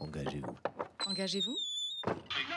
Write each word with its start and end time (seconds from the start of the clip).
Engagez-vous. 0.00 0.56
Engagez-vous 1.06 1.56
Non, 2.06 2.14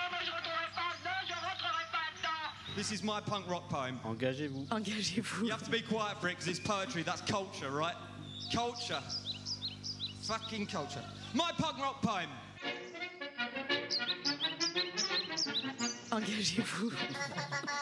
moi 0.09 0.19
je 0.25 0.31
rentrerai 0.31 0.67
pas 0.75 0.91
dedans, 0.99 1.21
je 1.25 1.33
rentrerai 1.33 1.85
pas 1.91 2.07
dedans 2.17 2.75
This 2.75 2.91
is 2.91 3.01
my 3.03 3.21
punk 3.25 3.47
rock 3.47 3.69
poem. 3.69 3.97
Engagez-vous. 4.03 4.67
Engagez-vous. 4.71 5.45
You 5.45 5.51
have 5.51 5.63
to 5.63 5.71
be 5.71 5.81
quiet 5.81 6.19
for 6.19 6.27
it 6.27 6.37
because 6.37 6.47
it's 6.47 6.59
poetry. 6.59 7.03
That's 7.03 7.21
culture, 7.21 7.71
right? 7.71 7.95
Culture. 8.53 9.01
Fucking 10.23 10.65
culture. 10.65 11.03
My 11.33 11.51
punk 11.57 11.77
rock 11.79 12.01
poem. 12.01 12.29
Engagez-vous. 16.11 16.91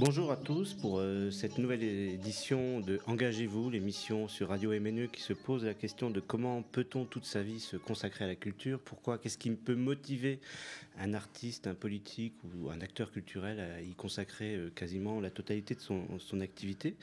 Bonjour 0.00 0.30
à 0.30 0.36
tous 0.36 0.74
pour 0.74 1.00
euh, 1.00 1.32
cette 1.32 1.58
nouvelle 1.58 1.82
édition 1.82 2.78
de 2.78 3.00
Engagez-vous, 3.08 3.68
l'émission 3.68 4.28
sur 4.28 4.50
Radio 4.50 4.70
MNE 4.70 5.08
qui 5.08 5.20
se 5.20 5.32
pose 5.32 5.64
la 5.64 5.74
question 5.74 6.08
de 6.08 6.20
comment 6.20 6.62
peut-on 6.62 7.04
toute 7.04 7.24
sa 7.24 7.42
vie 7.42 7.58
se 7.58 7.76
consacrer 7.76 8.24
à 8.24 8.28
la 8.28 8.36
culture 8.36 8.78
Pourquoi 8.78 9.18
Qu'est-ce 9.18 9.38
qui 9.38 9.50
peut 9.50 9.74
motiver 9.74 10.38
un 11.00 11.14
artiste, 11.14 11.66
un 11.66 11.74
politique 11.74 12.34
ou 12.44 12.70
un 12.70 12.80
acteur 12.80 13.10
culturel 13.10 13.58
à 13.58 13.82
y 13.82 13.92
consacrer 13.94 14.54
euh, 14.54 14.70
quasiment 14.72 15.20
la 15.20 15.30
totalité 15.30 15.74
de 15.74 15.80
son, 15.80 16.04
son 16.20 16.40
activité 16.42 16.94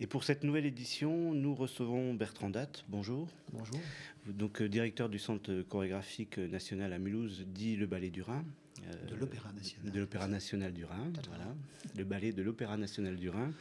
Et 0.00 0.08
pour 0.08 0.24
cette 0.24 0.42
nouvelle 0.42 0.66
édition, 0.66 1.32
nous 1.34 1.54
recevons 1.54 2.14
Bertrand 2.14 2.50
Datte. 2.50 2.84
Bonjour. 2.88 3.28
Bonjour. 3.52 3.78
Donc 4.26 4.60
euh, 4.60 4.68
directeur 4.68 5.08
du 5.08 5.20
Centre 5.20 5.62
chorégraphique 5.68 6.38
national 6.38 6.92
à 6.92 6.98
Mulhouse, 6.98 7.44
dit 7.46 7.76
le 7.76 7.86
Ballet 7.86 8.10
du 8.10 8.22
Rhin. 8.22 8.44
Euh, 8.82 9.10
de 9.10 9.14
l'Opéra 9.16 9.52
National. 9.52 9.92
De 9.92 10.00
l'Opéra 10.00 10.28
National 10.28 10.72
du 10.72 10.84
Rhin, 10.84 11.12
voilà. 11.28 11.54
Le 11.96 12.04
ballet 12.04 12.32
de 12.32 12.42
l'Opéra 12.42 12.76
National 12.76 13.16
du 13.16 13.30
Rhin. 13.30 13.52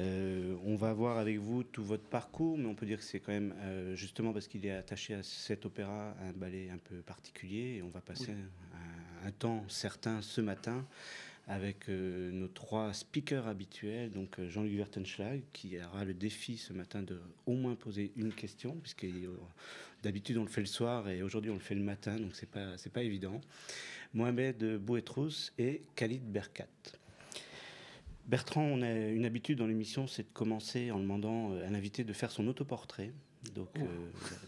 Euh, 0.00 0.54
on 0.64 0.76
va 0.76 0.92
voir 0.92 1.18
avec 1.18 1.38
vous 1.38 1.64
tout 1.64 1.82
votre 1.82 2.04
parcours, 2.04 2.58
mais 2.58 2.66
on 2.66 2.74
peut 2.74 2.86
dire 2.86 2.98
que 2.98 3.04
c'est 3.04 3.20
quand 3.20 3.32
même 3.32 3.54
euh, 3.58 3.96
justement 3.96 4.32
parce 4.32 4.46
qu'il 4.46 4.64
est 4.66 4.70
attaché 4.70 5.14
à 5.14 5.22
cet 5.22 5.66
opéra 5.66 6.14
un 6.22 6.32
ballet 6.32 6.70
un 6.70 6.78
peu 6.78 6.96
particulier. 6.96 7.76
Et 7.78 7.82
on 7.82 7.88
va 7.88 8.00
passer 8.00 8.32
oui. 8.32 8.78
un, 9.24 9.28
un, 9.28 9.30
temps 9.32 9.64
certain 9.68 10.22
ce 10.22 10.40
matin 10.40 10.86
avec 11.48 11.88
euh, 11.88 12.30
nos 12.30 12.48
trois 12.48 12.92
speakers 12.92 13.48
habituels. 13.48 14.12
Donc 14.12 14.40
Jean-Luc 14.48 14.76
Vertenschlag 14.76 15.42
qui 15.52 15.78
aura 15.80 16.04
le 16.04 16.14
défi 16.14 16.58
ce 16.58 16.72
matin 16.72 17.02
de 17.02 17.18
au 17.46 17.54
moins 17.54 17.74
poser 17.74 18.12
une 18.16 18.32
question, 18.32 18.76
puisque 18.82 19.06
d'habitude 20.02 20.36
on 20.36 20.44
le 20.44 20.50
fait 20.50 20.60
le 20.60 20.66
soir 20.66 21.08
et 21.08 21.22
aujourd'hui 21.22 21.50
on 21.50 21.54
le 21.54 21.60
fait 21.60 21.74
le 21.74 21.82
matin, 21.82 22.16
donc 22.16 22.30
c'est 22.34 22.50
pas 22.50 22.76
c'est 22.76 22.92
pas 22.92 23.02
évident. 23.02 23.40
Mohamed 24.14 24.78
Bouetrous 24.78 25.52
et 25.58 25.82
Khalid 25.94 26.24
Berkat. 26.24 26.66
Bertrand, 28.26 28.62
on 28.62 28.82
a 28.82 28.90
une 28.90 29.24
habitude 29.24 29.58
dans 29.58 29.66
l'émission, 29.66 30.06
c'est 30.06 30.22
de 30.22 30.32
commencer 30.34 30.90
en 30.90 30.98
demandant 30.98 31.52
à 31.66 31.70
l'invité 31.70 32.04
de 32.04 32.12
faire 32.12 32.30
son 32.30 32.46
autoportrait. 32.46 33.12
Donc 33.54 33.68
oh. 33.76 33.82
euh, 33.82 33.86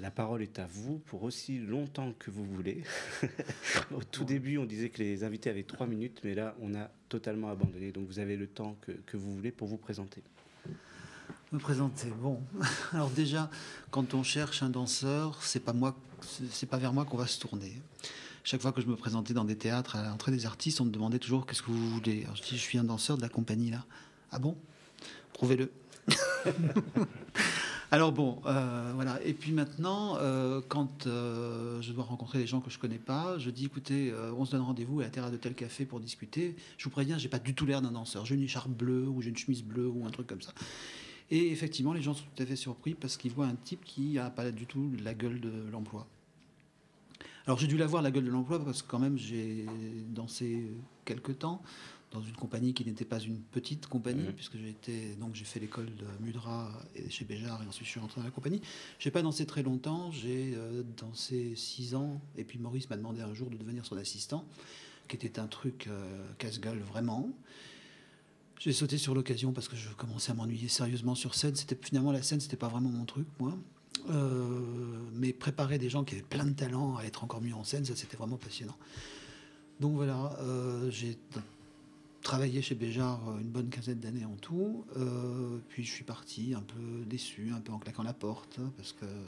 la 0.00 0.10
parole 0.10 0.42
est 0.42 0.58
à 0.58 0.66
vous 0.66 0.98
pour 0.98 1.22
aussi 1.22 1.58
longtemps 1.58 2.12
que 2.18 2.30
vous 2.30 2.44
voulez. 2.44 2.82
Au 3.94 4.02
tout 4.02 4.24
début, 4.24 4.58
on 4.58 4.66
disait 4.66 4.90
que 4.90 4.98
les 4.98 5.24
invités 5.24 5.48
avaient 5.48 5.62
trois 5.62 5.86
minutes, 5.86 6.20
mais 6.24 6.34
là, 6.34 6.54
on 6.60 6.74
a 6.74 6.90
totalement 7.08 7.48
abandonné. 7.48 7.92
Donc 7.92 8.06
vous 8.06 8.18
avez 8.18 8.36
le 8.36 8.46
temps 8.46 8.76
que, 8.82 8.92
que 8.92 9.16
vous 9.16 9.34
voulez 9.34 9.52
pour 9.52 9.68
vous 9.68 9.78
présenter. 9.78 10.22
Me 11.52 11.58
présenter. 11.58 12.08
Bon, 12.20 12.40
alors 12.92 13.10
déjà, 13.10 13.50
quand 13.90 14.14
on 14.14 14.22
cherche 14.22 14.62
un 14.62 14.70
danseur, 14.70 15.42
c'est 15.42 15.64
pas 15.64 15.72
moi, 15.72 15.96
c'est 16.50 16.68
pas 16.68 16.78
vers 16.78 16.92
moi 16.92 17.04
qu'on 17.04 17.16
va 17.16 17.26
se 17.26 17.40
tourner. 17.40 17.72
Chaque 18.44 18.60
fois 18.60 18.72
que 18.72 18.80
je 18.80 18.86
me 18.86 18.96
présentais 18.96 19.34
dans 19.34 19.44
des 19.44 19.56
théâtres 19.56 19.96
à 19.96 20.08
l'entrée 20.08 20.32
des 20.32 20.46
artistes, 20.46 20.80
on 20.80 20.84
me 20.84 20.90
demandait 20.90 21.18
toujours 21.18 21.46
qu'est-ce 21.46 21.62
que 21.62 21.70
vous 21.70 21.90
voulez? 21.90 22.26
Je 22.34 22.42
dis, 22.42 22.56
je 22.56 22.62
suis 22.62 22.78
un 22.78 22.84
danseur 22.84 23.16
de 23.16 23.22
la 23.22 23.28
compagnie 23.28 23.70
là. 23.70 23.84
Ah 24.32 24.38
bon? 24.38 24.56
Prouvez-le. 25.32 25.70
Alors 27.92 28.12
bon, 28.12 28.40
euh, 28.46 28.92
voilà. 28.94 29.18
Et 29.24 29.34
puis 29.34 29.50
maintenant, 29.50 30.16
euh, 30.18 30.60
quand 30.68 31.06
euh, 31.06 31.82
je 31.82 31.92
dois 31.92 32.04
rencontrer 32.04 32.38
des 32.38 32.46
gens 32.46 32.60
que 32.60 32.70
je 32.70 32.78
connais 32.78 32.98
pas, 32.98 33.36
je 33.38 33.50
dis 33.50 33.64
écoutez, 33.64 34.12
on 34.36 34.44
se 34.44 34.52
donne 34.52 34.60
rendez-vous 34.60 35.00
à 35.00 35.04
la 35.04 35.10
terrasse 35.10 35.32
de 35.32 35.36
tel 35.36 35.54
café 35.54 35.84
pour 35.84 35.98
discuter. 35.98 36.54
Je 36.78 36.84
vous 36.84 36.90
préviens, 36.90 37.18
j'ai 37.18 37.28
pas 37.28 37.40
du 37.40 37.54
tout 37.54 37.66
l'air 37.66 37.82
d'un 37.82 37.90
danseur. 37.90 38.24
J'ai 38.26 38.36
une 38.36 38.42
écharpe 38.42 38.70
bleue 38.70 39.08
ou 39.08 39.22
j'ai 39.22 39.30
une 39.30 39.36
chemise 39.36 39.64
bleue 39.64 39.88
ou 39.88 40.06
un 40.06 40.10
truc 40.10 40.28
comme 40.28 40.42
ça. 40.42 40.52
Et 41.32 41.50
effectivement, 41.50 41.92
les 41.92 42.02
gens 42.02 42.14
sont 42.14 42.24
tout 42.34 42.42
à 42.42 42.46
fait 42.46 42.56
surpris 42.56 42.94
parce 42.94 43.16
qu'ils 43.16 43.32
voient 43.32 43.46
un 43.46 43.56
type 43.56 43.84
qui 43.84 44.18
a 44.18 44.30
pas 44.30 44.50
du 44.52 44.66
tout 44.66 44.92
la 45.02 45.14
gueule 45.14 45.40
de 45.40 45.52
l'emploi. 45.72 46.06
Alors 47.46 47.58
j'ai 47.58 47.66
dû 47.66 47.76
l'avoir 47.76 48.02
la 48.02 48.10
gueule 48.10 48.24
de 48.24 48.30
l'emploi 48.30 48.62
parce 48.64 48.82
que 48.82 48.88
quand 48.88 48.98
même 48.98 49.18
j'ai 49.18 49.66
dansé 50.08 50.70
quelques 51.04 51.38
temps 51.38 51.62
dans 52.10 52.22
une 52.22 52.34
compagnie 52.34 52.74
qui 52.74 52.84
n'était 52.84 53.04
pas 53.04 53.20
une 53.20 53.40
petite 53.40 53.86
compagnie, 53.86 54.28
mmh. 54.28 54.32
puisque 54.32 54.56
j'ai 54.56 54.70
été 54.70 55.14
donc 55.20 55.34
j'ai 55.34 55.44
fait 55.44 55.60
l'école 55.60 55.86
de 55.86 56.06
Mudra 56.24 56.70
et 56.96 57.08
chez 57.08 57.24
Béjart 57.24 57.62
et 57.62 57.66
ensuite 57.66 57.86
je 57.86 57.90
suis 57.90 58.00
rentré 58.00 58.20
dans 58.20 58.26
la 58.26 58.32
compagnie. 58.32 58.60
J'ai 58.98 59.10
pas 59.10 59.22
dansé 59.22 59.46
très 59.46 59.62
longtemps, 59.62 60.10
j'ai 60.10 60.54
euh, 60.56 60.82
dansé 60.96 61.54
six 61.54 61.94
ans 61.94 62.20
et 62.36 62.44
puis 62.44 62.58
Maurice 62.58 62.90
m'a 62.90 62.96
demandé 62.96 63.20
un 63.20 63.32
jour 63.32 63.48
de 63.48 63.56
devenir 63.56 63.86
son 63.86 63.96
assistant, 63.96 64.44
qui 65.08 65.14
était 65.14 65.38
un 65.38 65.46
truc 65.46 65.86
euh, 65.86 66.26
casse-gueule 66.38 66.80
vraiment. 66.80 67.30
J'ai 68.58 68.72
sauté 68.72 68.98
sur 68.98 69.14
l'occasion 69.14 69.52
parce 69.52 69.68
que 69.68 69.76
je 69.76 69.88
commençais 69.90 70.32
à 70.32 70.34
m'ennuyer 70.34 70.68
sérieusement 70.68 71.14
sur 71.14 71.34
scène. 71.34 71.56
C'était 71.56 71.78
finalement 71.80 72.12
la 72.12 72.22
scène, 72.22 72.40
c'était 72.40 72.58
pas 72.58 72.68
vraiment 72.68 72.90
mon 72.90 73.06
truc, 73.06 73.26
moi. 73.38 73.56
Euh, 74.08 74.60
mais 75.14 75.32
préparer 75.32 75.78
des 75.78 75.90
gens 75.90 76.04
qui 76.04 76.14
avaient 76.14 76.22
plein 76.22 76.46
de 76.46 76.54
talent 76.54 76.96
à 76.96 77.04
être 77.04 77.22
encore 77.22 77.42
mieux 77.42 77.54
en 77.54 77.64
scène, 77.64 77.84
ça 77.84 77.94
c'était 77.94 78.16
vraiment 78.16 78.38
passionnant. 78.38 78.76
Donc 79.80 79.94
voilà, 79.94 80.36
euh, 80.40 80.90
j'ai 80.90 81.18
travaillé 82.22 82.60
chez 82.62 82.74
Béjart 82.74 83.20
une 83.40 83.48
bonne 83.48 83.70
quinzaine 83.70 83.98
d'années 83.98 84.24
en 84.24 84.36
tout. 84.36 84.84
Euh, 84.96 85.58
puis 85.68 85.84
je 85.84 85.90
suis 85.90 86.04
parti 86.04 86.54
un 86.54 86.62
peu 86.62 87.04
déçu, 87.06 87.50
un 87.54 87.60
peu 87.60 87.72
en 87.72 87.78
claquant 87.78 88.02
la 88.02 88.12
porte, 88.12 88.60
parce 88.76 88.92
que 88.92 89.04
euh, 89.04 89.24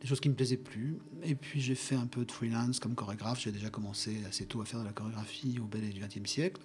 des 0.00 0.08
choses 0.08 0.20
qui 0.20 0.28
me 0.28 0.34
plaisaient 0.34 0.56
plus. 0.56 0.98
Et 1.22 1.34
puis 1.34 1.60
j'ai 1.60 1.74
fait 1.74 1.94
un 1.94 2.06
peu 2.06 2.24
de 2.24 2.32
freelance 2.32 2.80
comme 2.80 2.94
chorégraphe. 2.94 3.40
J'ai 3.40 3.52
déjà 3.52 3.70
commencé 3.70 4.24
assez 4.28 4.46
tôt 4.46 4.60
à 4.60 4.64
faire 4.64 4.80
de 4.80 4.84
la 4.84 4.92
chorégraphie 4.92 5.58
au 5.60 5.66
ballet 5.66 5.88
du 5.90 6.00
XXe 6.00 6.28
siècle. 6.28 6.60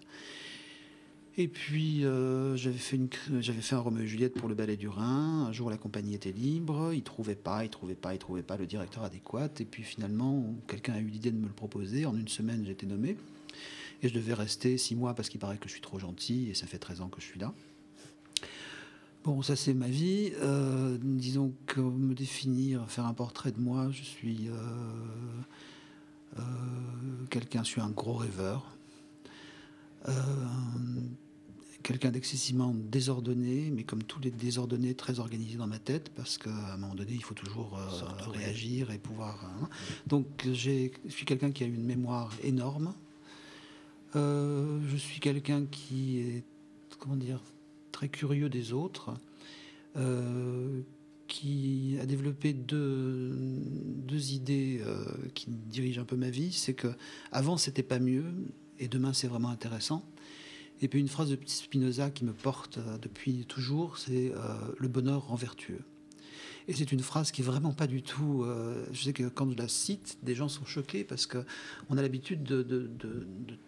Et 1.40 1.48
puis 1.48 2.04
euh, 2.04 2.56
j'avais 2.56 2.80
fait, 2.80 2.96
une, 2.96 3.10
fait 3.12 3.76
un 3.76 3.80
Roméo 3.80 4.04
et 4.04 4.08
Juliette 4.08 4.34
pour 4.34 4.50
le 4.50 4.56
ballet 4.56 4.76
du 4.76 4.88
Rhin. 4.88 5.46
Un 5.48 5.52
jour 5.52 5.70
la 5.70 5.78
compagnie 5.78 6.16
était 6.16 6.32
libre, 6.32 6.92
il 6.96 7.04
trouvait 7.04 7.36
pas, 7.36 7.64
il 7.64 7.70
trouvait 7.70 7.94
pas, 7.94 8.16
il 8.16 8.18
trouvait 8.18 8.42
pas 8.42 8.58
le 8.58 8.66
directeur 8.66 9.04
adéquat. 9.04 9.50
Et 9.60 9.66
puis 9.66 9.84
finalement 9.84 10.56
quelqu'un 10.68 10.94
a 10.94 11.00
eu 11.00 11.06
l'idée 11.06 11.30
de 11.30 11.38
me 11.38 11.46
le 11.46 11.54
proposer. 11.54 12.08
En 12.08 12.16
une 12.18 12.28
semaine 12.28 12.64
j'étais 12.66 12.88
nommé. 12.88 13.18
Et 14.02 14.10
je 14.10 14.16
devais 14.16 14.34
rester 14.34 14.80
six 14.80 14.96
mois 14.96 15.14
parce 15.14 15.30
qu'il 15.30 15.40
paraît 15.40 15.58
que 15.58 15.68
je 15.68 15.74
suis 15.74 15.82
trop 15.82 16.00
gentil 16.00 16.50
et 16.50 16.56
ça 16.56 16.66
fait 16.66 16.80
13 16.80 17.02
ans 17.02 17.10
que 17.10 17.22
je 17.22 17.28
suis 17.28 17.40
là. 17.40 17.54
Bon, 19.24 19.44
ça 19.44 19.56
c'est 19.56 19.76
ma 19.76 19.90
vie. 19.90 20.32
Euh, 20.42 20.98
disons 21.00 21.54
que 21.68 21.82
me 21.82 22.16
définir, 22.16 22.90
faire 22.90 23.06
un 23.06 23.14
portrait 23.14 23.52
de 23.52 23.60
moi, 23.60 23.90
je 23.92 24.02
suis 24.02 24.50
euh, 26.36 26.42
quelqu'un, 27.30 27.64
je 27.64 27.70
suis 27.70 27.82
un 27.82 27.92
gros 27.92 28.16
rêveur. 28.16 28.74
Quelqu'un 31.88 32.12
d'excessivement 32.12 32.76
désordonné, 32.76 33.72
mais 33.74 33.84
comme 33.84 34.04
tous 34.04 34.20
les 34.20 34.30
désordonnés, 34.30 34.94
très 34.94 35.20
organisé 35.20 35.56
dans 35.56 35.68
ma 35.68 35.80
tête, 35.80 36.10
parce 36.18 36.38
qu'à 36.38 36.74
un 36.74 36.78
moment 36.78 36.96
donné, 36.96 37.14
il 37.14 37.24
faut 37.24 37.34
toujours 37.34 37.80
euh, 37.80 38.30
réagir 38.30 38.92
et 38.92 38.98
pouvoir. 38.98 39.46
Hein. 39.46 39.70
Donc, 40.06 40.28
je 40.44 40.90
suis 41.08 41.26
quelqu'un 41.26 41.52
qui 41.52 41.64
a 41.64 41.68
une 41.68 41.86
mémoire 41.86 42.34
énorme. 42.44 42.94
Euh, 44.18 44.82
je 44.90 44.98
suis 44.98 45.22
quelqu'un 45.22 45.66
qui 45.66 46.20
est, 46.20 46.44
comment 47.00 47.16
dire, 47.16 47.40
très 47.94 48.10
curieux 48.10 48.50
des 48.50 48.74
autres, 48.74 49.14
euh, 49.96 50.82
qui 51.30 51.96
a 52.02 52.06
développé 52.06 52.52
deux, 52.52 53.32
deux 53.34 54.34
idées 54.34 54.82
qui 55.34 55.48
dirigent 55.50 56.02
un 56.02 56.06
peu 56.06 56.18
ma 56.18 56.30
vie. 56.30 56.52
C'est 56.52 56.74
que 56.74 56.90
avant 57.32 57.56
c'était 57.56 57.84
pas 57.84 58.00
mieux 58.00 58.26
et 58.80 58.88
demain 58.88 59.14
c'est 59.14 59.28
vraiment 59.28 59.50
intéressant. 59.50 60.04
Et 60.82 60.88
puis 60.88 61.00
une 61.00 61.08
phrase 61.08 61.30
de 61.30 61.40
Spinoza 61.46 62.12
qui 62.12 62.24
me 62.24 62.34
porte 62.34 62.80
depuis 63.02 63.46
toujours, 63.46 63.98
c'est 63.98 64.32
le 64.78 64.88
bonheur 64.88 65.28
rend 65.28 65.36
vertueux. 65.36 65.82
Et 66.68 66.74
c'est 66.74 66.92
une 66.92 67.00
phrase 67.00 67.32
qui 67.32 67.42
est 67.42 67.46
vraiment 67.46 67.72
pas 67.72 67.88
du 67.88 68.02
tout. 68.02 68.44
Euh, 68.44 68.86
je 68.92 69.04
sais 69.04 69.14
que 69.14 69.30
quand 69.30 69.50
je 69.50 69.56
la 69.56 69.70
cite, 69.70 70.18
des 70.22 70.36
gens 70.36 70.50
sont 70.50 70.66
choqués 70.66 71.06
parce 71.06 71.26
que 71.26 71.46
on 71.90 71.98
a 71.98 72.02
l'habitude 72.02 72.44
de, 72.44 72.90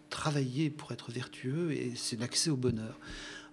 travailler 0.10 0.72
pour 0.72 0.92
être 0.92 1.12
vertueux 1.12 1.72
et 1.72 1.94
c'est 1.96 2.20
l'accès 2.20 2.50
au 2.50 2.58
bonheur. 2.58 3.00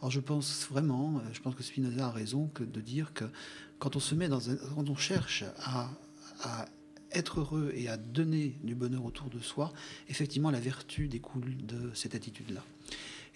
Alors 0.00 0.10
je 0.10 0.20
pense 0.20 0.66
vraiment, 0.70 1.22
je 1.32 1.40
pense 1.40 1.54
que 1.54 1.62
Spinoza 1.62 2.06
a 2.06 2.10
raison 2.10 2.50
de 2.58 2.80
dire 2.80 3.12
que 3.12 3.24
quand 3.78 3.94
on 3.94 4.00
se 4.00 4.14
met 4.14 4.28
quand 4.28 4.88
on 4.88 4.96
cherche 4.96 5.44
à 5.60 6.66
être 7.12 7.40
heureux 7.40 7.72
et 7.74 7.88
à 7.88 7.98
donner 7.98 8.58
du 8.64 8.74
bonheur 8.74 9.04
autour 9.04 9.28
de 9.28 9.38
soi, 9.38 9.72
effectivement 10.08 10.50
la 10.50 10.60
vertu 10.60 11.08
découle 11.08 11.56
de 11.66 11.90
cette 11.94 12.14
attitude-là. 12.14 12.64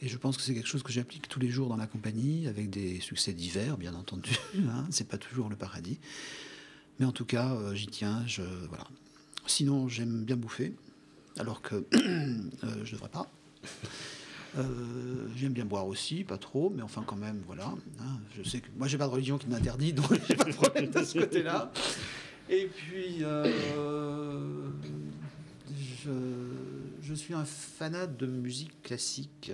Et 0.02 0.08
je 0.08 0.16
pense 0.16 0.36
que 0.36 0.42
c'est 0.42 0.54
quelque 0.54 0.66
chose 0.68 0.82
que 0.82 0.92
j'applique 0.92 1.28
tous 1.28 1.40
les 1.40 1.50
jours 1.50 1.68
dans 1.68 1.76
la 1.76 1.86
compagnie, 1.86 2.46
avec 2.46 2.70
des 2.70 3.00
succès 3.00 3.32
divers, 3.32 3.76
bien 3.76 3.94
entendu. 3.94 4.30
Hein, 4.56 4.86
c'est 4.90 5.06
pas 5.08 5.18
toujours 5.18 5.48
le 5.50 5.56
paradis. 5.56 5.98
Mais 6.98 7.06
en 7.06 7.12
tout 7.12 7.24
cas, 7.26 7.52
euh, 7.54 7.74
j'y 7.74 7.86
tiens. 7.86 8.22
Je, 8.26 8.42
voilà. 8.68 8.84
Sinon, 9.46 9.88
j'aime 9.88 10.24
bien 10.24 10.36
bouffer, 10.36 10.74
alors 11.38 11.60
que 11.62 11.74
euh, 11.94 12.84
je 12.84 12.92
devrais 12.92 13.08
pas. 13.08 13.30
Euh, 14.58 15.28
J'aime 15.36 15.52
bien 15.52 15.64
boire 15.64 15.86
aussi, 15.86 16.24
pas 16.24 16.36
trop, 16.38 16.72
mais 16.74 16.82
enfin 16.82 17.04
quand 17.06 17.14
même, 17.16 17.40
voilà. 17.46 17.72
hein. 18.00 18.18
je 18.36 18.42
sais 18.48 18.60
que 18.60 18.66
moi 18.76 18.88
j'ai 18.88 18.98
pas 18.98 19.06
de 19.06 19.12
religion 19.12 19.38
qui 19.38 19.46
m'interdit, 19.46 19.92
donc 19.92 20.06
j'ai 20.28 20.34
pas 20.34 20.42
de 20.44 20.52
problème 20.52 20.90
de 20.90 21.04
ce 21.04 21.18
côté-là. 21.20 21.70
Et 22.48 22.66
puis, 22.66 23.22
euh, 23.22 24.68
je, 26.04 26.10
je 27.00 27.14
suis 27.14 27.32
un 27.32 27.44
fanat 27.44 28.08
de 28.08 28.26
musique 28.26 28.82
classique 28.82 29.52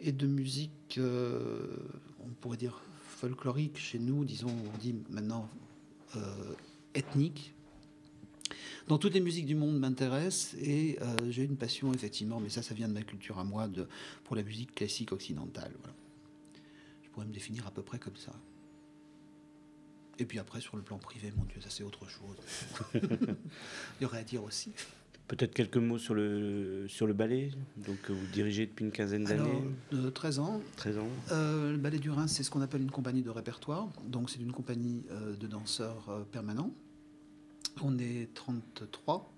et 0.00 0.12
de 0.12 0.26
musique, 0.26 0.96
euh, 0.98 1.76
on 2.20 2.28
pourrait 2.40 2.56
dire 2.56 2.82
folklorique 2.98 3.78
chez 3.78 3.98
nous, 3.98 4.24
disons, 4.24 4.48
on 4.48 4.78
dit 4.78 4.94
maintenant 5.10 5.48
euh, 6.16 6.54
ethnique. 6.94 7.54
Dans 8.88 8.98
toutes 8.98 9.14
les 9.14 9.20
musiques 9.20 9.46
du 9.46 9.54
monde 9.54 9.78
m'intéressent 9.78 10.54
et 10.60 10.98
euh, 11.00 11.16
j'ai 11.30 11.44
une 11.44 11.56
passion 11.56 11.92
effectivement, 11.92 12.40
mais 12.40 12.48
ça, 12.48 12.62
ça 12.62 12.74
vient 12.74 12.88
de 12.88 12.94
ma 12.94 13.02
culture 13.02 13.38
à 13.38 13.44
moi, 13.44 13.68
de, 13.68 13.86
pour 14.24 14.36
la 14.36 14.42
musique 14.42 14.74
classique 14.74 15.12
occidentale. 15.12 15.72
Voilà. 15.80 15.94
Je 17.02 17.10
pourrais 17.10 17.26
me 17.26 17.32
définir 17.32 17.66
à 17.66 17.70
peu 17.70 17.82
près 17.82 17.98
comme 17.98 18.16
ça. 18.16 18.32
Et 20.18 20.24
puis 20.26 20.38
après, 20.38 20.60
sur 20.60 20.76
le 20.76 20.82
plan 20.82 20.98
privé, 20.98 21.32
mon 21.36 21.44
Dieu, 21.44 21.60
ça 21.60 21.70
c'est 21.70 21.82
autre 21.82 22.06
chose. 22.08 22.36
Il 22.94 24.02
y 24.02 24.04
aurait 24.04 24.18
à 24.18 24.24
dire 24.24 24.42
aussi. 24.42 24.72
Peut-être 25.30 25.54
quelques 25.54 25.76
mots 25.76 25.96
sur 25.96 26.14
le, 26.14 26.86
sur 26.88 27.06
le 27.06 27.12
ballet. 27.12 27.52
Donc, 27.76 27.98
euh, 28.10 28.12
vous 28.12 28.26
dirigez 28.32 28.66
depuis 28.66 28.84
une 28.84 28.90
quinzaine 28.90 29.22
d'années, 29.22 29.62
euh, 29.94 30.10
13 30.10 30.40
ans, 30.40 30.60
13 30.74 30.98
ans. 30.98 31.06
Euh, 31.30 31.70
le 31.70 31.78
Ballet 31.78 32.00
du 32.00 32.10
Rhin, 32.10 32.26
c'est 32.26 32.42
ce 32.42 32.50
qu'on 32.50 32.62
appelle 32.62 32.82
une 32.82 32.90
compagnie 32.90 33.22
de 33.22 33.30
répertoire. 33.30 33.88
Donc, 34.08 34.28
c'est 34.28 34.40
une 34.40 34.50
compagnie 34.50 35.04
euh, 35.12 35.36
de 35.36 35.46
danseurs 35.46 36.04
euh, 36.08 36.24
permanents. 36.24 36.72
On 37.80 37.96
est 38.00 38.28
33. 38.34 39.32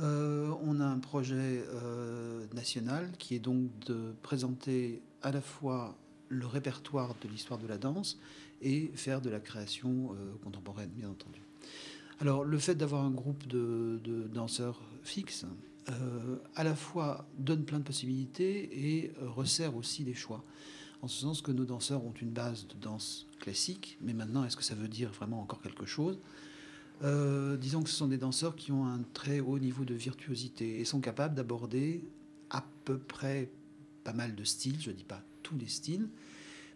Euh, 0.00 0.50
on 0.62 0.80
a 0.80 0.86
un 0.86 0.98
projet 0.98 1.62
euh, 1.74 2.46
national 2.54 3.10
qui 3.18 3.34
est 3.34 3.38
donc 3.38 3.68
de 3.86 4.14
présenter 4.22 5.02
à 5.20 5.30
la 5.30 5.42
fois 5.42 5.94
le 6.30 6.46
répertoire 6.46 7.14
de 7.22 7.28
l'histoire 7.28 7.58
de 7.58 7.66
la 7.66 7.76
danse 7.76 8.18
et 8.62 8.90
faire 8.94 9.20
de 9.20 9.28
la 9.28 9.40
création 9.40 10.12
euh, 10.12 10.32
contemporaine, 10.42 10.88
bien 10.96 11.10
entendu. 11.10 11.42
Alors, 12.20 12.44
le 12.44 12.58
fait 12.58 12.74
d'avoir 12.74 13.02
un 13.04 13.10
groupe 13.10 13.46
de, 13.46 14.28
danseurs 14.32 14.78
fixes, 15.02 15.46
euh, 15.88 16.36
à 16.54 16.64
la 16.64 16.74
fois 16.74 17.26
donne 17.38 17.64
plein 17.64 17.78
de 17.78 17.84
possibilités 17.84 18.68
et 18.72 19.12
euh, 19.22 19.30
resserre 19.30 19.74
aussi 19.74 20.04
les 20.04 20.12
choix. 20.12 20.44
En 21.00 21.08
ce 21.08 21.18
sens 21.18 21.40
que 21.40 21.50
nos 21.50 21.64
danseurs 21.64 22.04
ont 22.04 22.12
une 22.20 22.28
base 22.28 22.66
de 22.66 22.74
danse 22.74 23.26
classique, 23.40 23.96
mais 24.02 24.12
maintenant, 24.12 24.44
est-ce 24.44 24.58
que 24.58 24.62
ça 24.62 24.74
veut 24.74 24.86
dire 24.86 25.10
vraiment 25.10 25.40
encore 25.40 25.62
quelque 25.62 25.86
chose? 25.86 26.18
Euh, 27.02 27.56
Disons 27.56 27.82
que 27.82 27.88
ce 27.88 27.96
sont 27.96 28.08
des 28.08 28.18
danseurs 28.18 28.54
qui 28.54 28.70
ont 28.70 28.84
un 28.84 29.00
très 29.14 29.40
haut 29.40 29.58
niveau 29.58 29.86
de 29.86 29.94
virtuosité 29.94 30.78
et 30.78 30.84
sont 30.84 31.00
capables 31.00 31.34
d'aborder 31.34 32.04
à 32.50 32.66
peu 32.84 32.98
près 32.98 33.50
pas 34.04 34.12
mal 34.12 34.34
de 34.34 34.44
styles, 34.44 34.78
je 34.78 34.90
ne 34.90 34.94
dis 34.94 35.04
pas 35.04 35.22
tous 35.42 35.56
les 35.56 35.68
styles, 35.68 36.10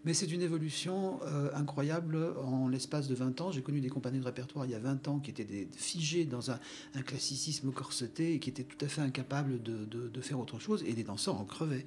mais 0.04 0.14
c'est 0.14 0.30
une 0.30 0.42
évolution 0.42 1.20
euh, 1.24 1.50
incroyable 1.54 2.18
en 2.44 2.68
l'espace 2.68 3.08
de 3.08 3.14
20 3.14 3.40
ans. 3.40 3.52
J'ai 3.52 3.62
connu 3.62 3.80
des 3.80 3.88
compagnies 3.88 4.20
de 4.20 4.24
répertoire 4.24 4.66
il 4.66 4.72
y 4.72 4.74
a 4.74 4.78
20 4.78 5.08
ans 5.08 5.18
qui 5.18 5.30
étaient 5.30 5.44
des, 5.44 5.68
figées 5.76 6.24
dans 6.24 6.50
un, 6.50 6.58
classicisme 7.04 7.72
corseté 7.72 8.34
et 8.34 8.38
qui 8.38 8.50
étaient 8.50 8.64
tout 8.64 8.82
à 8.84 8.88
fait 8.88 9.00
incapables 9.00 9.62
de 9.62 10.20
faire 10.20 10.38
autre 10.38 10.58
chose, 10.58 10.82
et 10.86 10.92
les 10.92 11.04
danseurs 11.04 11.40
en 11.40 11.44
crevaient. 11.44 11.86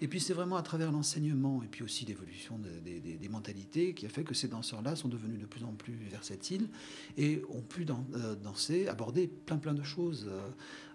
Et 0.00 0.06
puis 0.08 0.20
c'est 0.20 0.32
vraiment 0.32 0.56
à 0.56 0.62
travers 0.62 0.92
l'enseignement 0.92 1.60
et 1.64 1.66
puis 1.66 1.82
aussi 1.82 2.04
l'évolution 2.06 2.56
de- 2.58 2.68
des- 3.00 3.28
mentalités 3.28 3.94
qui 3.94 4.06
a 4.06 4.08
fait 4.08 4.24
que 4.24 4.32
ces 4.32 4.48
danseurs-là 4.48 4.94
sont 4.96 5.08
devenus 5.08 5.38
de 5.40 5.44
plus 5.46 5.64
en 5.64 5.72
plus 5.72 5.94
versatiles 6.10 6.68
et 7.16 7.42
ont 7.50 7.60
pu 7.62 7.84
euh, 8.14 8.34
danser, 8.36 8.86
aborder 8.88 9.26
plein 9.28 9.58
plein 9.58 9.74
de 9.74 9.82
choses. 9.82 10.26
Euh, 10.28 10.48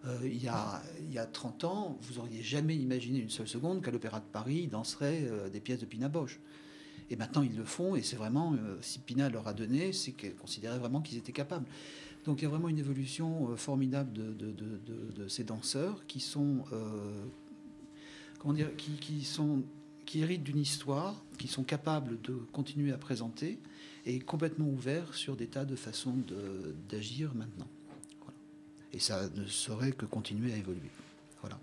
euh, 0.06 0.20
il, 0.28 0.42
y 0.44 0.48
a, 0.48 0.82
il 1.02 1.12
y 1.14 1.18
a 1.20 1.26
30 1.26 1.64
ans, 1.66 1.98
vous 2.02 2.18
auriez 2.20 2.42
jamais 2.42 2.76
imaginé 2.78 3.20
une 3.20 3.30
seule 3.30 3.48
seconde 3.48 3.82
qu'à 3.84 3.92
l'Opéra 3.92 4.20
de 4.20 4.26
Paris, 4.26 4.62
ils 4.64 4.70
danseraient 4.70 5.30
des 5.52 5.60
pièces 5.60 5.80
de 5.80 5.86
Pina 5.86 6.08
Bausch. 6.10 6.40
Et 7.10 7.16
maintenant, 7.16 7.44
ils 7.44 7.56
le 7.56 7.66
font, 7.66 7.96
et 7.96 8.02
c'est 8.02 8.16
vraiment, 8.16 8.56
si 8.82 8.98
Pina 9.00 9.30
leur 9.30 9.48
a 9.48 9.54
donné, 9.54 9.92
c'est 9.94 10.14
qu'elle 10.14 10.36
considérait 10.36 10.80
vraiment 10.80 11.02
qu'ils 11.02 11.18
étaient 11.18 11.32
capables. 11.34 11.66
Donc 12.26 12.42
il 12.42 12.46
y 12.46 12.48
a 12.48 12.50
vraiment 12.50 12.70
une 12.70 12.80
évolution 12.80 13.56
formidable 13.58 14.14
de, 14.14 14.32
de- 14.34 14.52
de- 14.52 15.28
ces 15.28 15.44
danseurs 15.44 16.06
qui 16.08 16.20
sont, 16.22 16.64
dire, 18.52 18.76
qui, 18.76 19.24
sont, 19.24 19.64
qui 20.06 20.22
héritent 20.22 20.44
d'une 20.44 20.60
histoire, 20.60 21.24
qui 21.38 21.48
sont 21.48 21.64
capables 21.64 22.20
de 22.22 22.34
continuer 22.52 22.92
à 22.92 22.98
présenter, 22.98 23.60
et 24.06 24.20
complètement 24.20 24.68
ouverts 24.68 25.14
sur 25.14 25.38
des 25.38 25.48
tas 25.48 25.64
de 25.64 25.78
façons 25.78 26.16
d'agir 26.90 27.34
maintenant. 27.36 27.68
Et 28.92 29.00
ça 29.00 29.30
ne 29.36 29.46
saurait 29.46 29.94
que 29.94 30.06
continuer 30.06 30.52
à 30.54 30.58
évoluer. 30.58 30.90
Voilà. 31.42 31.58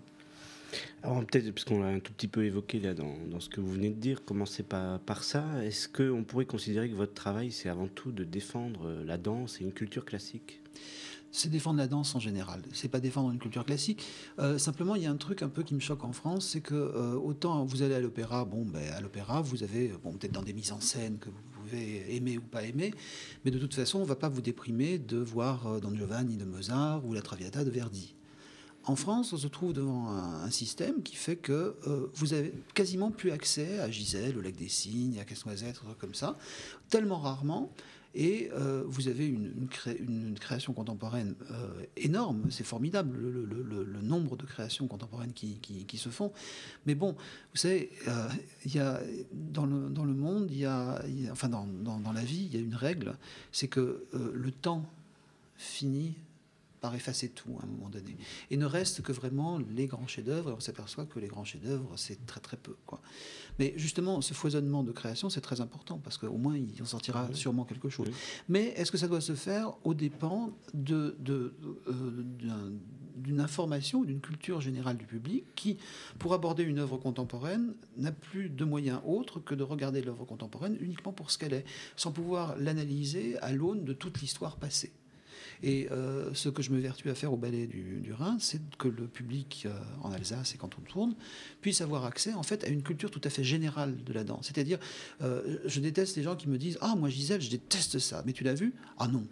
Alors 1.03 1.23
peut-être, 1.25 1.51
parce 1.51 1.65
qu'on 1.65 1.81
l'a 1.81 1.89
un 1.89 1.99
tout 1.99 2.13
petit 2.13 2.27
peu 2.27 2.45
évoqué 2.45 2.79
là 2.79 2.93
dans, 2.93 3.15
dans 3.29 3.39
ce 3.39 3.49
que 3.49 3.61
vous 3.61 3.71
venez 3.71 3.89
de 3.89 3.95
dire, 3.95 4.25
commencer 4.25 4.63
par, 4.63 4.99
par 4.99 5.23
ça. 5.23 5.63
Est-ce 5.63 5.87
qu'on 5.87 6.23
pourrait 6.23 6.45
considérer 6.45 6.89
que 6.89 6.95
votre 6.95 7.13
travail, 7.13 7.51
c'est 7.51 7.69
avant 7.69 7.87
tout 7.87 8.11
de 8.11 8.23
défendre 8.23 8.87
euh, 8.87 9.05
la 9.05 9.17
danse 9.17 9.61
et 9.61 9.63
une 9.63 9.73
culture 9.73 10.05
classique? 10.05 10.59
C'est 11.31 11.49
défendre 11.49 11.79
la 11.79 11.87
danse 11.87 12.15
en 12.15 12.19
général. 12.19 12.61
C'est 12.73 12.89
pas 12.89 12.99
défendre 12.99 13.31
une 13.31 13.39
culture 13.39 13.65
classique. 13.65 14.05
Euh, 14.39 14.57
simplement, 14.57 14.95
il 14.95 15.03
y 15.03 15.05
a 15.05 15.11
un 15.11 15.17
truc 15.17 15.41
un 15.41 15.49
peu 15.49 15.63
qui 15.63 15.73
me 15.73 15.79
choque 15.79 16.03
en 16.03 16.13
France, 16.13 16.47
c'est 16.47 16.61
que 16.61 16.75
euh, 16.75 17.15
autant 17.15 17.65
vous 17.65 17.81
allez 17.81 17.95
à 17.95 17.99
l'opéra, 17.99 18.45
bon, 18.45 18.65
ben, 18.65 18.91
à 18.93 19.01
l'opéra, 19.01 19.41
vous 19.41 19.63
avez, 19.63 19.93
bon, 20.03 20.13
peut-être 20.13 20.33
dans 20.33 20.43
des 20.43 20.53
mises 20.53 20.71
en 20.71 20.81
scène 20.81 21.17
que 21.19 21.29
vous 21.29 21.41
pouvez 21.51 22.15
aimer 22.15 22.37
ou 22.37 22.41
pas 22.41 22.63
aimer, 22.63 22.93
mais 23.45 23.51
de 23.51 23.59
toute 23.59 23.73
façon, 23.73 23.99
on 23.99 24.03
va 24.03 24.15
pas 24.15 24.29
vous 24.29 24.41
déprimer 24.41 24.97
de 24.97 25.17
voir 25.17 25.67
euh, 25.67 25.79
Don 25.79 25.95
Giovanni 25.95 26.37
de 26.37 26.45
Mozart 26.45 27.05
ou 27.05 27.13
la 27.13 27.21
Traviata 27.21 27.63
de 27.63 27.69
Verdi. 27.69 28.15
En 28.83 28.95
France, 28.95 29.31
on 29.31 29.37
se 29.37 29.47
trouve 29.47 29.73
devant 29.73 30.09
un, 30.09 30.49
système 30.49 31.03
qui 31.03 31.15
fait 31.15 31.35
que 31.35 31.75
euh, 31.87 32.07
vous 32.15 32.33
avez 32.33 32.51
quasiment 32.73 33.11
plus 33.11 33.31
accès 33.31 33.79
à 33.79 33.91
Gisèle, 33.91 34.37
au 34.37 34.41
Lac 34.41 34.55
des 34.55 34.69
Cygnes, 34.69 35.19
à 35.19 35.23
Casse-Noisette, 35.23 35.79
comme 35.99 36.15
ça, 36.15 36.37
tellement 36.89 37.19
rarement. 37.19 37.71
Et 38.13 38.49
euh, 38.53 38.83
vous 38.87 39.07
avez 39.07 39.25
une, 39.27 39.53
une 39.57 39.67
cré- 39.67 39.97
une 39.97 40.37
création 40.37 40.73
contemporaine 40.73 41.35
euh, 41.51 41.83
énorme, 41.95 42.47
c'est 42.49 42.65
formidable 42.65 43.17
le, 43.17 44.01
nombre 44.01 44.35
de 44.35 44.45
créations 44.45 44.87
contemporaines 44.87 45.31
qui, 45.31 45.97
se 45.97 46.09
font. 46.09 46.31
Mais 46.85 46.95
bon, 46.95 47.11
vous 47.13 47.57
savez, 47.57 47.89
euh, 48.07 48.27
y 48.65 48.79
a, 48.79 48.99
dans, 49.31 49.65
le, 49.65 50.13
monde, 50.13 50.47
il 50.51 50.57
y 50.57 50.65
a, 50.65 51.01
enfin 51.31 51.47
dans 51.47 52.11
la 52.13 52.23
vie, 52.23 52.49
il 52.51 52.53
y 52.53 52.57
a 52.57 52.61
une 52.65 52.75
règle, 52.75 53.15
c'est 53.51 53.67
que 53.67 54.03
euh, 54.13 54.31
le 54.33 54.51
temps 54.51 54.85
finit 55.55 56.15
par 56.81 56.93
effacer 56.95 57.29
tout 57.29 57.55
à 57.61 57.63
un 57.63 57.67
moment 57.67 57.89
donné. 57.89 58.17
Et 58.49 58.57
ne 58.57 58.65
reste 58.65 59.01
que 59.03 59.11
vraiment 59.11 59.59
les 59.59 59.85
grands 59.87 60.07
chefs-d'œuvre, 60.07 60.49
et 60.49 60.53
on 60.53 60.59
s'aperçoit 60.59 61.05
que 61.05 61.19
les 61.19 61.27
grands 61.27 61.45
chefs-d'œuvre, 61.45 61.93
c'est 61.95 62.25
très 62.25 62.39
très 62.41 62.57
peu. 62.57 62.75
Quoi. 62.87 63.01
Mais 63.59 63.73
justement, 63.77 64.19
ce 64.21 64.33
foisonnement 64.33 64.83
de 64.83 64.91
création, 64.91 65.29
c'est 65.29 65.41
très 65.41 65.61
important, 65.61 65.99
parce 65.99 66.17
qu'au 66.17 66.37
moins, 66.37 66.57
il 66.57 66.81
en 66.81 66.85
sortira 66.85 67.31
sûrement 67.33 67.65
quelque 67.65 67.87
chose. 67.89 68.07
Oui. 68.07 68.13
Mais 68.49 68.63
est-ce 68.75 68.91
que 68.91 68.97
ça 68.97 69.07
doit 69.07 69.21
se 69.21 69.35
faire 69.35 69.73
aux 69.83 69.93
dépens 69.93 70.51
de, 70.73 71.15
de, 71.19 71.53
euh, 71.87 72.23
d'un- 72.43 72.71
d'une 73.17 73.39
information 73.41 73.99
ou 73.99 74.05
d'une 74.05 74.21
culture 74.21 74.61
générale 74.61 74.97
du 74.97 75.05
public 75.05 75.43
qui, 75.55 75.77
pour 76.17 76.33
aborder 76.33 76.63
une 76.63 76.79
œuvre 76.79 76.97
contemporaine, 76.97 77.75
n'a 77.97 78.11
plus 78.11 78.49
de 78.49 78.65
moyens 78.65 78.99
autres 79.05 79.39
que 79.39 79.53
de 79.53 79.61
regarder 79.63 80.01
l'œuvre 80.01 80.25
contemporaine 80.25 80.75
uniquement 80.79 81.13
pour 81.13 81.29
ce 81.29 81.37
qu'elle 81.37 81.53
est, 81.53 81.65
sans 81.95 82.11
pouvoir 82.11 82.55
l'analyser 82.57 83.37
à 83.39 83.51
l'aune 83.51 83.83
de 83.85 83.93
toute 83.93 84.21
l'histoire 84.21 84.55
passée. 84.57 84.91
Et 85.63 85.87
euh, 85.91 86.33
ce 86.33 86.49
que 86.49 86.61
je 86.61 86.71
me 86.71 86.79
vertue 86.79 87.09
à 87.09 87.15
faire 87.15 87.31
au 87.31 87.37
Ballet 87.37 87.67
du, 87.67 87.99
du 88.01 88.13
Rhin, 88.13 88.37
c'est 88.39 88.61
que 88.77 88.87
le 88.87 89.07
public 89.07 89.63
euh, 89.65 89.79
en 90.01 90.11
Alsace 90.11 90.55
et 90.55 90.57
quand 90.57 90.77
on 90.77 90.81
tourne 90.81 91.15
puisse 91.61 91.81
avoir 91.81 92.05
accès 92.05 92.33
en 92.33 92.43
fait 92.43 92.63
à 92.63 92.67
une 92.67 92.81
culture 92.81 93.11
tout 93.11 93.21
à 93.23 93.29
fait 93.29 93.43
générale 93.43 94.03
de 94.03 94.13
la 94.13 94.23
danse. 94.23 94.47
C'est-à-dire, 94.47 94.79
euh, 95.21 95.59
je 95.65 95.79
déteste 95.79 96.17
les 96.17 96.23
gens 96.23 96.35
qui 96.35 96.49
me 96.49 96.57
disent 96.57 96.77
Ah, 96.81 96.95
moi 96.95 97.09
Gisèle, 97.09 97.41
je 97.41 97.49
déteste 97.49 97.99
ça. 97.99 98.23
Mais 98.25 98.33
tu 98.33 98.43
l'as 98.43 98.55
vu? 98.55 98.73
Ah 98.97 99.07
non. 99.07 99.27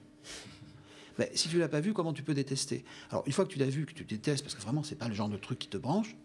Mais 1.17 1.31
si 1.35 1.49
tu 1.49 1.57
l'as 1.57 1.69
pas 1.69 1.81
vu, 1.81 1.93
comment 1.93 2.13
tu 2.13 2.23
peux 2.23 2.35
détester? 2.35 2.85
Alors, 3.09 3.23
une 3.25 3.33
fois 3.33 3.45
que 3.45 3.51
tu 3.51 3.59
l'as 3.59 3.69
vu, 3.69 3.85
que 3.85 3.93
tu 3.93 4.03
détestes, 4.03 4.43
parce 4.43 4.55
que 4.55 4.61
vraiment, 4.61 4.83
c'est 4.83 4.95
pas 4.95 5.07
le 5.07 5.15
genre 5.15 5.29
de 5.29 5.37
truc 5.37 5.57
qui 5.57 5.67
te 5.67 5.77
branche, 5.77 6.15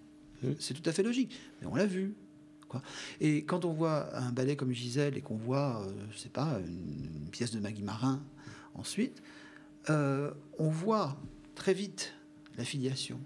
c'est 0.58 0.74
tout 0.74 0.88
à 0.88 0.92
fait 0.92 1.02
logique. 1.02 1.34
Mais 1.60 1.66
on 1.66 1.74
l'a 1.74 1.86
vu. 1.86 2.14
Et 3.20 3.44
quand 3.44 3.64
on 3.64 3.72
voit 3.72 4.14
un 4.16 4.32
ballet 4.32 4.56
comme 4.56 4.72
Gisèle 4.72 5.16
et 5.16 5.20
qu'on 5.20 5.36
voit, 5.36 5.82
euh, 5.86 5.92
je 6.10 6.18
sais 6.18 6.28
pas, 6.28 6.58
une, 6.66 7.22
une 7.22 7.30
pièce 7.30 7.52
de 7.52 7.60
Maggie 7.60 7.82
Marin 7.82 8.22
ensuite, 8.74 9.22
euh, 9.90 10.30
on 10.58 10.68
voit 10.68 11.16
très 11.54 11.74
vite 11.74 12.12
la 12.56 12.64
filiation. 12.64 13.20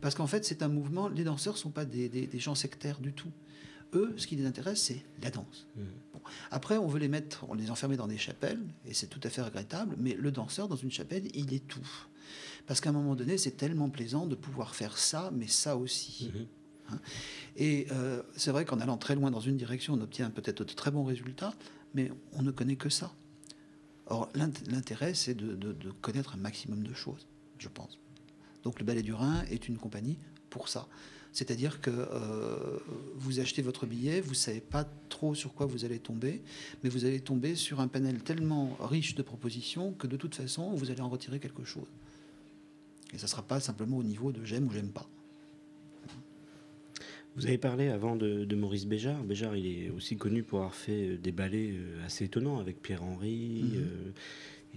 Parce 0.00 0.14
qu'en 0.14 0.26
fait, 0.26 0.44
c'est 0.44 0.62
un 0.62 0.68
mouvement, 0.68 1.08
les 1.08 1.24
danseurs 1.24 1.54
ne 1.54 1.58
sont 1.58 1.70
pas 1.70 1.84
des, 1.84 2.08
des- 2.08 2.26
des 2.26 2.38
gens 2.38 2.54
sectaires 2.54 3.00
du 3.00 3.12
tout. 3.12 3.30
Eux, 3.92 4.14
ce 4.16 4.26
qui 4.26 4.36
les 4.36 4.46
intéresse, 4.46 4.80
c'est 4.82 5.02
la 5.22 5.30
danse. 5.30 5.66
Bon. 6.14 6.20
Après, 6.50 6.76
on 6.78 6.86
veut 6.86 7.00
les 7.00 7.08
mettre, 7.08 7.44
on 7.48 7.54
les 7.54 7.70
enfermer 7.70 7.96
dans 7.96 8.06
des 8.06 8.18
chapelles, 8.18 8.60
et 8.86 8.94
c'est 8.94 9.08
tout 9.08 9.20
à 9.24 9.28
fait 9.30 9.42
regrettable, 9.42 9.96
mais 9.98 10.14
le 10.14 10.30
danseur, 10.30 10.68
dans 10.68 10.76
une 10.76 10.90
chapelle, 10.92 11.24
il 11.34 11.52
est 11.52 11.66
tout. 11.66 11.86
Parce 12.66 12.80
qu'à 12.80 12.90
un 12.90 12.92
moment 12.92 13.16
donné, 13.16 13.36
c'est 13.36 13.56
tellement 13.56 13.90
plaisant 13.90 14.26
de 14.26 14.36
pouvoir 14.36 14.74
faire 14.76 14.96
ça, 14.96 15.30
mais 15.34 15.48
ça 15.48 15.76
aussi. 15.76 16.30
Hein. 16.88 16.98
Et 17.56 17.88
euh, 17.90 18.22
c'est 18.36 18.52
vrai 18.52 18.64
qu'en 18.64 18.78
allant 18.80 18.96
très 18.96 19.16
loin 19.16 19.30
dans 19.30 19.40
une 19.40 19.56
direction, 19.56 19.94
on 19.94 20.00
obtient 20.00 20.30
peut-être 20.30 20.62
de 20.64 20.72
très 20.72 20.90
bons 20.92 21.04
résultats, 21.04 21.52
mais 21.94 22.12
on 22.32 22.42
ne 22.42 22.52
connaît 22.52 22.76
que 22.76 22.88
ça. 22.90 23.12
Or, 24.10 24.28
l'int- 24.34 24.52
l'intérêt, 24.68 25.14
c'est 25.14 25.34
de 25.34 25.90
connaître 26.02 26.34
un 26.34 26.38
maximum 26.38 26.82
de 26.82 26.92
choses, 26.92 27.26
je 27.58 27.68
pense. 27.68 27.98
Donc, 28.64 28.78
le 28.78 28.84
Ballet 28.84 29.02
du 29.02 29.14
Rhin 29.14 29.42
est 29.50 29.68
une 29.68 29.78
compagnie 29.78 30.18
pour 30.50 30.68
ça. 30.68 30.86
C'est-à-dire 31.32 31.80
que 31.80 31.90
euh, 31.92 32.78
vous 33.14 33.38
achetez 33.38 33.62
votre 33.62 33.86
billet, 33.86 34.20
vous 34.20 34.30
ne 34.30 34.34
savez 34.34 34.60
pas 34.60 34.84
trop 35.08 35.34
sur 35.36 35.54
quoi 35.54 35.64
vous 35.64 35.84
allez 35.84 36.00
tomber, 36.00 36.42
mais 36.82 36.90
vous 36.90 37.04
allez 37.04 37.20
tomber 37.20 37.54
sur 37.54 37.78
un 37.78 37.86
panel 37.86 38.18
tellement 38.20 38.76
riche 38.80 39.14
de 39.14 39.22
propositions 39.22 39.92
que 39.92 40.08
de 40.08 40.16
toute 40.16 40.34
façon, 40.34 40.72
vous 40.72 40.90
allez 40.90 41.00
en 41.00 41.08
retirer 41.08 41.38
quelque 41.38 41.64
chose. 41.64 41.86
Et 43.14 43.18
ça 43.18 43.26
ne 43.26 43.30
sera 43.30 43.42
pas 43.42 43.60
simplement 43.60 43.96
au 43.98 44.02
niveau 44.02 44.32
de 44.32 44.44
j'aime 44.44 44.66
ou 44.66 44.72
j'aime 44.72 44.90
pas. 44.90 45.08
Vous 47.36 47.46
avez 47.46 47.58
parlé 47.58 47.88
avant 47.88 48.16
de, 48.16 48.44
de 48.44 48.56
Maurice 48.56 48.86
Béjart. 48.86 49.22
Béjart, 49.22 49.56
il 49.56 49.66
est 49.66 49.90
aussi 49.90 50.16
connu 50.16 50.42
pour 50.42 50.58
avoir 50.58 50.74
fait 50.74 51.16
des 51.16 51.32
ballets 51.32 51.70
euh, 51.72 52.04
assez 52.04 52.24
étonnants 52.24 52.58
avec 52.58 52.82
Pierre-Henri. 52.82 53.62
Mhm. 53.64 53.76
euh, 53.76 54.10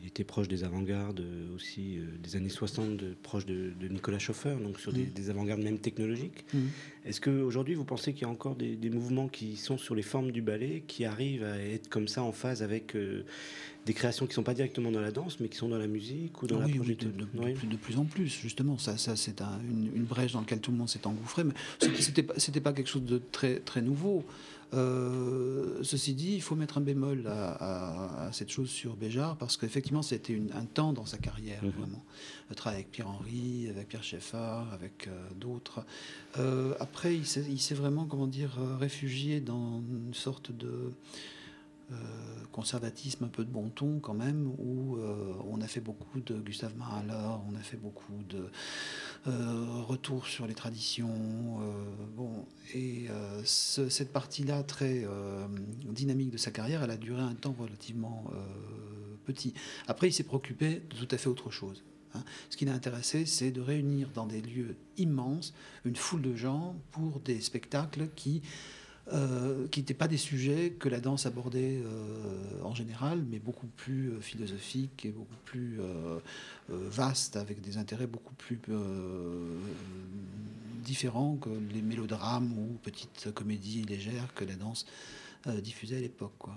il 0.01 0.07
était 0.07 0.23
proche 0.23 0.47
des 0.47 0.63
avant-gardes 0.63 1.19
euh, 1.21 1.55
aussi 1.55 1.97
euh, 1.97 2.05
des 2.21 2.35
années 2.35 2.49
60, 2.49 2.97
de- 2.97 3.13
proche 3.21 3.45
de, 3.45 3.71
de 3.79 3.87
Nicolas 3.87 4.19
Schoffer, 4.19 4.55
donc 4.61 4.79
sur 4.79 4.91
des, 4.91 5.03
Mhm. 5.03 5.09
des 5.13 5.29
avant-gardes 5.29 5.61
même 5.61 5.77
technologiques. 5.79 6.45
Mhm. 6.53 6.67
Est-ce 7.05 7.21
qu'aujourd'hui, 7.21 7.75
vous 7.75 7.83
pensez 7.85 8.13
qu'il 8.13 8.23
y 8.23 8.25
a 8.25 8.29
encore 8.29 8.55
des, 8.55 8.75
des 8.75 8.89
mouvements 8.89 9.27
qui 9.27 9.55
sont 9.55 9.77
sur 9.77 9.93
les 9.95 10.01
formes 10.01 10.31
du 10.31 10.41
ballet, 10.41 10.83
qui 10.87 11.05
arrivent 11.05 11.43
à 11.43 11.57
être 11.57 11.89
comme 11.89 12.07
ça 12.07 12.23
en 12.23 12.31
phase 12.31 12.63
avec 12.63 12.95
euh, 12.95 13.23
des 13.85 13.93
créations 13.93 14.25
qui 14.25 14.31
ne 14.31 14.35
sont 14.35 14.43
pas 14.43 14.53
directement 14.53 14.91
dans 14.91 15.01
la 15.01 15.11
danse, 15.11 15.39
mais 15.39 15.47
qui 15.49 15.57
sont 15.57 15.69
dans 15.69 15.77
la 15.77 15.87
musique 15.87 16.41
ou 16.41 16.47
dans 16.47 16.59
la 16.59 16.65
oui, 16.65 16.73
de, 16.79 16.93
de- 17.09 17.27
Oui. 17.35 17.53
plus, 17.53 17.67
de 17.67 17.75
plus 17.75 17.97
en 17.97 18.05
plus, 18.05 18.27
justement. 18.29 18.77
Ça, 18.77 18.97
ça 18.97 19.15
c'est 19.15 19.41
un- 19.41 19.59
une, 19.69 19.91
une 19.95 20.03
brèche 20.05 20.31
dans 20.33 20.39
laquelle 20.39 20.59
tout 20.61 20.71
le 20.71 20.77
monde 20.77 20.89
s'est 20.89 21.05
engouffré. 21.05 21.43
Mais 21.43 21.53
c'était- 21.99 22.25
c'était 22.37 22.61
pas, 22.61 22.71
pas 22.71 22.73
quelque 22.73 22.89
chose 22.89 23.03
de 23.03 23.21
très, 23.31 23.59
très 23.59 23.81
nouveau. 23.81 24.23
Euh, 24.73 25.79
ceci 25.83 26.13
dit, 26.15 26.33
il 26.33 26.41
faut 26.41 26.55
mettre 26.55 26.77
un 26.77 26.81
bémol 26.81 27.27
à, 27.27 27.51
à- 27.51 28.25
à 28.27 28.31
cette 28.31 28.49
chose 28.49 28.69
sur 28.69 28.95
Béjart, 28.95 29.37
parce 29.37 29.55
qu'effectivement, 29.57 30.01
c'était 30.01 30.41
un 30.53 30.65
temps 30.65 30.93
dans 30.93 31.05
sa 31.05 31.17
carrière, 31.17 31.63
Mhm. 31.63 31.71
vraiment. 31.71 32.03
Le 32.49 32.55
travail 32.55 32.79
avec 32.79 32.91
Pierre-Henri, 32.91 33.67
avec 33.69 33.87
Pierre 33.89 34.03
Schaeffer, 34.03 34.63
avec 34.71 35.07
euh, 35.07 35.27
d'autres. 35.35 35.85
Euh, 36.39 36.73
après, 36.79 37.15
il 37.15 37.25
s'est 37.25 37.75
vraiment, 37.75 38.05
comment 38.05 38.27
dire, 38.27 38.57
réfugié 38.79 39.39
dans 39.41 39.79
une 39.81 40.13
sorte 40.13 40.51
de 40.51 40.91
euh, 41.91 41.95
conservatisme 42.51 43.25
un 43.25 43.27
peu 43.27 43.43
de 43.43 43.49
bon 43.51 43.69
ton 43.69 43.99
quand 43.99 44.13
même, 44.13 44.47
où 44.57 44.97
euh, 44.97 45.33
on 45.49 45.61
a 45.61 45.67
fait 45.67 45.81
beaucoup 45.81 46.19
de 46.21 46.35
Gustave 46.39 46.75
Mahler, 46.77 47.37
on 47.51 47.55
a 47.55 47.59
fait 47.59 47.77
beaucoup 47.77 48.23
de 48.29 48.49
euh, 49.27 49.81
retours 49.83 50.27
sur 50.27 50.47
les 50.47 50.53
traditions. 50.55 51.09
euh, 51.61 51.85
bon, 52.15 52.45
et 52.73 53.07
ce- 53.43 53.89
cette 53.89 54.11
partie-là 54.13 54.63
très 54.63 55.05
dynamique 55.91 56.31
de 56.31 56.37
sa 56.37 56.51
carrière, 56.51 56.83
elle 56.83 56.91
a 56.91 56.97
duré 56.97 57.21
un 57.21 57.35
temps 57.35 57.55
relativement 57.57 58.25
petit. 59.25 59.53
Après, 59.87 60.07
il 60.09 60.13
s'est 60.13 60.23
préoccupé 60.23 60.81
de 60.89 60.95
tout 60.95 61.07
à 61.11 61.17
fait 61.17 61.27
autre 61.29 61.51
chose. 61.51 61.83
hein. 62.13 62.23
Ce 62.49 62.57
qui 62.57 62.65
l'a 62.65 62.73
intéressé, 62.73 63.25
c'est 63.25 63.51
de 63.51 63.61
réunir 63.61 64.09
dans 64.13 64.25
des 64.27 64.41
lieux 64.41 64.75
immenses 64.97 65.53
une 65.85 65.95
foule 65.95 66.21
de 66.21 66.35
gens 66.35 66.75
pour 66.91 67.19
des 67.21 67.39
spectacles 67.41 68.09
qui 68.15 68.41
euh, 69.11 69.67
qui 69.67 69.81
n'étaient 69.81 69.93
pas 69.93 70.07
des 70.07 70.17
sujets 70.17 70.71
que 70.79 70.87
la 70.87 71.01
danse 71.01 71.25
abordait 71.25 71.81
euh, 71.83 72.63
en 72.63 72.73
général, 72.73 73.21
mais 73.29 73.37
beaucoup 73.37 73.67
plus 73.67 74.11
euh, 74.11 74.21
philosophiques 74.21 75.05
et 75.05 75.09
beaucoup 75.09 75.35
plus 75.43 75.79
vastes, 76.69 77.35
avec 77.35 77.59
des 77.59 77.77
intérêts 77.77 78.07
beaucoup 78.07 78.33
plus 78.35 78.59
différents 80.83 81.35
que 81.35 81.49
les 81.49 81.81
mélodrames 81.81 82.57
ou 82.57 82.77
petites 82.81 83.33
comédies 83.33 83.83
légères 83.83 84.33
que 84.33 84.45
la 84.45 84.55
danse 84.55 84.85
diffusait 85.61 85.97
à 85.97 86.01
l'époque. 86.01 86.47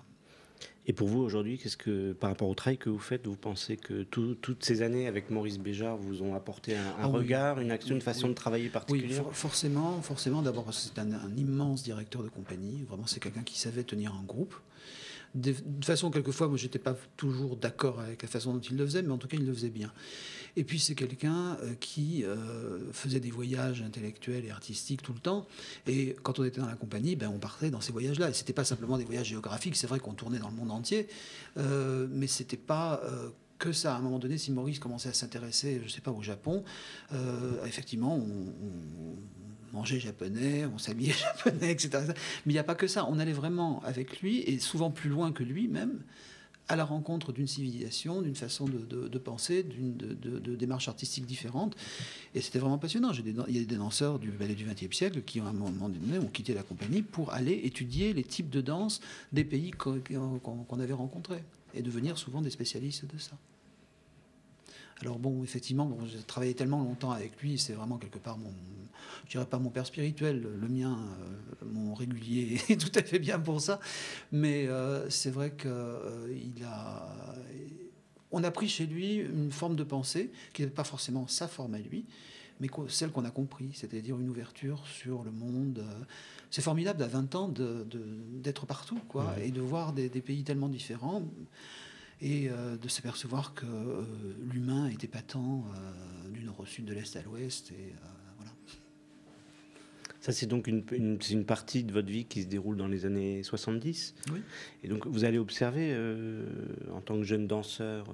Et 0.89 0.93
pour 0.93 1.09
vous 1.09 1.21
aujourd'hui, 1.21 1.59
qu'est-ce 1.59 1.77
que, 1.77 2.13
par 2.13 2.31
rapport 2.31 2.49
au 2.49 2.55
travail 2.55 2.79
que 2.79 2.89
vous 2.89 3.01
faites, 3.01 3.27
vous 3.27 3.37
pensez 3.37 3.77
que 3.77 4.05
tout- 4.05 4.37
toutes 4.41 4.65
ces 4.65 4.83
années 4.83 5.09
avec 5.09 5.31
Maurice 5.31 5.59
Béjart 5.59 5.97
vous 5.97 6.23
ont 6.23 6.35
apporté 6.37 6.77
un, 6.77 6.81
un 6.81 6.95
Ah 7.01 7.09
oui. 7.09 7.17
regard, 7.19 7.59
une 7.61 7.73
action, 7.73 7.91
Oui, 7.95 7.97
une 7.97 8.03
façon 8.03 8.25
oui. 8.27 8.31
de 8.31 8.35
travailler 8.37 8.65
Oui, 8.67 8.71
particulière? 8.71 9.23
for- 9.25 9.35
forcément, 9.35 10.01
forcément. 10.03 10.43
D'abord, 10.43 10.73
c'est 10.73 10.97
un, 11.01 11.13
un 11.13 11.37
immense 11.37 11.83
directeur 11.83 12.23
de 12.23 12.29
compagnie. 12.29 12.85
Vraiment, 12.89 13.07
c'est 13.07 13.19
quelqu'un 13.19 13.43
qui 13.43 13.59
savait 13.59 13.83
tenir 13.83 14.13
un 14.15 14.23
groupe. 14.25 14.55
De, 15.35 15.55
façon, 15.83 16.11
quelquefois, 16.11 16.49
moi, 16.49 16.57
j'étais 16.57 16.79
pas 16.79 16.97
toujours 17.17 17.57
d'accord 17.57 18.01
avec 18.01 18.23
la 18.23 18.29
façon 18.29 18.55
dont 18.55 18.61
il 18.61 18.77
le 18.77 18.87
faisait, 18.87 19.03
mais 19.03 19.13
en 19.13 19.19
tout 19.19 19.29
cas, 19.29 19.37
il 19.37 19.47
le 19.47 19.53
faisait 19.53 19.71
bien. 19.71 19.93
Et 20.57 20.65
puis, 20.65 20.79
c'est 20.79 20.95
quelqu'un 20.95 21.59
euh, 21.63 21.75
qui 21.79 22.25
euh, 22.25 22.91
faisait 22.93 23.21
des 23.21 23.31
voyages 23.31 23.83
intellectuels 23.83 24.45
et 24.47 24.51
artistiques 24.51 25.03
tout 25.03 25.13
le 25.13 25.21
temps. 25.21 25.47
Et 25.87 26.17
quand 26.23 26.39
on 26.39 26.45
était 26.45 26.61
dans 26.61 26.67
la 26.67 26.77
compagnie, 26.77 27.17
ben, 27.17 27.29
on 27.29 27.39
partait 27.39 27.71
dans 27.71 27.83
ces 27.83 27.93
voyages-là. 27.93 28.31
Et 28.31 28.33
c'était 28.33 28.55
pas 28.55 28.65
simplement 28.65 28.97
des 28.97 29.05
voyages 29.05 29.29
géographiques. 29.29 29.77
C'est 29.77 29.87
vrai 29.87 30.01
qu'on 30.01 30.15
tournait 30.15 30.39
dans 30.39 30.49
le 30.49 30.57
monde 30.57 30.71
entier, 30.71 31.09
euh, 31.59 32.07
mais 32.11 32.27
c'était 32.27 32.57
pas 32.57 33.03
euh, 33.05 33.29
que 33.59 33.73
ça. 33.73 33.95
À 33.95 33.99
un 33.99 34.03
moment 34.03 34.19
donné, 34.19 34.39
si 34.39 34.51
Maurice 34.53 34.79
commençait 34.79 35.11
à 35.11 35.15
s'intéresser, 35.15 35.83
je 35.85 35.91
sais 35.91 36.01
pas, 36.01 36.11
au 36.11 36.23
Japon, 36.23 36.65
effectivement, 37.65 38.17
on 38.17 39.17
mangeait 39.77 40.01
japonais, 40.01 40.67
on 40.67 40.79
s'habillait 40.79 41.13
japonais, 41.37 41.71
etc. 41.71 41.91
Mais 42.45 42.53
il 42.53 42.53
n'y 42.53 42.59
a 42.59 42.65
pas 42.65 42.75
que 42.75 42.87
ça. 42.87 43.07
On 43.09 43.19
allait 43.19 43.33
vraiment 43.33 43.83
avec 43.85 44.21
lui, 44.21 44.41
et 44.41 44.59
souvent 44.59 44.91
plus 44.91 45.11
loin 45.11 45.33
que 45.33 45.43
lui 45.43 45.69
même, 45.69 46.01
à 46.69 46.77
la 46.77 46.85
rencontre 46.85 47.33
d'une 47.33 47.47
civilisation, 47.47 48.23
d'une 48.23 48.35
façon 48.35 48.65
de, 48.65 49.19
penser, 49.19 49.63
d'une 49.63 49.97
de, 49.97 50.57
démarche 50.57 50.89
artistique 50.89 51.25
différente. 51.25 51.77
Et 52.35 52.41
c'était 52.41 52.59
vraiment 52.59 52.79
passionnant. 52.79 53.13
Des 53.13 53.35
il 53.49 53.57
y 53.57 53.63
a 53.63 53.65
des 53.65 53.77
danseurs 53.77 54.19
du 54.19 54.31
ballet 54.31 54.55
du 54.55 54.65
XXe 54.65 54.95
siècle 54.97 55.23
qui, 55.23 55.41
à 55.41 55.45
un 55.45 55.53
moment 55.53 55.89
donné, 55.89 56.19
ont 56.19 56.27
quitté 56.27 56.55
la 56.55 56.63
compagnie 56.63 57.03
pour 57.03 57.33
aller 57.33 57.61
étudier 57.65 58.13
les 58.13 58.25
types 58.25 58.51
de 58.51 58.61
danse 58.61 59.01
des 59.33 59.45
pays 59.45 59.71
qu'on 59.71 60.81
avait 60.81 60.93
rencontrés 60.93 61.43
et 61.75 61.83
devenir 61.83 62.19
souvent 62.19 62.41
des 62.41 62.51
spécialistes 62.51 63.05
de 63.07 63.19
ça. 63.19 63.37
Alors 65.03 65.19
bon, 65.19 65.43
effectivement, 65.45 65.85
bon, 65.87 65.99
j'ai 66.07 66.19
travaillé 66.23 66.55
tellement 66.55 66.79
longtemps 66.83 67.11
avec 67.11 67.41
lui, 67.43 67.59
c'est 67.59 67.75
vraiment 67.75 67.99
quelque 67.99 68.19
part 68.19 68.39
mon, 68.39 68.51
je 69.27 69.33
dirais 69.33 69.45
pas 69.47 69.59
mon 69.59 69.69
père 69.69 69.85
spirituel, 69.87 70.41
le 70.59 70.69
mien, 70.69 70.99
euh, 71.63 71.67
mon 71.67 71.93
régulier 71.95 72.59
est 72.71 72.81
tout 72.81 72.99
à 72.99 73.03
fait 73.03 73.19
bien 73.19 73.39
pour 73.39 73.61
ça, 73.61 73.79
mais 74.33 74.67
euh, 74.69 75.09
c'est 75.11 75.31
vrai 75.31 75.51
que 75.51 75.69
euh, 75.69 76.29
il 76.35 76.65
a, 76.65 77.15
on 78.33 78.43
a 78.43 78.51
pris 78.51 78.69
chez 78.69 78.87
lui 78.87 79.17
une 79.17 79.53
forme 79.53 79.77
de 79.77 79.85
pensée 79.85 80.31
qui 80.55 80.63
n'est 80.63 80.69
pas 80.69 80.85
forcément 80.85 81.27
sa 81.27 81.47
forme 81.47 81.75
à 81.75 81.79
lui, 81.79 82.07
mais 82.59 82.69
celle 82.89 83.11
qu'on 83.11 83.27
a 83.27 83.31
compris, 83.31 83.69
c'est-à-dire 83.75 84.19
une 84.19 84.31
ouverture 84.31 84.83
sur 84.87 85.25
le 85.25 85.31
monde. 85.31 85.85
C'est 86.51 86.63
formidable 86.63 87.03
à 87.03 87.07
20 87.07 87.35
ans 87.35 87.49
de- 87.49 87.85
de- 87.91 88.03
d'être 88.41 88.65
partout, 88.65 88.99
quoi, 89.09 89.35
Ouais. 89.37 89.49
et 89.49 89.51
de 89.51 89.61
voir 89.61 89.93
des, 89.93 90.09
des 90.09 90.23
pays 90.23 90.43
tellement 90.43 90.71
différents 90.71 91.23
et 92.21 92.49
euh, 92.49 92.77
de 92.77 92.89
s'apercevoir 92.89 93.55
que 93.55 93.67
euh, 93.67 94.03
l'humain 94.51 94.87
est 94.89 95.05
épatant 95.05 95.65
euh, 95.75 96.29
du 96.31 96.43
nord 96.45 96.61
au 96.61 96.67
sud, 96.67 96.85
de 96.87 96.95
l'est 96.95 97.15
à 97.17 97.23
l'ouest. 97.23 97.71
Et 97.73 97.75
euh, 97.93 98.07
voilà. 98.39 98.53
Ça, 100.21 100.33
c'est 100.33 100.47
donc 100.47 100.67
une, 100.67 100.83
une- 100.93 101.21
c'est 101.21 101.35
une 101.35 101.45
partie 101.45 101.85
de 101.85 101.93
votre 101.93 102.09
vie 102.09 102.25
qui 102.25 102.43
se 102.43 102.47
déroule 102.49 102.77
dans 102.77 102.89
les 102.89 103.05
années 103.05 103.43
70. 103.43 104.15
Oui. 104.33 104.41
Et 104.83 104.89
donc, 104.89 105.07
vous 105.07 105.25
allez 105.25 105.39
observer, 105.39 105.95
en 106.93 107.01
tant 107.01 107.17
que 107.17 107.23
jeune 107.23 107.47
danseur, 107.47 108.07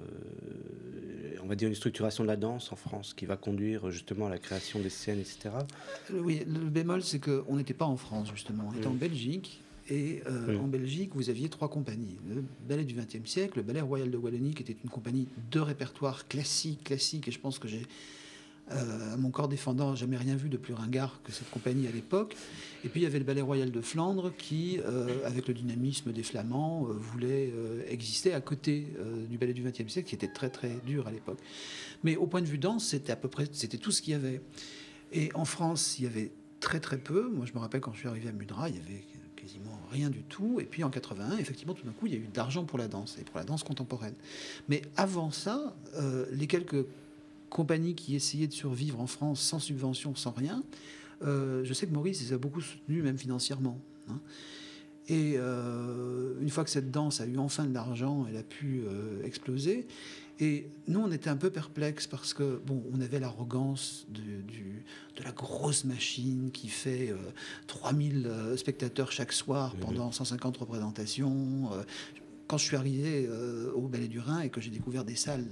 on 1.43 1.47
va 1.47 1.55
dire 1.55 1.69
une 1.69 1.75
structuration 1.75 2.23
de 2.25 2.29
la 2.29 2.37
danse 2.37 2.71
en 2.73 2.77
France 2.77 3.15
qui 3.15 3.25
va 3.27 3.37
conduire 3.37 3.91
justement 3.91 4.27
à 4.27 4.31
la 4.31 4.39
création 4.39 4.79
des 4.81 4.91
scènes, 4.91 5.21
etc. 5.21 5.51
Oui, 6.13 6.43
le 6.47 6.69
bémol, 6.69 7.03
c'est 7.03 7.19
qu'on 7.21 7.57
n'était 7.57 7.73
pas 7.75 7.87
en 7.87 7.97
France, 7.97 8.29
justement. 8.35 8.69
On 8.73 8.77
était 8.77 8.87
en. 8.89 8.93
Belgique. 8.95 9.61
Et 9.93 10.23
euh, 10.27 10.59
en 10.59 10.69
Belgique, 10.69 11.11
vous 11.15 11.29
aviez 11.29 11.51
trois 11.51 11.69
compagnies. 11.69 12.17
Le 12.27 12.43
ballet 12.67 12.87
du 12.87 12.95
XXe 12.95 13.29
siècle, 13.29 13.59
le 13.59 13.63
ballet 13.63 13.83
royal 13.83 14.11
de 14.11 14.17
Wallonie, 14.17 14.55
qui 14.55 14.63
était 14.63 14.77
une 14.83 14.89
compagnie 14.89 15.29
de 15.51 15.61
répertoire 15.61 16.27
classique, 16.29 16.85
classique. 16.85 17.29
Et 17.29 17.31
je 17.31 17.39
pense 17.39 17.59
que 17.59 17.69
j'ai, 17.69 17.83
euh, 18.71 19.13
à 19.13 19.19
mon 19.19 19.31
corps 19.31 19.49
défendant, 19.49 19.95
jamais 19.95 20.17
rien 20.17 20.35
vu 20.35 20.49
de 20.49 20.57
plus 20.57 20.73
ringard 20.73 21.21
que 21.23 21.31
cette 21.31 21.51
compagnie 21.51 21.87
à 21.89 21.91
l'époque. 21.91 22.35
Et 22.87 22.89
puis 22.89 23.01
il 23.01 23.03
y 23.03 23.07
avait 23.07 23.19
le 23.19 23.27
ballet 23.27 23.43
royal 23.43 23.71
de 23.71 23.81
Flandre, 23.83 24.33
qui, 24.35 24.81
euh, 24.83 25.27
avec 25.27 25.47
le 25.47 25.53
dynamisme 25.53 26.11
des 26.11 26.23
Flamands, 26.23 26.89
euh, 26.89 26.95
voulait 26.95 27.53
exister 27.87 28.33
à 28.33 28.41
côté 28.41 28.87
du 29.29 29.37
ballet 29.37 29.53
du 29.53 29.63
XXe 29.63 29.93
siècle, 29.93 30.09
qui 30.09 30.15
était 30.15 30.33
très 30.33 30.49
très 30.49 30.79
dur 30.87 31.07
à 31.07 31.11
l'époque. 31.11 31.39
Mais 32.03 32.17
au 32.17 32.27
point 32.27 32.41
de 32.41 32.47
vue 32.47 32.57
danse, 32.57 32.87
c'était 32.87 33.13
à 33.13 33.17
peu 33.17 33.29
près, 33.29 33.45
c'était 33.53 33.77
tout 33.77 33.91
ce 33.91 34.01
qu'il 34.01 34.13
y 34.13 34.17
avait. 34.17 34.41
Et 35.13 35.31
en 35.35 35.45
France, 35.45 35.99
il 35.99 36.05
y 36.05 36.07
avait 36.07 36.33
très 36.61 36.81
très 36.81 36.97
peu. 36.97 37.29
Moi, 37.29 37.45
je 37.45 37.53
me 37.53 37.59
rappelle 37.59 37.83
quand 37.83 37.93
je 37.93 37.99
suis 37.99 38.09
arrivé 38.09 38.31
à 38.31 38.33
Mudra, 38.33 38.71
il 38.71 38.77
y 38.77 38.79
avait 38.79 39.05
quasiment 39.43 39.79
rien 39.91 40.09
du 40.09 40.23
tout. 40.23 40.61
Et 40.61 40.65
puis 40.65 40.85
en 40.85 40.91
81, 40.91 41.37
effectivement, 41.39 41.75
tout 41.75 41.85
d'un 41.85 41.93
coup, 41.93 42.07
il 42.07 42.13
y 42.13 42.17
a 42.17 42.19
eu 42.19 42.29
de 42.33 42.37
l'argent 42.37 42.65
pour 42.65 42.79
la 42.79 42.89
danse 42.89 43.19
et 43.21 43.25
pour 43.25 43.39
la 43.39 43.45
danse 43.45 43.65
contemporaine. 43.65 44.15
Mais 44.69 44.83
avant 44.97 45.31
ça, 45.31 45.75
euh, 45.97 46.27
les 46.31 46.47
quelques 46.47 46.87
compagnies 47.51 47.95
qui 47.95 48.15
essayaient 48.15 48.47
de 48.47 48.53
survivre 48.53 49.01
en 49.01 49.07
France 49.07 49.41
sans 49.41 49.59
subvention, 49.59 50.15
sans 50.15 50.31
rien, 50.31 50.63
euh, 51.23 51.65
je 51.65 51.75
sais 51.75 51.87
que 51.87 51.93
Maurice 51.93 52.21
les 52.23 52.33
a 52.33 52.39
beaucoup 52.39 52.61
soutenus, 52.61 53.03
même 53.03 53.19
financièrement. 53.19 53.79
hein. 54.09 54.21
Et 55.09 55.35
euh, 55.37 56.35
une 56.41 56.49
fois 56.49 56.63
que 56.63 56.71
cette 56.71 56.93
danse 56.93 57.21
a 57.21 57.27
eu 57.27 57.37
enfin 57.37 57.65
de 57.65 57.75
l'argent, 57.75 58.25
elle 58.29 58.37
a 58.37 58.45
pu 58.45 58.85
exploser. 59.25 59.89
Et 60.43 60.73
nous, 60.89 60.99
on 60.99 61.13
était 61.13 61.31
un 61.31 61.37
peu 61.37 61.51
perplexes 61.51 62.09
parce 62.09 62.35
que, 62.35 62.61
bon, 62.67 62.83
on 62.93 63.01
avait 63.01 63.21
l'arrogance 63.21 64.09
de, 64.09 64.23
la 65.23 65.31
grosse 65.31 65.85
machine 65.85 66.51
qui 66.53 66.67
fait 66.67 67.11
euh, 67.13 67.17
3000 67.69 68.27
euh, 68.27 68.57
spectateurs 68.57 69.13
chaque 69.13 69.33
soir 69.33 69.73
Mhm. 69.77 69.81
pendant 69.81 70.11
150 70.11 70.57
représentations. 70.57 71.71
Euh, 71.73 71.85
quand 72.49 72.59
je 72.59 72.65
suis 72.65 72.75
arrivé 72.75 73.25
euh, 73.31 73.71
au 73.75 73.87
Ballet 73.87 74.09
du 74.09 74.19
Rhin 74.19 74.41
et 74.41 74.51
que 74.51 74.61
j'ai 74.61 74.71
découvert 74.71 75.05
des 75.05 75.15
salles, 75.15 75.47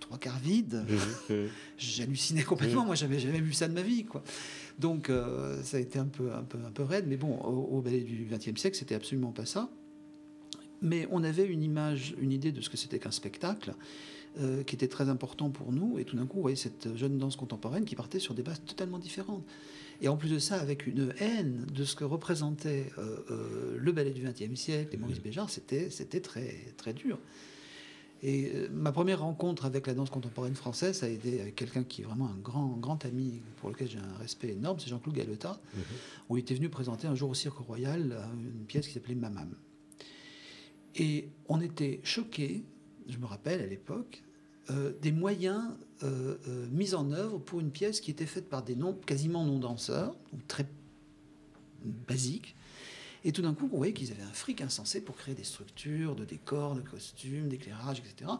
trois 0.00 0.18
quarts 0.18 0.40
vide. 0.40 0.84
Mhm, 0.88 1.36
mhm. 1.36 1.48
J'hallucinais 1.78 2.42
complètement. 2.42 2.84
Moi, 2.84 2.96
j'avais 2.96 3.20
jamais 3.20 3.40
vu 3.40 3.52
ça 3.52 3.68
de 3.68 3.74
ma 3.74 3.82
vie, 3.82 4.04
quoi. 4.04 4.24
Donc, 4.80 5.08
ça 5.62 5.76
a 5.76 5.80
été 5.80 6.00
un 6.00 6.06
peu, 6.06 6.32
un 6.32 6.42
peu, 6.42 6.58
un 6.66 6.72
peu 6.72 6.82
raide. 6.82 7.04
Mais 7.06 7.16
bon, 7.16 7.36
au, 7.38 7.76
au 7.78 7.80
ballet 7.80 8.00
du 8.00 8.26
XXe 8.28 8.60
siècle, 8.60 8.76
c'était 8.76 8.96
absolument 8.96 9.30
pas 9.30 9.46
ça. 9.46 9.70
Mais 10.82 11.06
on 11.10 11.22
avait 11.24 11.46
une 11.46 11.62
image, 11.62 12.14
une 12.20 12.32
idée 12.32 12.52
de 12.52 12.60
ce 12.60 12.68
que 12.68 12.76
c'était 12.76 12.98
qu'un 12.98 13.12
spectacle, 13.12 13.74
euh, 14.40 14.62
qui 14.64 14.74
était 14.74 14.88
très 14.88 15.10
important 15.10 15.50
pour 15.50 15.72
nous. 15.72 15.98
Et 15.98 16.04
tout 16.04 16.16
d'un 16.16 16.24
coup, 16.24 16.36
vous 16.36 16.42
voyez 16.42 16.56
cette 16.56 16.96
jeune 16.96 17.18
danse 17.18 17.36
contemporaine 17.36 17.84
qui 17.84 17.94
partait 17.94 18.18
sur 18.18 18.32
des 18.32 18.42
bases 18.42 18.62
totalement 18.64 18.98
différentes. 18.98 19.44
Et 20.00 20.08
en 20.08 20.16
plus 20.16 20.30
de 20.30 20.38
ça, 20.38 20.58
avec 20.58 20.86
une 20.86 21.12
haine 21.18 21.66
de 21.72 21.84
ce 21.84 21.94
que 21.94 22.04
représentait 22.04 22.90
euh, 22.96 23.18
euh, 23.30 23.76
le 23.78 23.92
ballet 23.92 24.10
du 24.10 24.22
XXe 24.22 24.58
siècle 24.58 24.94
et 24.94 24.96
Maurice 24.96 25.20
Béjart, 25.20 25.50
c'était 25.50 25.90
c'était 25.90 26.20
très 26.20 26.72
très 26.78 26.94
dur. 26.94 27.18
Et 28.22 28.52
ma 28.72 28.90
première 28.90 29.20
rencontre 29.20 29.66
avec 29.66 29.86
la 29.86 29.94
danse 29.94 30.08
contemporaine 30.08 30.54
française, 30.54 30.98
ça 30.98 31.06
a 31.06 31.08
été 31.08 31.40
avec 31.40 31.56
quelqu'un 31.56 31.84
qui 31.84 32.02
est 32.02 32.04
vraiment 32.04 32.28
un 32.28 32.38
grand, 32.38 32.68
grand 32.68 33.04
ami 33.04 33.42
pour 33.56 33.68
lequel 33.68 33.90
j'ai 33.90 33.98
un 33.98 34.16
respect 34.18 34.50
énorme, 34.50 34.78
c'est 34.78 34.88
Jean-Claude 34.88 35.16
Galota. 35.16 35.60
où 36.28 36.38
il 36.38 36.40
était 36.40 36.54
venu 36.54 36.68
présenter 36.68 37.06
un 37.06 37.16
jour 37.16 37.30
au 37.30 37.34
Cirque 37.34 37.58
Royal 37.58 38.16
une 38.40 38.64
pièce 38.64 38.86
qui 38.86 38.94
s'appelait 38.94 39.16
Mamam. 39.16 39.54
Et 40.96 41.28
on 41.48 41.60
était 41.60 42.00
choqués, 42.04 42.64
je 43.08 43.18
me 43.18 43.26
rappelle 43.26 43.60
à 43.60 43.66
l'époque, 43.66 44.22
euh, 44.70 44.92
des 45.00 45.12
moyens 45.12 45.62
euh, 46.02 46.36
euh, 46.46 46.66
mis 46.70 46.94
en 46.94 47.10
œuvre 47.10 47.38
pour 47.38 47.60
une 47.60 47.70
pièce 47.70 48.00
qui 48.00 48.10
était 48.10 48.26
faite 48.26 48.48
par 48.48 48.62
des 48.62 48.76
non, 48.76 48.94
quasiment 48.94 49.44
non-danseurs, 49.44 50.14
donc 50.32 50.46
très 50.46 50.66
basiques. 51.84 52.54
Et 53.24 53.32
tout 53.32 53.42
d'un 53.42 53.54
coup, 53.54 53.68
on 53.72 53.76
voyait 53.76 53.92
qu'ils 53.92 54.12
avaient 54.12 54.22
un 54.22 54.32
fric 54.32 54.60
insensé 54.60 55.00
pour 55.00 55.16
créer 55.16 55.34
des 55.34 55.44
structures, 55.44 56.14
de 56.14 56.24
décors, 56.24 56.74
de 56.74 56.80
costumes, 56.80 57.48
d'éclairage, 57.48 58.00
etc. 58.00 58.30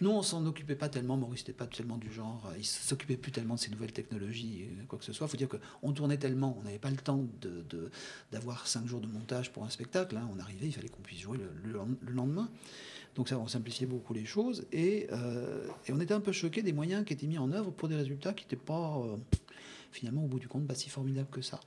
Nous, 0.00 0.10
on 0.10 0.22
s'en 0.22 0.46
occupait 0.46 0.76
pas 0.76 0.88
tellement. 0.88 1.16
Maurice 1.16 1.40
n'était 1.40 1.52
pas 1.52 1.66
tellement 1.66 1.96
du 1.98 2.12
genre. 2.12 2.46
euh, 2.52 2.58
Il 2.58 2.64
s'occupait 2.64 3.16
plus 3.16 3.32
tellement 3.32 3.54
de 3.54 3.60
ces 3.60 3.70
nouvelles 3.70 3.92
technologies, 3.92 4.66
euh, 4.80 4.84
quoi 4.86 4.98
que 4.98 5.04
ce 5.04 5.12
soit. 5.12 5.26
Il 5.26 5.30
faut 5.30 5.36
dire 5.36 5.48
qu'on 5.48 5.92
tournait 5.92 6.18
tellement, 6.18 6.56
on 6.60 6.62
n'avait 6.62 6.78
pas 6.78 6.90
le 6.90 6.96
temps 6.96 7.26
de- 7.40 7.62
de- 7.68 7.90
d'avoir 8.30 8.66
cinq 8.68 8.86
jours 8.86 9.00
de 9.00 9.08
montage 9.08 9.52
pour 9.52 9.64
un 9.64 9.70
spectacle. 9.70 10.16
hein. 10.16 10.28
On 10.34 10.38
arrivait, 10.38 10.66
il 10.66 10.72
fallait 10.72 10.88
qu'on 10.88 11.02
puisse 11.02 11.20
jouer 11.20 11.38
le, 11.38 11.50
le- 11.72 11.80
le 12.00 12.12
lendemain. 12.12 12.48
Donc 13.16 13.28
ça, 13.28 13.38
on 13.38 13.48
simplifiait 13.48 13.86
beaucoup 13.86 14.14
les 14.14 14.24
choses. 14.24 14.66
Et, 14.70 15.08
euh, 15.12 15.66
et 15.86 15.92
on 15.92 15.98
était 16.00 16.14
un 16.14 16.20
peu 16.20 16.30
choqués 16.32 16.62
des 16.62 16.72
moyens 16.72 17.04
qui 17.04 17.12
étaient 17.12 17.26
mis 17.26 17.38
en 17.38 17.50
œuvre 17.50 17.72
pour 17.72 17.88
des 17.88 17.96
résultats 17.96 18.32
qui 18.32 18.44
n'étaient 18.44 18.54
pas, 18.56 18.98
euh, 19.04 19.16
finalement, 19.90 20.22
au 20.24 20.28
bout 20.28 20.38
du 20.38 20.46
compte, 20.46 20.66
pas 20.68 20.76
si 20.76 20.88
formidables 20.90 21.28
que 21.30 21.42
ça. 21.42 21.58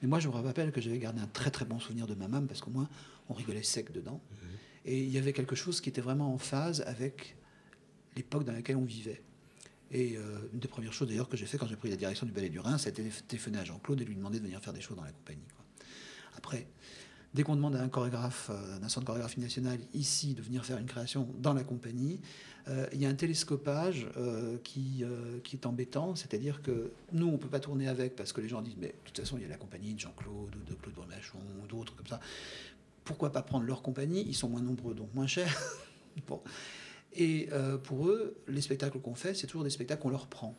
Mais 0.00 0.06
moi, 0.08 0.20
je 0.20 0.28
me 0.28 0.32
rappelle 0.34 0.70
que 0.70 0.80
j'avais 0.80 0.98
gardé 0.98 1.20
un 1.20 1.26
très 1.26 1.50
très 1.50 1.64
bon 1.64 1.80
souvenir 1.80 2.06
de 2.06 2.14
ma 2.14 2.28
maman 2.28 2.46
parce 2.46 2.60
qu'au 2.60 2.70
moins, 2.70 2.88
on 3.28 3.34
rigolait 3.34 3.64
sec 3.64 3.90
dedans. 3.90 4.20
Et 4.84 5.00
il 5.02 5.10
y 5.10 5.18
avait 5.18 5.32
quelque 5.32 5.56
chose 5.56 5.80
qui 5.80 5.88
était 5.88 6.00
vraiment 6.00 6.32
en 6.32 6.38
phase 6.38 6.82
avec 6.86 7.34
l'époque 8.20 8.44
dans 8.44 8.52
laquelle 8.52 8.76
on 8.76 8.84
vivait. 8.84 9.22
Et 9.90 10.16
euh, 10.16 10.38
une 10.52 10.60
des 10.60 10.68
premières 10.68 10.92
choses 10.92 11.08
d'ailleurs 11.08 11.28
que 11.28 11.36
j'ai 11.36 11.46
fait 11.46 11.58
quand 11.58 11.66
j'ai 11.66 11.76
pris 11.76 11.90
la 11.90 11.96
direction 11.96 12.24
du 12.24 12.32
Ballet 12.32 12.48
du 12.48 12.60
Rhin, 12.60 12.78
c'était 12.78 13.04
téléphoner 13.26 13.58
à 13.58 13.64
Jean-Claude 13.64 14.00
et 14.00 14.04
lui 14.04 14.14
demander 14.14 14.38
de 14.38 14.44
venir 14.44 14.60
faire 14.60 14.72
des 14.72 14.80
choses 14.80 14.96
dans 14.96 15.04
la 15.04 15.12
compagnie. 15.12 15.42
Après, 16.36 16.68
dès 17.34 17.42
qu'on 17.42 17.56
demande 17.56 17.74
à 17.74 17.82
un 17.82 17.88
chorégraphe 17.88 18.50
euh, 18.50 18.78
d'un 18.78 18.88
centre 18.88 19.00
de 19.00 19.06
chorégraphie 19.06 19.40
nationale 19.40 19.80
ici 19.92 20.34
de 20.34 20.42
venir 20.42 20.64
faire 20.64 20.78
une 20.78 20.86
création 20.86 21.28
dans 21.38 21.54
la 21.54 21.64
compagnie, 21.64 22.20
euh, 22.68 22.86
il 22.92 23.00
y 23.00 23.06
a 23.06 23.08
un 23.08 23.14
télescopage 23.14 24.06
euh, 24.16 24.58
qui, 24.62 25.02
euh, 25.02 25.40
est 25.52 25.66
embêtant, 25.66 26.14
c'est-à-dire 26.14 26.62
que 26.62 26.92
nous, 27.12 27.26
on 27.26 27.32
ne 27.32 27.36
peut 27.36 27.48
pas 27.48 27.60
tourner 27.60 27.88
avec 27.88 28.16
parce 28.16 28.32
que 28.32 28.40
les 28.40 28.48
gens 28.48 28.62
disent, 28.62 28.76
mais 28.78 28.88
de 28.88 28.94
toute 29.04 29.18
façon, 29.18 29.36
il 29.38 29.42
y 29.42 29.46
a 29.46 29.48
la 29.48 29.56
compagnie 29.56 29.94
de 29.94 30.00
Jean-Claude 30.00 30.54
ou 30.54 30.70
de 30.70 30.74
Claude 30.74 30.94
Brumachon 30.94 31.38
ou 31.62 31.66
d'autres 31.66 31.96
comme 31.96 32.06
ça. 32.06 32.20
Pourquoi 33.04 33.32
pas 33.32 33.42
prendre 33.42 33.64
leur 33.64 33.82
compagnie? 33.82 34.24
Ils 34.26 34.34
sont 34.34 34.48
moins 34.48 34.62
nombreux, 34.62 34.94
donc 34.94 35.12
moins 35.14 35.26
chers. 35.26 35.56
Et 37.14 37.48
euh, 37.52 37.76
pour 37.76 38.06
eux, 38.08 38.36
les 38.48 38.60
spectacles 38.60 39.00
qu'on 39.00 39.14
fait, 39.14 39.34
c'est 39.34 39.46
toujours 39.46 39.64
des 39.64 39.70
spectacles 39.70 40.02
qu'on 40.02 40.10
leur 40.10 40.26
prend. 40.28 40.56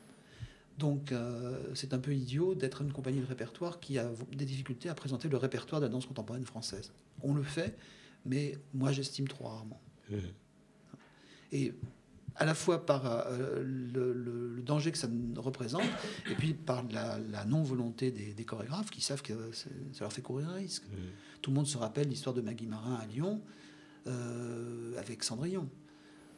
Donc 0.77 1.11
euh, 1.11 1.57
c'est 1.75 1.93
un 1.93 1.99
peu 1.99 2.13
idiot 2.13 2.55
d'être 2.55 2.81
une 2.81 2.91
compagnie 2.91 3.19
de 3.21 3.25
répertoire 3.25 3.79
qui 3.79 3.97
a 3.99 4.09
des 4.31 4.45
difficultés 4.45 4.89
à 4.89 4.93
présenter 4.95 5.29
le 5.29 5.37
répertoire 5.37 5.79
de 5.81 5.85
la 5.85 5.91
danse 5.91 6.05
contemporaine 6.05 6.45
française. 6.45 6.91
On 7.21 7.33
le 7.33 7.43
fait, 7.43 7.77
mais 8.25 8.57
moi 8.73 8.91
j'estime 8.91 9.27
trop 9.27 9.45
rarement. 9.47 9.79
Mhm. 10.09 10.19
Et 11.51 11.73
à 12.35 12.45
la 12.45 12.53
fois 12.55 12.85
par 12.85 13.05
euh, 13.05 13.61
le, 13.63 14.13
le- 14.13 14.47
le 14.55 14.61
danger 14.61 14.91
que 14.91 14.97
ça 14.97 15.07
représente, 15.35 15.83
et 16.29 16.35
puis 16.35 16.53
par 16.53 16.83
la, 16.91 17.19
la 17.19 17.45
non-volonté 17.45 18.09
des, 18.11 18.33
des 18.33 18.45
chorégraphes 18.45 18.89
qui 18.89 19.01
savent 19.01 19.21
que 19.21 19.51
ça 19.53 19.69
leur 19.99 20.13
fait 20.13 20.21
courir 20.21 20.49
un 20.49 20.53
risque. 20.53 20.83
Mhm. 20.89 20.97
Tout 21.41 21.51
le 21.51 21.55
monde 21.55 21.67
se 21.67 21.77
rappelle 21.77 22.07
l'histoire 22.07 22.33
de 22.33 22.41
Maggie 22.41 22.67
Marin 22.67 22.95
à 22.95 23.05
Lyon 23.05 23.41
euh, 24.07 24.97
avec 24.97 25.23
Cendrillon. 25.23 25.69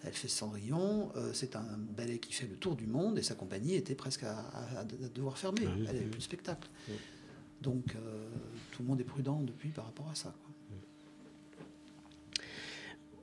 Elle 0.05 0.13
fait 0.13 0.27
Cendrillon, 0.27 1.11
euh, 1.15 1.31
c'est 1.33 1.55
un 1.55 1.65
ballet 1.95 2.19
qui 2.19 2.33
fait 2.33 2.47
le 2.47 2.55
tour 2.55 2.75
du 2.75 2.85
monde 2.87 3.17
et 3.17 3.23
sa 3.23 3.35
compagnie 3.35 3.75
était 3.75 3.95
presque 3.95 4.23
à, 4.23 4.37
à- 4.39 4.79
à 4.79 4.83
devoir 5.15 5.37
fermer. 5.37 5.61
Oui. 5.61 5.71
Elle 5.77 5.83
n'avait 5.83 5.99
plus 6.05 6.17
de 6.19 6.23
spectacle. 6.23 6.67
Oui. 6.89 6.95
Donc 7.61 7.95
euh, 7.95 8.27
tout 8.71 8.81
le 8.83 8.89
monde 8.89 8.99
est 8.99 9.05
prudent 9.05 9.39
depuis 9.41 9.69
par 9.69 9.85
rapport 9.85 10.09
à 10.09 10.15
ça. 10.15 10.33
quoi. 10.43 10.49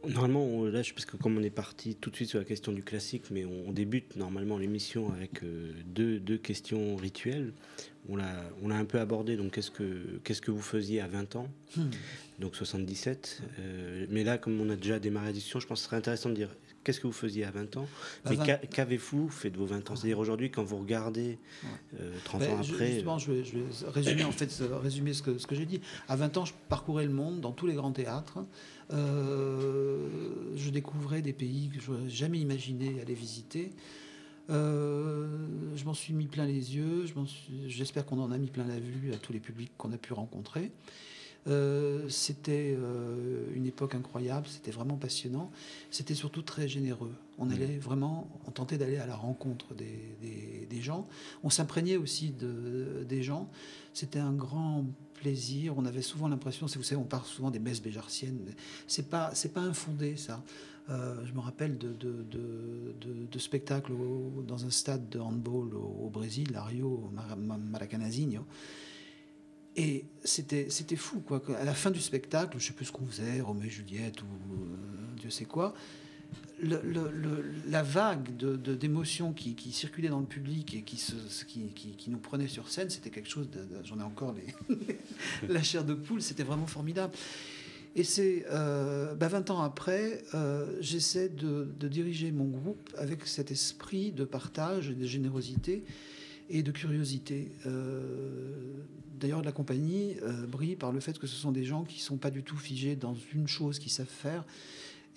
Normalement, 0.08 0.42
on 0.42 0.64
lâche 0.64 0.94
parce 0.94 1.04
que 1.04 1.18
comme 1.18 1.36
on 1.36 1.42
est 1.42 1.50
parti 1.50 1.94
tout 1.94 2.08
de 2.08 2.16
suite 2.16 2.30
sur 2.30 2.38
la 2.38 2.46
question 2.46 2.72
du 2.72 2.82
classique, 2.82 3.24
mais 3.30 3.44
on, 3.44 3.68
on 3.68 3.72
débute 3.72 4.16
normalement 4.16 4.56
l'émission 4.56 5.12
avec 5.12 5.42
euh, 5.42 5.74
deux, 5.84 6.18
deux 6.18 6.38
questions 6.38 6.96
rituelles. 6.96 7.52
On 8.08 8.16
l'a, 8.16 8.76
un 8.76 8.84
peu 8.84 8.98
abordé. 8.98 9.36
Donc, 9.36 9.52
qu'est-ce 9.52 9.70
que, 9.70 10.18
qu'est-ce 10.24 10.40
que 10.40 10.50
vous 10.50 10.62
faisiez 10.62 11.00
à 11.00 11.06
20 11.06 11.36
ans 11.36 11.48
Hmm. 11.76 11.90
Donc 12.40 12.56
77. 12.56 13.42
Euh, 13.60 14.06
mais 14.10 14.24
là, 14.24 14.36
comme 14.38 14.60
on 14.60 14.70
a 14.70 14.74
déjà 14.76 14.98
démarré 14.98 15.26
la 15.26 15.32
discussion, 15.32 15.60
je 15.60 15.66
pense 15.68 15.78
que 15.78 15.82
ce 15.82 15.86
serait 15.86 15.98
intéressant 15.98 16.30
de 16.30 16.34
dire 16.34 16.48
qu'est-ce 16.82 16.98
que 16.98 17.06
vous 17.06 17.12
faisiez 17.12 17.44
à 17.44 17.50
20 17.52 17.76
ans 17.76 17.86
Bah, 18.24 18.30
Mais 18.30 18.36
20 18.36 18.44
qu'a- 18.46 18.56
qu'avez-vous 18.56 19.28
fait 19.28 19.50
de 19.50 19.56
vos 19.58 19.66
20 19.66 19.88
ans 19.90 19.94
C'est-à-dire 19.94 20.18
aujourd'hui, 20.18 20.50
quand 20.50 20.64
vous 20.64 20.78
regardez 20.78 21.38
euh, 22.00 22.12
30 22.24 22.40
Ben, 22.40 22.50
ans 22.58 22.62
je- 22.62 22.72
après. 22.72 22.84
euh, 22.86 22.92
justement, 22.94 23.18
je 23.18 23.30
vais, 23.32 23.44
je 23.44 23.58
vais 23.58 23.64
résumer 23.88 24.24
en 24.24 24.32
fait 24.32 24.50
ce- 24.50 24.64
résumer 24.64 25.12
ce 25.12 25.22
que, 25.22 25.38
ce 25.38 25.46
que 25.46 25.54
j'ai 25.54 25.66
dit. 25.66 25.80
À 26.08 26.16
20 26.16 26.36
ans, 26.38 26.44
je 26.46 26.54
parcourais 26.68 27.04
le 27.04 27.12
monde 27.12 27.40
dans 27.40 27.52
tous 27.52 27.66
les 27.68 27.74
grands 27.74 27.92
théâtres. 27.92 28.38
Euh, 28.92 30.08
je 30.56 30.70
découvrais 30.70 31.22
des 31.22 31.32
pays 31.32 31.70
que 31.72 31.80
je 31.80 31.90
n'aurais 31.90 32.08
jamais 32.08 32.38
imaginé 32.38 33.00
aller 33.00 33.14
visiter. 33.14 33.70
Euh, 34.48 35.28
je 35.76 35.84
m'en 35.84 35.94
suis 35.94 36.12
mis 36.12 36.26
plein 36.26 36.46
les 36.46 36.74
yeux. 36.76 37.04
J'espère 37.66 38.04
qu'on 38.06 38.18
en 38.20 38.32
a 38.32 38.38
mis 38.38 38.48
plein 38.50 38.64
la 38.64 38.80
vue 38.80 39.12
à 39.12 39.16
tous 39.16 39.32
les 39.32 39.40
publics 39.40 39.70
qu'on 39.76 39.92
a 39.92 39.98
pu 39.98 40.12
rencontrer. 40.12 40.72
Euh, 41.46 42.06
c'était 42.10 42.76
euh, 42.78 43.46
une 43.54 43.64
époque 43.64 43.94
incroyable, 43.94 44.46
c'était 44.46 44.70
vraiment 44.72 44.96
passionnant. 44.96 45.50
C'était 45.90 46.14
surtout 46.14 46.42
très 46.42 46.68
généreux. 46.68 47.14
On 47.38 47.48
allait 47.48 47.78
vraiment, 47.78 48.28
on 48.46 48.50
tentait 48.50 48.76
d'aller 48.76 48.98
à 48.98 49.06
la 49.06 49.16
rencontre 49.16 49.74
des, 49.74 50.14
des- 50.20 50.66
des 50.68 50.82
gens. 50.82 51.08
On 51.42 51.48
s'imprégnait 51.48 51.96
aussi 51.96 52.30
de, 52.30 53.06
des 53.08 53.22
gens. 53.22 53.48
C'était 53.94 54.18
un 54.18 54.32
grand 54.34 54.84
plaisir. 55.14 55.74
On 55.78 55.86
avait 55.86 56.02
souvent 56.02 56.28
l'impression, 56.28 56.68
si 56.68 56.76
vous 56.76 56.84
savez, 56.84 57.00
on 57.00 57.04
parle 57.04 57.24
souvent 57.24 57.50
des 57.50 57.58
messes 57.58 57.80
béjartiennes. 57.82 58.40
C'est 58.86 59.08
pas, 59.08 59.30
c'est 59.34 59.54
pas 59.54 59.62
infondé 59.62 60.16
ça. 60.18 60.42
Euh, 60.90 61.14
je 61.24 61.32
me 61.32 61.40
rappelle 61.40 61.78
de, 61.78 63.38
spectacles 63.38 63.92
dans 64.46 64.64
un 64.64 64.70
stade 64.70 65.08
de 65.08 65.18
handball 65.18 65.74
au, 65.74 66.10
Brésil, 66.10 66.52
à 66.56 66.64
Rio, 66.64 67.10
Maracanazinho. 67.70 68.44
Et 69.76 70.04
c'était, 70.24 70.68
fou, 70.96 71.20
quoi. 71.20 71.40
À 71.58 71.64
la 71.64 71.74
fin 71.74 71.90
du 71.90 72.00
spectacle, 72.00 72.58
je 72.58 72.66
sais 72.66 72.72
plus 72.72 72.86
ce 72.86 72.92
qu'on 72.92 73.06
faisait, 73.06 73.40
Roméo 73.40 73.66
et 73.66 73.70
Juliette 73.70 74.22
ou 74.22 74.26
euh, 74.26 74.76
Dieu 75.16 75.30
sait 75.30 75.44
quoi, 75.44 75.74
la 76.62 77.82
vague 77.82 78.36
d'émotions 78.36 79.32
qui, 79.32 79.54
qui 79.54 79.72
circulait 79.72 80.08
dans 80.08 80.20
le 80.20 80.26
public 80.26 80.74
et 80.74 80.82
qui, 80.82 82.10
nous 82.10 82.18
prenait 82.18 82.48
sur 82.48 82.68
scène, 82.68 82.90
c'était 82.90 83.10
quelque 83.10 83.30
chose, 83.30 83.48
j'en 83.84 83.98
ai 83.98 84.02
encore 84.02 84.34
la 85.48 85.62
chair 85.62 85.84
de 85.84 85.94
poule, 85.94 86.20
c'était 86.20 86.42
vraiment 86.42 86.66
formidable. 86.66 87.14
Et 87.96 88.04
c'est 88.04 88.46
euh, 88.50 89.14
bah, 89.14 89.28
20 89.28 89.50
ans 89.50 89.62
après, 89.62 90.22
euh, 90.34 90.76
j'essaie 90.80 91.28
de, 91.28 91.68
diriger 91.88 92.30
mon 92.30 92.46
groupe 92.46 92.90
avec 92.96 93.26
cet 93.26 93.50
esprit 93.50 94.12
de 94.12 94.24
partage 94.24 94.90
de 94.90 95.06
générosité 95.06 95.82
et 96.48 96.62
de 96.62 96.70
curiosité. 96.70 97.52
Euh, 97.66 98.74
D'ailleurs, 99.18 99.42
la 99.42 99.52
compagnie 99.52 100.16
euh, 100.22 100.46
brille 100.46 100.76
par 100.76 100.92
le 100.92 101.00
fait 101.00 101.18
que 101.18 101.26
ce 101.26 101.36
sont 101.36 101.52
des 101.52 101.64
gens 101.64 101.84
qui 101.84 101.98
ne 101.98 102.02
sont 102.02 102.16
pas 102.16 102.30
du 102.30 102.42
tout 102.42 102.56
figés 102.56 102.96
dans 102.96 103.14
une 103.34 103.46
chose 103.46 103.78
qu'ils 103.78 103.92
savent 103.92 104.06
faire 104.06 104.46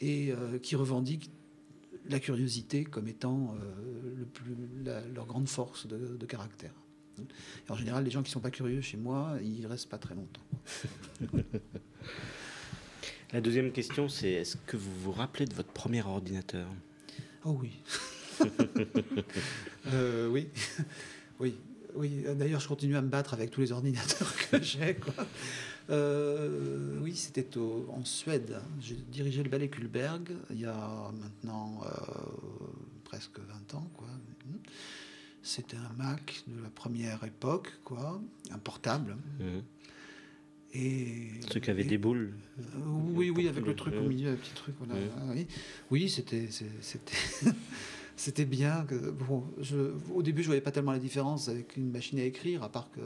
et 0.01 0.33
qui 0.61 0.75
revendiquent 0.75 1.29
la 2.09 2.19
curiosité 2.19 2.83
comme 2.83 3.07
étant 3.07 3.55
leur 4.83 5.25
grande 5.25 5.47
force 5.47 5.87
de, 5.87 6.25
caractère. 6.25 6.73
En 7.69 7.75
général, 7.75 8.03
les 8.03 8.11
gens 8.11 8.21
qui 8.21 8.31
ne 8.31 8.33
sont 8.33 8.41
pas 8.41 8.51
curieux 8.51 8.81
chez 8.81 8.97
moi, 8.97 9.37
ils 9.41 9.65
restent 9.65 9.87
pas 9.87 9.99
très 9.99 10.15
longtemps. 10.15 10.41
La 13.33 13.41
deuxième 13.41 13.71
question, 13.71 14.09
c'est 14.09 14.29
est-ce 14.29 14.57
que 14.67 14.77
vous 14.77 14.91
vous 15.01 15.11
rappelez 15.11 15.45
de 15.45 15.55
votre 15.55 15.71
premier 15.71 16.03
ordinateur? 16.03 16.67
Oh 17.43 17.57
oui. 17.59 17.71
Euh, 19.93 20.29
oui. 20.29 20.47
oui. 21.41 21.57
Oui. 21.93 22.23
D'ailleurs, 22.37 22.61
je 22.61 22.69
continue 22.69 22.95
à 22.95 23.01
me 23.01 23.09
battre 23.09 23.33
avec 23.33 23.51
tous 23.51 23.59
les 23.59 23.73
ordinateurs 23.73 24.33
que 24.49 24.61
j'ai. 24.61 24.95
quoi. 24.95 25.13
Euh, 25.89 26.97
oui, 27.01 27.15
c'était 27.17 27.45
en 27.57 28.05
Suède. 28.05 28.55
J'ai 28.79 28.95
dirigé 28.95 29.43
le 29.43 29.49
ballet 29.49 29.67
Kulberg 29.67 30.31
il 30.51 30.61
y 30.61 30.65
a 30.65 31.11
maintenant 31.21 31.81
euh, 31.85 31.91
presque 33.03 33.39
20 33.39 33.77
ans, 33.77 33.89
quoi. 33.97 34.07
C'était 35.41 35.75
un 35.75 35.93
Mac 36.01 36.43
de 36.47 36.63
la 36.63 36.69
première 36.69 37.21
époque, 37.25 37.73
quoi, 37.83 38.21
un 38.51 38.57
portable. 38.57 39.17
Mhm. 39.41 39.61
Et, 40.73 41.29
Ceux 41.51 41.59
qui 41.59 41.69
avaient 41.69 41.83
des 41.83 41.97
boules. 41.97 42.33
euh, 42.59 42.63
oui, 43.13 43.29
oui, 43.29 43.47
avec 43.47 43.65
le 43.65 43.75
truc 43.75 43.93
au 43.95 44.07
milieu, 44.07 44.31
le 44.31 44.37
petit 44.37 44.53
truc. 44.53 44.75
Voilà. 44.79 44.95
Ah 45.17 45.31
oui, 45.33 45.47
oui 45.91 46.09
c'était, 46.09 46.47
c'était, 46.81 47.13
c'était 48.15 48.45
bien. 48.45 48.85
Que, 48.85 49.11
bon, 49.11 49.43
je, 49.59 49.93
au 50.13 50.23
début, 50.23 50.41
je 50.41 50.47
voyais 50.47 50.61
pas 50.61 50.71
tellement 50.71 50.91
la 50.91 50.99
différence 50.99 51.47
avec 51.47 51.77
une 51.77 51.91
machine 51.91 52.17
à 52.19 52.23
écrire, 52.23 52.63
à 52.63 52.71
part 52.71 52.89
que 52.91 53.01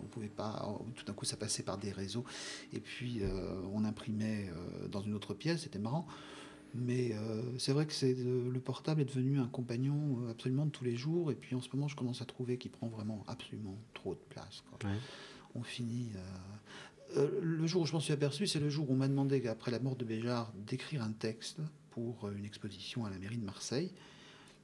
on 0.00 0.06
pouvait 0.06 0.28
pas. 0.28 0.78
Tout 0.94 1.04
d'un 1.04 1.12
coup, 1.12 1.24
ça 1.24 1.36
passait 1.36 1.64
par 1.64 1.78
des 1.78 1.90
réseaux, 1.90 2.24
et 2.72 2.80
puis 2.80 3.18
euh, 3.22 3.60
on 3.72 3.84
imprimait 3.84 4.48
euh, 4.50 4.88
dans 4.88 5.00
une 5.00 5.14
autre 5.14 5.34
pièce. 5.34 5.62
C'était 5.62 5.80
marrant. 5.80 6.06
Mais 6.74 7.12
euh, 7.12 7.42
c'est 7.58 7.72
vrai 7.72 7.86
que 7.86 7.92
c'est 7.92 8.14
le 8.14 8.60
portable 8.60 9.00
est 9.00 9.04
devenu 9.06 9.40
un 9.40 9.46
compagnon 9.46 10.20
euh, 10.22 10.30
absolument 10.30 10.66
de 10.66 10.70
tous 10.70 10.84
les 10.84 10.96
jours. 10.96 11.30
Et 11.30 11.34
puis 11.34 11.56
en 11.56 11.60
ce 11.60 11.68
moment, 11.72 11.88
je 11.88 11.96
commence 11.96 12.20
à 12.22 12.26
trouver 12.26 12.58
qu'il 12.58 12.70
prend 12.70 12.88
vraiment 12.88 13.24
absolument 13.26 13.76
trop 13.94 14.14
de 14.14 14.20
place. 14.28 14.62
quoi. 14.70 14.90
Ouais. 14.90 14.96
On 15.54 15.62
finit. 15.62 16.10
Euh, 17.16 17.40
le 17.42 17.66
jour 17.66 17.82
où 17.82 17.86
je 17.86 17.92
m'en 17.92 18.00
suis 18.00 18.12
aperçu, 18.12 18.46
c'est 18.46 18.60
le 18.60 18.68
jour 18.68 18.90
où 18.90 18.92
on 18.92 18.96
m'a 18.96 19.08
demandé, 19.08 19.46
après 19.48 19.70
la 19.70 19.78
mort 19.78 19.96
de 19.96 20.04
Béjart, 20.04 20.52
d'écrire 20.66 21.02
un 21.02 21.12
texte 21.12 21.58
pour 21.90 22.26
euh, 22.26 22.34
une 22.36 22.44
exposition 22.44 23.04
à 23.04 23.10
la 23.10 23.18
mairie 23.18 23.38
de 23.38 23.44
Marseille. 23.44 23.92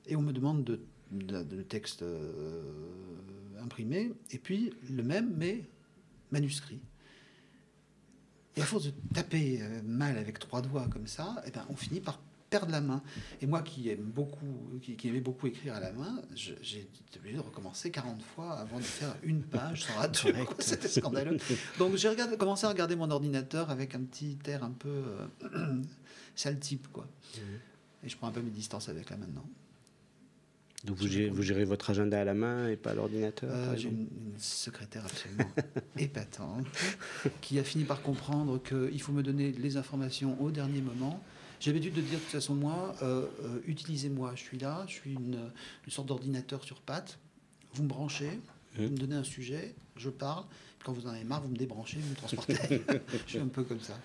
Et 0.06 0.16
on 0.16 0.22
me 0.22 0.32
demande 0.32 0.64
de, 0.64 0.80
le 1.10 1.62
texte 1.62 2.02
euh, 2.02 2.62
imprimé, 3.62 4.12
et 4.30 4.38
puis 4.38 4.74
le 4.90 5.02
même, 5.02 5.34
mais 5.36 5.64
manuscrit. 6.30 6.80
Et 8.56 8.62
à 8.62 8.64
force 8.64 8.84
de 8.84 8.92
taper 9.12 9.60
mal 9.84 10.16
avec 10.16 10.38
trois 10.38 10.62
doigts 10.62 10.86
comme 10.88 11.08
ça, 11.08 11.42
eh 11.46 11.50
ben, 11.50 11.66
on 11.70 11.76
finit 11.76 12.00
par 12.00 12.20
perdre 12.54 12.70
la 12.70 12.80
main. 12.80 13.02
Et 13.42 13.46
moi 13.46 13.62
qui 13.62 13.88
aime 13.90 14.04
beaucoup, 14.14 14.78
qui, 14.80 14.94
qui 14.96 15.08
aimais 15.08 15.20
beaucoup 15.20 15.48
écrire 15.48 15.74
à 15.74 15.80
la 15.80 15.90
main, 15.92 16.22
j'ai 16.36 16.86
obligé 17.16 17.36
de 17.36 17.40
recommencer 17.42 17.90
40 17.90 18.22
fois 18.22 18.52
avant 18.52 18.78
de 18.78 18.84
faire 18.84 19.12
une 19.24 19.42
page 19.42 19.82
sans 19.84 19.94
rater. 19.94 20.32
quoi. 20.32 20.54
C'était 20.60 20.86
scandaleux. 20.86 21.36
Donc 21.80 21.96
j'ai 21.96 22.14
commencé 22.38 22.64
à 22.66 22.68
regarder 22.68 22.94
mon 22.94 23.10
ordinateur 23.10 23.70
avec 23.70 23.96
un 23.96 24.00
petit 24.02 24.38
air 24.46 24.62
un 24.62 24.70
peu 24.70 25.02
euh, 25.42 25.82
sale 26.36 26.60
type, 26.60 26.86
quoi. 26.92 27.08
Et 28.04 28.08
je 28.08 28.16
prends 28.16 28.28
un 28.28 28.32
peu 28.32 28.40
mes 28.42 28.50
distances 28.50 28.88
avec 28.88 29.10
là 29.10 29.16
maintenant. 29.16 29.48
Donc 30.84 30.96
vous 30.98 31.08
gérez, 31.08 31.30
vous 31.30 31.42
gérez 31.42 31.64
votre 31.64 31.88
agenda 31.90 32.20
à 32.20 32.24
la 32.24 32.34
main 32.34 32.68
et 32.68 32.76
pas 32.76 32.90
à 32.90 32.94
l'ordinateur 32.94 33.50
Euh, 33.52 33.74
J'ai 33.74 33.88
une, 33.88 34.00
une 34.02 34.38
secrétaire 34.38 35.04
absolument 35.06 35.50
épatante 35.98 36.66
qui 37.40 37.58
a 37.58 37.64
fini 37.64 37.84
par 37.84 38.02
comprendre 38.02 38.62
qu'il 38.62 39.00
faut 39.00 39.12
me 39.12 39.22
donner 39.22 39.50
les 39.52 39.76
informations 39.78 40.40
au 40.42 40.50
dernier 40.50 40.82
moment. 40.82 41.20
J'ai 41.60 41.72
l'habitude 41.72 41.94
de 41.94 42.00
dire 42.02 42.18
de 42.18 42.22
toute 42.24 42.32
façon, 42.32 42.54
moi, 42.54 42.94
euh, 43.02 43.26
euh, 43.42 43.60
utilisez-moi, 43.66 44.32
je 44.36 44.40
suis 44.42 44.58
là, 44.58 44.84
je 44.86 44.92
suis 44.94 45.12
une, 45.14 45.38
une 45.86 45.90
sorte 45.90 46.08
d'ordinateur 46.08 46.62
sur 46.64 46.80
pattes. 46.80 47.18
Vous 47.74 47.82
me 47.82 47.88
branchez, 47.88 48.38
vous 48.76 48.82
me 48.84 48.96
donnez 48.96 49.16
un 49.16 49.24
sujet, 49.24 49.74
je 49.96 50.10
parle. 50.10 50.44
Quand 50.84 50.92
vous 50.92 51.06
en 51.06 51.10
avez 51.10 51.24
marre, 51.24 51.40
vous 51.42 51.48
me 51.48 51.56
débranchez, 51.56 51.98
vous 51.98 52.10
me 52.10 52.14
transportez. 52.16 52.54
je 53.26 53.30
suis 53.30 53.38
un 53.38 53.48
peu 53.48 53.64
comme 53.64 53.80
ça. 53.80 53.98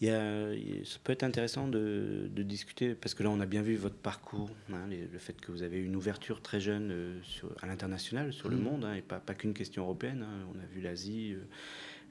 Il 0.00 0.06
y 0.06 0.10
a- 0.12 0.52
ça 0.84 0.98
peut 1.02 1.12
être 1.12 1.24
intéressant 1.24 1.66
de, 1.66 2.30
de 2.32 2.42
discuter, 2.44 2.94
parce 2.94 3.14
que 3.14 3.24
là 3.24 3.30
on 3.30 3.40
a 3.40 3.46
bien 3.46 3.62
vu 3.62 3.74
votre 3.74 3.96
parcours, 3.96 4.48
hein, 4.72 4.86
les- 4.88 5.08
le 5.08 5.18
fait 5.18 5.38
que 5.40 5.50
vous 5.50 5.64
avez 5.64 5.78
une 5.78 5.96
ouverture 5.96 6.40
très 6.40 6.60
jeune 6.60 6.90
euh, 6.92 7.18
sur, 7.24 7.50
à 7.60 7.66
l'international, 7.66 8.32
sur 8.32 8.48
le 8.48 8.56
Mm. 8.56 8.62
monde, 8.62 8.84
hein, 8.84 8.94
et 8.94 9.02
pas, 9.02 9.18
pas 9.18 9.34
qu'une 9.34 9.54
question 9.54 9.82
européenne. 9.82 10.22
hein. 10.24 10.46
on 10.54 10.58
a 10.60 10.66
vu 10.66 10.80
l'Asie, 10.80 11.32
euh, 11.34 11.40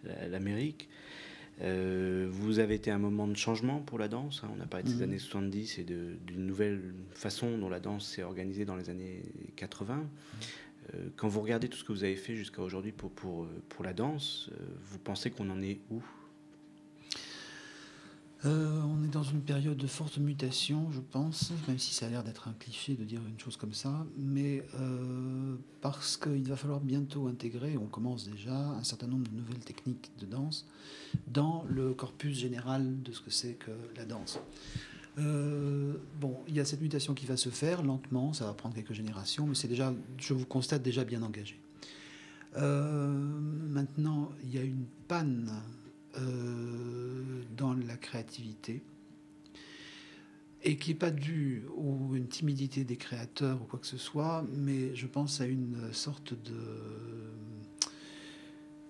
la- 0.03 0.27
l'Amérique. 0.27 0.89
Euh, 1.61 2.27
vous 2.29 2.59
avez 2.59 2.75
été 2.75 2.91
un 2.91 2.99
moment 2.99 3.27
de 3.27 3.35
changement 3.35 3.79
pour 3.79 3.97
la 3.97 4.07
danse. 4.07 4.41
hein. 4.43 4.49
On 4.57 4.61
a 4.61 4.65
parlé 4.67 4.83
de 4.83 4.89
ces 4.89 4.97
Mhm. 4.97 5.03
années 5.03 5.17
70 5.17 5.79
et 5.79 5.83
d'une 5.83 6.45
nouvelle 6.45 6.93
façon 7.11 7.57
dont 7.57 7.69
la 7.69 7.79
danse 7.79 8.07
s'est 8.07 8.23
organisée 8.23 8.63
dans 8.65 8.75
les 8.75 8.89
années 8.89 9.23
80. 9.55 10.07
Euh, 10.93 11.09
quand 11.15 11.27
vous 11.27 11.41
regardez 11.41 11.67
tout 11.67 11.77
ce 11.77 11.83
que 11.83 11.91
vous 11.91 12.03
avez 12.03 12.15
fait 12.15 12.35
jusqu'à 12.35 12.61
aujourd'hui 12.61 12.91
pour, 12.91 13.09
pour, 13.11 13.43
euh, 13.43 13.47
pour 13.69 13.83
la 13.83 13.93
danse, 13.93 14.49
euh, 14.53 14.65
vous 14.85 14.99
pensez 14.99 15.31
qu'on 15.31 15.49
en 15.49 15.61
est 15.61 15.79
où? 15.89 16.01
Euh, 18.45 18.81
on 18.83 19.03
est 19.03 19.07
dans 19.07 19.23
une 19.23 19.41
période 19.41 19.77
de 19.77 19.87
forte 19.87 20.19
mutation, 20.19 20.91
je 20.91 20.99
pense, 20.99 21.51
même 21.67 21.79
si 21.79 21.93
ça 21.93 22.05
a 22.05 22.09
l'air 22.09 22.23
d'être 22.23 22.47
un 22.47 22.53
cliché 22.53 22.93
de 22.93 23.03
dire 23.03 23.19
une 23.27 23.39
chose 23.39 23.57
comme 23.57 23.73
ça, 23.73 24.05
mais 24.15 24.63
euh, 24.79 25.55
parce 25.81 26.17
qu'il 26.17 26.47
va 26.47 26.55
falloir 26.55 26.79
bientôt 26.79 27.27
intégrer, 27.27 27.77
on 27.77 27.87
commence 27.87 28.29
déjà, 28.29 28.55
un 28.55 28.83
certain 28.83 29.07
nombre 29.07 29.27
de 29.27 29.35
nouvelles 29.35 29.59
techniques 29.59 30.11
de 30.19 30.27
danse 30.27 30.67
dans 31.27 31.65
le 31.67 31.93
corpus 31.93 32.37
général 32.37 33.01
de 33.01 33.11
ce 33.11 33.21
que 33.21 33.31
c'est 33.31 33.53
que 33.53 33.71
la 33.95 34.05
danse. 34.05 34.39
Euh, 35.17 35.93
bon, 36.21 36.37
il 36.47 36.53
y 36.53 36.59
a 36.59 36.65
cette 36.65 36.81
mutation 36.81 37.15
qui 37.15 37.25
va 37.25 37.37
se 37.37 37.49
faire 37.49 37.81
lentement, 37.81 38.33
ça 38.33 38.45
va 38.45 38.53
prendre 38.53 38.75
quelques 38.75 38.93
générations, 38.93 39.47
mais 39.47 39.55
c'est 39.55 39.67
déjà, 39.67 39.91
je 40.17 40.35
vous 40.35 40.45
constate 40.45 40.83
déjà 40.83 41.03
bien 41.03 41.23
engagé. 41.23 41.59
Maintenant, 42.55 44.31
il 44.43 44.55
y 44.55 44.57
a 44.57 44.63
une 44.63 44.85
panne 45.07 45.51
euh, 46.17 47.41
dans 47.55 47.73
la 47.73 47.97
créativité 47.97 48.81
et 50.63 50.77
qui 50.77 50.91
n'est 50.91 50.97
pas 50.97 51.11
due 51.11 51.63
à 51.77 52.15
une 52.15 52.27
timidité 52.27 52.83
des 52.83 52.97
créateurs 52.97 53.61
ou 53.61 53.65
quoi 53.65 53.79
que 53.79 53.87
ce 53.87 53.97
soit, 53.97 54.45
mais 54.53 54.95
je 54.95 55.07
pense 55.07 55.39
à 55.39 55.45
une 55.45 55.93
sorte 55.93 56.33
de, 56.33 56.55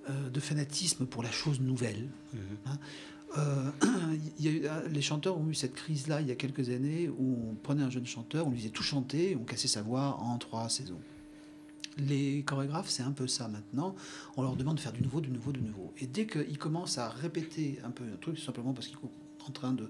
euh, 0.09 0.29
de 0.29 0.39
fanatisme 0.39 1.05
pour 1.05 1.23
la 1.23 1.31
chose 1.31 1.59
nouvelle. 1.59 2.09
Hein. 2.65 2.79
Euh, 3.37 3.71
il 4.39 4.45
y 4.45 4.47
a 4.47 4.51
eu- 4.51 4.89
les 4.89 5.01
chanteurs 5.01 5.37
ont 5.37 5.47
eu 5.49 5.53
cette 5.53 5.73
crise-là 5.73 6.21
il 6.21 6.27
y 6.27 6.31
a 6.31 6.35
quelques 6.35 6.69
années 6.69 7.09
où 7.09 7.49
on 7.51 7.55
prenait 7.55 7.83
un 7.83 7.89
jeune 7.89 8.05
chanteur, 8.05 8.47
on 8.47 8.51
lui 8.51 8.59
faisait 8.59 8.69
tout 8.69 8.83
chanter, 8.83 9.35
on 9.35 9.43
cassait 9.43 9.67
sa 9.67 9.81
voix 9.81 10.17
en 10.21 10.37
trois 10.37 10.69
saisons. 10.69 10.99
Les 11.97 12.43
chorégraphes, 12.43 12.89
c'est 12.89 13.03
un 13.03 13.12
peu 13.12 13.27
ça 13.27 13.47
maintenant. 13.47 13.95
On 14.36 14.41
leur 14.43 14.55
demande 14.55 14.75
de 14.75 14.81
faire 14.81 14.93
du 14.93 15.01
nouveau, 15.01 15.21
du 15.21 15.29
nouveau, 15.29 15.51
du 15.51 15.62
nouveau. 15.62 15.93
Et 15.97 16.07
dès 16.07 16.27
qu'ils 16.27 16.57
commencent 16.57 16.97
à 16.97 17.10
répéter 17.10 17.79
un 17.83 17.91
peu 17.91 18.03
un 18.03 18.17
truc, 18.17 18.38
simplement 18.39 18.73
parce 18.73 18.88
qu'ils 18.88 18.97
sont 18.97 19.10
en 19.47 19.51
train 19.51 19.73
de 19.73 19.89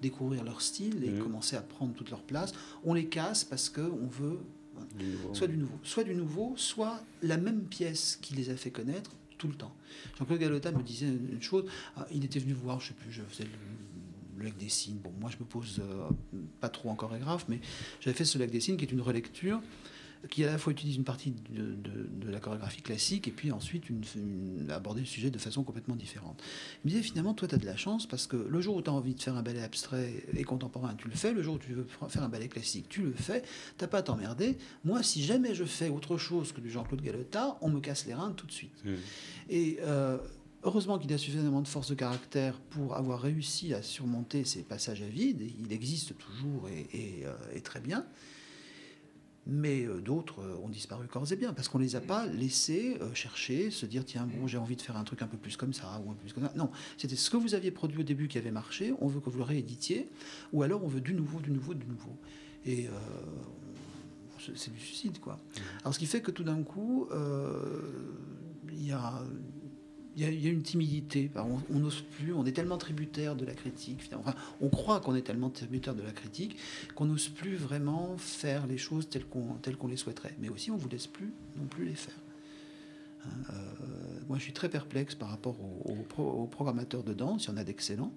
découvrir 0.00 0.44
leur 0.44 0.60
style 0.62 1.02
et 1.04 1.10
Mhm. 1.10 1.22
commencer 1.22 1.56
à 1.56 1.60
prendre 1.60 1.92
toute 1.94 2.10
leur 2.10 2.22
place, 2.22 2.52
on 2.84 2.94
les 2.94 3.06
casse 3.06 3.42
parce 3.44 3.68
qu'on 3.68 4.06
veut 4.06 4.38
du 4.96 5.06
nouveau 5.06 5.34
soit 5.34 5.48
du 5.48 5.56
nouveau, 5.56 5.78
soit 5.82 6.04
du 6.04 6.14
nouveau, 6.14 6.54
soit 6.56 7.02
la 7.22 7.36
même 7.36 7.62
pièce 7.64 8.16
qui 8.22 8.34
les 8.34 8.48
a 8.50 8.56
fait 8.56 8.70
connaître 8.70 9.10
tout 9.36 9.48
le 9.48 9.54
temps. 9.54 9.74
Jean-Claude 10.18 10.38
Galota 10.38 10.70
me 10.70 10.82
disait 10.84 11.06
une 11.08 11.42
chose. 11.42 11.64
ah, 11.96 12.06
il 12.12 12.24
était 12.24 12.38
venu 12.38 12.52
voir, 12.52 12.80
je 12.80 12.88
sais 12.88 12.94
plus, 12.94 13.10
je 13.10 13.22
faisais 13.22 13.44
le, 13.44 14.38
le 14.38 14.44
lac 14.44 14.56
des 14.56 14.68
signes. 14.68 14.98
Bon, 14.98 15.12
moi 15.20 15.30
je 15.30 15.38
me 15.38 15.44
pose 15.48 15.80
euh, 15.80 16.08
pas 16.60 16.68
trop 16.68 16.90
en 16.90 16.94
chorégraphe, 16.94 17.46
mais 17.48 17.60
j'avais 18.00 18.16
fait 18.16 18.24
ce 18.24 18.38
lac 18.38 18.50
des 18.52 18.60
signes 18.60 18.76
qui 18.76 18.84
est 18.84 18.92
une 18.92 19.00
relecture 19.00 19.60
qui 20.30 20.42
à 20.44 20.48
la 20.50 20.58
fois 20.58 20.72
utilise 20.72 20.96
une 20.96 21.04
partie 21.04 21.30
de, 21.30 21.62
de- 21.74 22.08
de 22.26 22.30
la 22.30 22.40
chorégraphie 22.40 22.82
classique 22.82 23.28
et 23.28 23.30
puis 23.30 23.52
ensuite 23.52 23.88
une, 23.88 24.02
une- 24.16 24.70
aborder 24.70 25.00
le 25.00 25.06
sujet 25.06 25.30
de 25.30 25.38
façon 25.38 25.62
complètement 25.62 25.94
différente. 25.96 26.42
Il 26.84 26.88
me 26.88 26.90
disait 26.90 27.02
finalement, 27.02 27.34
toi, 27.34 27.46
tu 27.48 27.54
as 27.54 27.58
de 27.58 27.66
la 27.66 27.76
chance 27.76 28.06
parce 28.06 28.26
que 28.26 28.36
le 28.36 28.60
jour 28.60 28.76
où 28.76 28.82
tu 28.82 28.90
as 28.90 28.92
envie 28.92 29.14
de 29.14 29.22
faire 29.22 29.36
un 29.36 29.42
ballet 29.42 29.62
abstrait 29.62 30.12
et 30.36 30.44
contemporain, 30.44 30.94
tu 30.96 31.08
le 31.08 31.14
fais. 31.14 31.32
Le 31.32 31.42
jour 31.42 31.54
où 31.54 31.58
tu 31.58 31.72
veux 31.72 31.86
faire 32.08 32.22
un 32.22 32.28
ballet 32.28 32.48
classique, 32.48 32.88
tu 32.88 33.02
le 33.02 33.12
fais. 33.12 33.42
T'as 33.76 33.86
pas 33.86 33.98
à 33.98 34.02
t'emmerder. 34.02 34.58
Moi, 34.84 35.02
si 35.02 35.22
jamais 35.22 35.54
je 35.54 35.64
fais 35.64 35.88
autre 35.88 36.16
chose 36.18 36.52
que 36.52 36.60
du 36.60 36.70
Jean-Claude 36.70 37.00
Galota, 37.00 37.56
on 37.60 37.68
me 37.70 37.80
casse 37.80 38.06
les 38.06 38.14
reins 38.14 38.32
tout 38.32 38.46
de 38.46 38.52
suite. 38.52 38.82
Et 39.48 39.78
euh, 39.82 40.18
heureusement 40.64 40.98
qu'il 40.98 41.12
a 41.12 41.18
suffisamment 41.18 41.62
de 41.62 41.68
force 41.68 41.88
de 41.90 41.94
caractère 41.94 42.58
pour 42.70 42.96
avoir 42.96 43.20
réussi 43.20 43.72
à 43.74 43.82
surmonter 43.82 44.44
ces 44.44 44.62
passages 44.62 45.02
à 45.02 45.06
vide. 45.08 45.42
Il 45.60 45.72
existe 45.72 46.18
toujours 46.18 46.68
et, 46.68 46.86
et, 46.92 47.26
euh, 47.26 47.32
et 47.54 47.60
très 47.60 47.80
bien. 47.80 48.04
Mais 49.50 49.86
euh, 49.86 50.00
d'autres 50.02 50.40
euh, 50.42 50.56
ont 50.62 50.68
disparu 50.68 51.06
corps 51.06 51.32
et 51.32 51.36
bien 51.36 51.54
parce 51.54 51.68
qu'on 51.68 51.78
les 51.78 51.96
a 51.96 52.02
pas 52.02 52.26
laissés 52.26 52.98
euh, 53.00 53.14
chercher, 53.14 53.70
se 53.70 53.86
dire 53.86 54.04
tiens 54.04 54.26
bon 54.26 54.46
j'ai 54.46 54.58
envie 54.58 54.76
de 54.76 54.82
faire 54.82 54.96
un 54.98 55.04
truc 55.04 55.22
un 55.22 55.26
peu 55.26 55.38
plus 55.38 55.56
comme 55.56 55.72
ça 55.72 56.02
ou 56.04 56.10
un 56.10 56.14
peu 56.14 56.20
plus 56.20 56.32
comme 56.34 56.44
ça. 56.44 56.52
Non, 56.54 56.70
c'était 56.98 57.16
ce 57.16 57.30
que 57.30 57.38
vous 57.38 57.54
aviez 57.54 57.70
produit 57.70 57.98
au 58.00 58.02
début 58.02 58.28
qui 58.28 58.36
avait 58.36 58.50
marché. 58.50 58.92
On 59.00 59.08
veut 59.08 59.20
que 59.20 59.30
vous 59.30 59.38
le 59.38 59.44
rééditiez, 59.44 60.08
ou 60.52 60.62
alors 60.62 60.84
on 60.84 60.88
veut 60.88 61.00
du 61.00 61.14
nouveau, 61.14 61.40
du 61.40 61.50
nouveau, 61.50 61.72
du 61.72 61.86
nouveau. 61.86 62.14
Et 62.66 62.88
euh, 62.88 62.90
c'est- 64.54 64.70
du 64.72 64.78
suicide 64.80 65.18
quoi. 65.18 65.38
Alors 65.82 65.94
ce 65.94 65.98
qui 65.98 66.06
fait 66.06 66.20
que 66.20 66.30
tout 66.30 66.44
d'un 66.44 66.62
coup 66.62 67.08
euh, 67.10 67.80
il 68.70 68.86
y 68.86 68.92
a 68.92 69.22
il 70.18 70.42
y, 70.42 70.48
a, 70.48 70.50
une 70.50 70.62
timidité. 70.62 71.30
On 71.70 71.78
n'ose 71.78 72.02
plus, 72.16 72.32
on 72.32 72.44
est 72.44 72.52
tellement 72.52 72.76
tributaire 72.76 73.36
de 73.36 73.44
la 73.44 73.54
critique. 73.54 74.10
on 74.60 74.68
croit 74.68 74.98
qu'on 75.00 75.14
est 75.14 75.22
tellement 75.22 75.48
tributaire 75.48 75.94
de 75.94 76.02
la 76.02 76.10
critique 76.10 76.56
qu'on 76.96 77.04
n'ose 77.04 77.28
plus 77.28 77.54
vraiment 77.54 78.16
faire 78.18 78.66
les 78.66 78.78
choses 78.78 79.08
telles 79.08 79.26
qu'on 79.26 79.88
les 79.88 79.96
souhaiterait. 79.96 80.34
Mais 80.40 80.48
aussi, 80.48 80.72
on 80.72 80.74
ne 80.74 80.80
vous 80.80 80.88
laisse 80.88 81.06
plus 81.06 81.32
non 81.56 81.66
plus 81.66 81.84
les 81.84 81.94
faire. 81.94 82.18
Hein, 83.24 83.28
euh, 83.50 83.54
moi, 84.28 84.38
je 84.38 84.42
suis 84.42 84.52
très 84.52 84.68
perplexe 84.68 85.14
par 85.14 85.28
rapport 85.28 85.56
aux, 85.60 85.92
aux 85.92 86.02
pro- 86.02 86.30
aux 86.30 86.46
programmateurs 86.46 87.04
de 87.04 87.14
danse. 87.14 87.44
Il 87.44 87.50
y 87.50 87.52
en 87.52 87.56
a 87.56 87.64
d'excellents. 87.64 88.12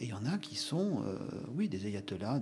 Et 0.00 0.04
il 0.04 0.08
y 0.08 0.14
en 0.14 0.24
a 0.24 0.38
qui 0.38 0.56
sont, 0.56 1.02
euh, 1.06 1.18
oui, 1.54 1.68
des 1.68 1.84
ayatollahs. 1.86 2.40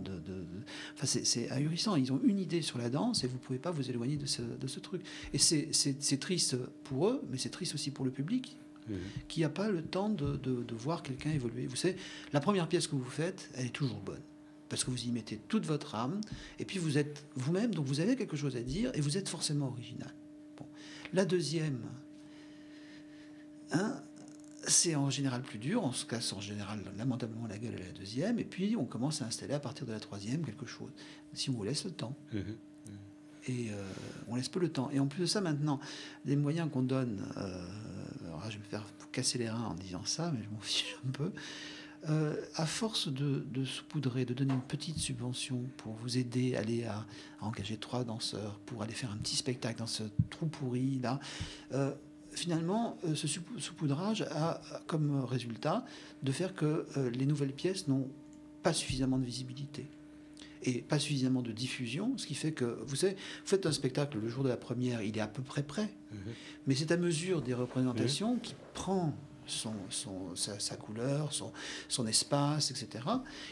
C'est- 1.03 1.51
ahurissant. 1.51 1.97
Ils 1.97 2.13
ont 2.13 2.21
une 2.23 2.39
idée 2.39 2.63
sur 2.63 2.79
la 2.79 2.91
danse 2.91 3.25
et 3.25 3.27
vous 3.27 3.35
ne 3.35 3.41
pouvez 3.41 3.59
pas 3.59 3.73
vous 3.73 3.91
éloigner 3.91 4.17
de 4.17 4.27
ce, 4.27 4.79
truc. 4.79 5.03
Et 5.35 5.39
c'est 5.39 6.21
triste 6.21 6.57
pour 6.85 7.09
eux, 7.09 7.23
mais 7.29 7.39
c'est 7.39 7.51
triste 7.51 7.75
aussi 7.75 7.91
pour 7.91 8.05
le 8.05 8.13
public 8.13 8.57
Mhm. 8.89 8.97
qui 9.29 9.41
n'a 9.43 9.49
pas 9.49 9.71
le 9.71 9.83
temps 9.83 10.09
de, 10.09 10.37
de- 10.37 10.63
de 10.63 10.75
voir 10.75 11.03
quelqu'un 11.03 11.31
évoluer. 11.31 11.67
Vous 11.67 11.77
savez, 11.77 11.97
la 12.33 12.41
première 12.41 12.69
pièce 12.69 12.87
que 12.87 12.97
vous 12.97 13.05
faites, 13.05 13.51
elle 13.55 13.67
est 13.67 13.71
toujours 13.71 14.01
bonne. 14.01 14.21
parce 14.71 14.85
que 14.85 14.91
vous 14.91 15.03
y 15.05 15.11
mettez 15.11 15.39
toute 15.49 15.65
votre 15.65 15.95
âme, 15.95 16.21
et 16.59 16.67
puis 16.67 16.79
vous 16.79 16.99
êtes 16.99 17.25
vous-même, 17.37 17.75
donc 17.75 17.87
vous 17.87 18.01
avez 18.01 18.17
quelque 18.17 18.37
chose 18.37 18.55
à 18.55 18.61
dire, 18.61 18.91
et 18.95 19.01
vous 19.01 19.17
êtes 19.17 19.27
forcément 19.31 19.69
original. 19.69 20.13
Bon. 20.59 20.67
La 21.15 21.25
deuxième, 21.25 21.81
hein, 23.73 24.03
c'est 24.67 24.95
en 24.95 25.09
général 25.09 25.41
plus 25.43 25.59
dur, 25.59 25.83
on 25.85 25.93
se 25.93 26.05
casse 26.05 26.33
en 26.35 26.41
général 26.41 26.81
lamentablement 26.99 27.47
la 27.47 27.57
gueule 27.59 27.77
à 27.77 27.79
la 27.87 27.93
deuxième, 27.93 28.39
et 28.39 28.45
puis 28.45 28.77
on 28.77 28.85
commence 28.85 29.23
à 29.23 29.27
installer 29.27 29.55
à 29.55 29.61
partir 29.61 29.87
de 29.87 29.93
la 29.93 30.01
troisième 30.01 30.45
quelque 30.45 30.67
chose, 30.67 30.91
si 31.33 31.49
on 31.49 31.55
vous 31.55 31.65
laisse 31.65 31.85
le 31.85 31.91
temps. 31.93 32.15
Mhm. 32.35 32.57
Et 33.47 33.71
euh, 33.71 33.83
on 34.27 34.37
laisse 34.37 34.51
peu 34.51 34.61
le 34.61 34.69
temps. 34.71 34.91
Et 34.91 35.01
en 35.01 35.07
plus 35.07 35.23
de 35.23 35.27
ça, 35.27 35.41
maintenant, 35.41 35.81
les 36.27 36.37
moyens 36.37 36.69
qu'on 36.71 36.83
donne, 36.83 37.25
euh, 37.39 37.67
là, 38.41 38.51
je 38.51 38.59
vais 38.59 38.65
me 38.65 38.69
faire 38.69 38.85
casser 39.13 39.39
les 39.39 39.49
reins 39.49 39.69
en 39.71 39.75
disant 39.75 40.05
ça, 40.05 40.31
mais 40.33 40.43
je 40.43 40.49
m'en 40.51 40.61
fiche 40.61 40.97
un 41.07 41.11
peu. 41.11 41.33
Euh, 42.09 42.37
à 42.55 42.65
force 42.65 43.09
de, 43.09 43.45
de 43.51 43.65
saupoudrer, 43.65 44.25
de 44.25 44.33
donner 44.33 44.55
une 44.55 44.63
petite 44.63 44.99
subvention 44.99 45.65
pour 45.79 45.95
vous 45.95 46.17
aider 46.17 46.55
à 46.55 46.61
aller 46.61 46.85
à, 46.85 47.05
engager 47.41 47.77
trois 47.77 48.05
danseurs, 48.05 48.61
pour 48.67 48.83
aller 48.83 48.95
faire 48.95 49.11
un 49.11 49.17
petit 49.17 49.35
spectacle 49.35 49.81
dans 49.81 49.89
ce 49.89 50.05
trou 50.31 50.47
pourri 50.47 51.01
là, 51.01 51.19
euh, 51.73 51.93
finalement, 52.31 52.97
euh, 53.05 53.15
ce 53.15 53.27
saupoudrage 53.27 54.23
a 54.23 54.51
a 54.51 54.81
comme 54.87 55.25
résultat 55.25 55.85
de 56.23 56.33
faire 56.33 56.55
que 56.55 56.87
euh, 56.97 57.11
les 57.11 57.27
nouvelles 57.27 57.53
pièces 57.53 57.89
n'ont 57.89 58.09
pas 58.63 58.73
suffisamment 58.73 59.19
de 59.19 59.25
visibilité 59.25 59.87
et 60.63 60.83
pas 60.83 60.99
suffisamment 60.99 61.43
de 61.43 61.53
diffusion, 61.53 62.17
ce 62.19 62.27
qui 62.27 62.35
fait 62.35 62.53
que, 62.53 62.79
vous 62.87 62.97
savez, 62.97 63.15
vous 63.15 63.47
faites 63.47 63.67
un 63.67 63.73
spectacle 63.73 64.19
le 64.19 64.29
jour 64.29 64.45
de 64.45 64.49
la 64.49 64.57
première, 64.57 65.03
il 65.03 65.17
est 65.17 65.21
à 65.21 65.29
peu 65.29 65.43
près 65.43 65.63
prêt, 65.63 65.89
Mhm. 66.13 66.19
mais 66.67 66.75
c'est 66.75 66.91
à 66.93 66.97
mesure 66.97 67.43
des 67.43 67.55
représentations 67.55 68.37
qui 68.39 68.55
prend 68.75 69.15
son, 69.47 69.73
son- 69.89 70.37
sa, 70.37 70.59
sa 70.61 70.77
couleur, 70.77 71.33
son, 71.33 71.53
son 71.89 72.07
espace, 72.07 72.71
etc. 72.71 73.03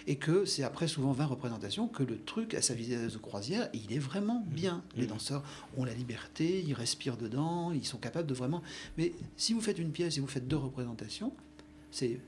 Et 0.07 0.17
que 0.17 0.45
c'est 0.45 0.63
après 0.63 0.89
souvent 0.89 1.13
20 1.13 1.25
représentations 1.25 1.89
que 1.89 2.03
le 2.03 2.19
truc 2.23 2.53
a 2.53 2.61
sa 2.61 2.75
vitesse 2.75 3.15
de 3.15 3.19
croisière 3.19 3.71
il 3.73 3.91
est 3.95 3.99
vraiment 3.99 4.45
bien. 4.47 4.85
Les 4.95 5.05
Mhm. 5.05 5.09
danseurs 5.09 5.43
ont 5.79 5.85
la 5.87 5.95
liberté, 5.95 6.63
ils 6.67 6.75
respirent 6.75 7.17
dedans, 7.17 7.73
ils 7.73 7.87
sont 7.87 7.97
capables 7.97 8.29
de 8.29 8.35
vraiment... 8.35 8.63
Mais 8.99 9.13
si 9.39 9.55
vous 9.55 9.63
faites 9.63 9.79
une 9.79 9.91
pièce 9.91 10.19
et 10.19 10.21
vous 10.21 10.27
faites 10.27 10.47
deux 10.47 10.57
représentations, 10.59 11.33
c'est 11.91 12.21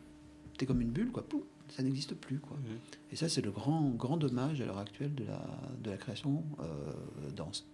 c'est 0.58 0.66
comme 0.66 0.80
une 0.80 0.90
bulle, 0.90 1.12
quoi. 1.12 1.22
Pouf, 1.28 1.42
ça 1.70 1.82
n'existe 1.82 2.14
plus, 2.14 2.38
quoi. 2.38 2.56
Mhm. 2.56 2.78
Et 3.12 3.16
ça, 3.16 3.28
c'est 3.28 3.42
le 3.42 3.50
grand, 3.50 3.90
grand 3.90 4.16
dommage 4.16 4.60
à 4.60 4.66
l'heure 4.66 4.78
actuelle 4.78 5.14
de 5.14 5.24
la, 5.24 5.46
de 5.82 5.90
la 5.90 5.96
création 5.96 6.44
euh, 6.60 7.30
danse. 7.34 7.66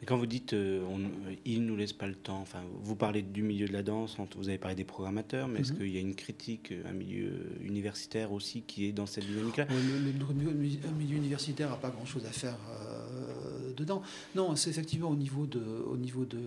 Mais 0.00 0.06
quand 0.06 0.16
vous 0.16 0.26
dites 0.26 0.52
euh, 0.52 0.84
on, 0.88 1.00
euh, 1.00 1.34
il 1.44 1.66
nous 1.66 1.76
laisse 1.76 1.92
pas 1.92 2.06
le 2.06 2.14
temps, 2.14 2.40
enfin, 2.40 2.60
vous 2.82 2.94
parlez 2.94 3.22
du 3.22 3.42
milieu 3.42 3.66
de 3.66 3.72
la 3.72 3.82
danse, 3.82 4.16
vous 4.36 4.48
avez 4.48 4.56
parlé 4.58 4.76
des 4.76 4.84
programmateurs, 4.84 5.48
mais 5.48 5.60
est-ce 5.60 5.72
Mhm. 5.72 5.78
qu'il 5.78 5.88
y 5.90 5.96
a 5.96 6.00
une 6.00 6.14
critique, 6.14 6.70
euh, 6.72 6.82
un 6.88 6.92
milieu 6.92 7.32
universitaire 7.60 8.32
aussi 8.32 8.62
qui 8.62 8.86
est 8.86 8.92
dans 8.92 9.06
cette 9.06 9.26
dynamique-là? 9.26 9.66
Le, 9.68 10.32
milieu, 10.32 10.50
le 10.52 10.90
milieu 10.96 11.16
universitaire 11.16 11.70
n'a 11.70 11.76
pas 11.76 11.90
grand-chose 11.90 12.24
à 12.24 12.30
faire 12.30 12.56
euh, 12.70 13.72
dedans. 13.74 14.00
Non, 14.36 14.54
c'est 14.56 14.70
effectivement 14.70 15.10
au 15.10 15.16
niveau 15.16 15.46
de, 15.46 15.60
au 15.60 15.96
niveau 15.96 16.24
de, 16.24 16.38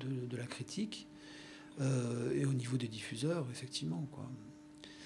de, 0.00 0.26
de 0.26 0.36
la 0.36 0.46
critique 0.46 1.06
euh, 1.80 2.32
et 2.34 2.46
au 2.46 2.52
niveau 2.54 2.76
des 2.78 2.88
diffuseurs, 2.88 3.46
effectivement. 3.52 4.08
Quoi. 4.12 4.28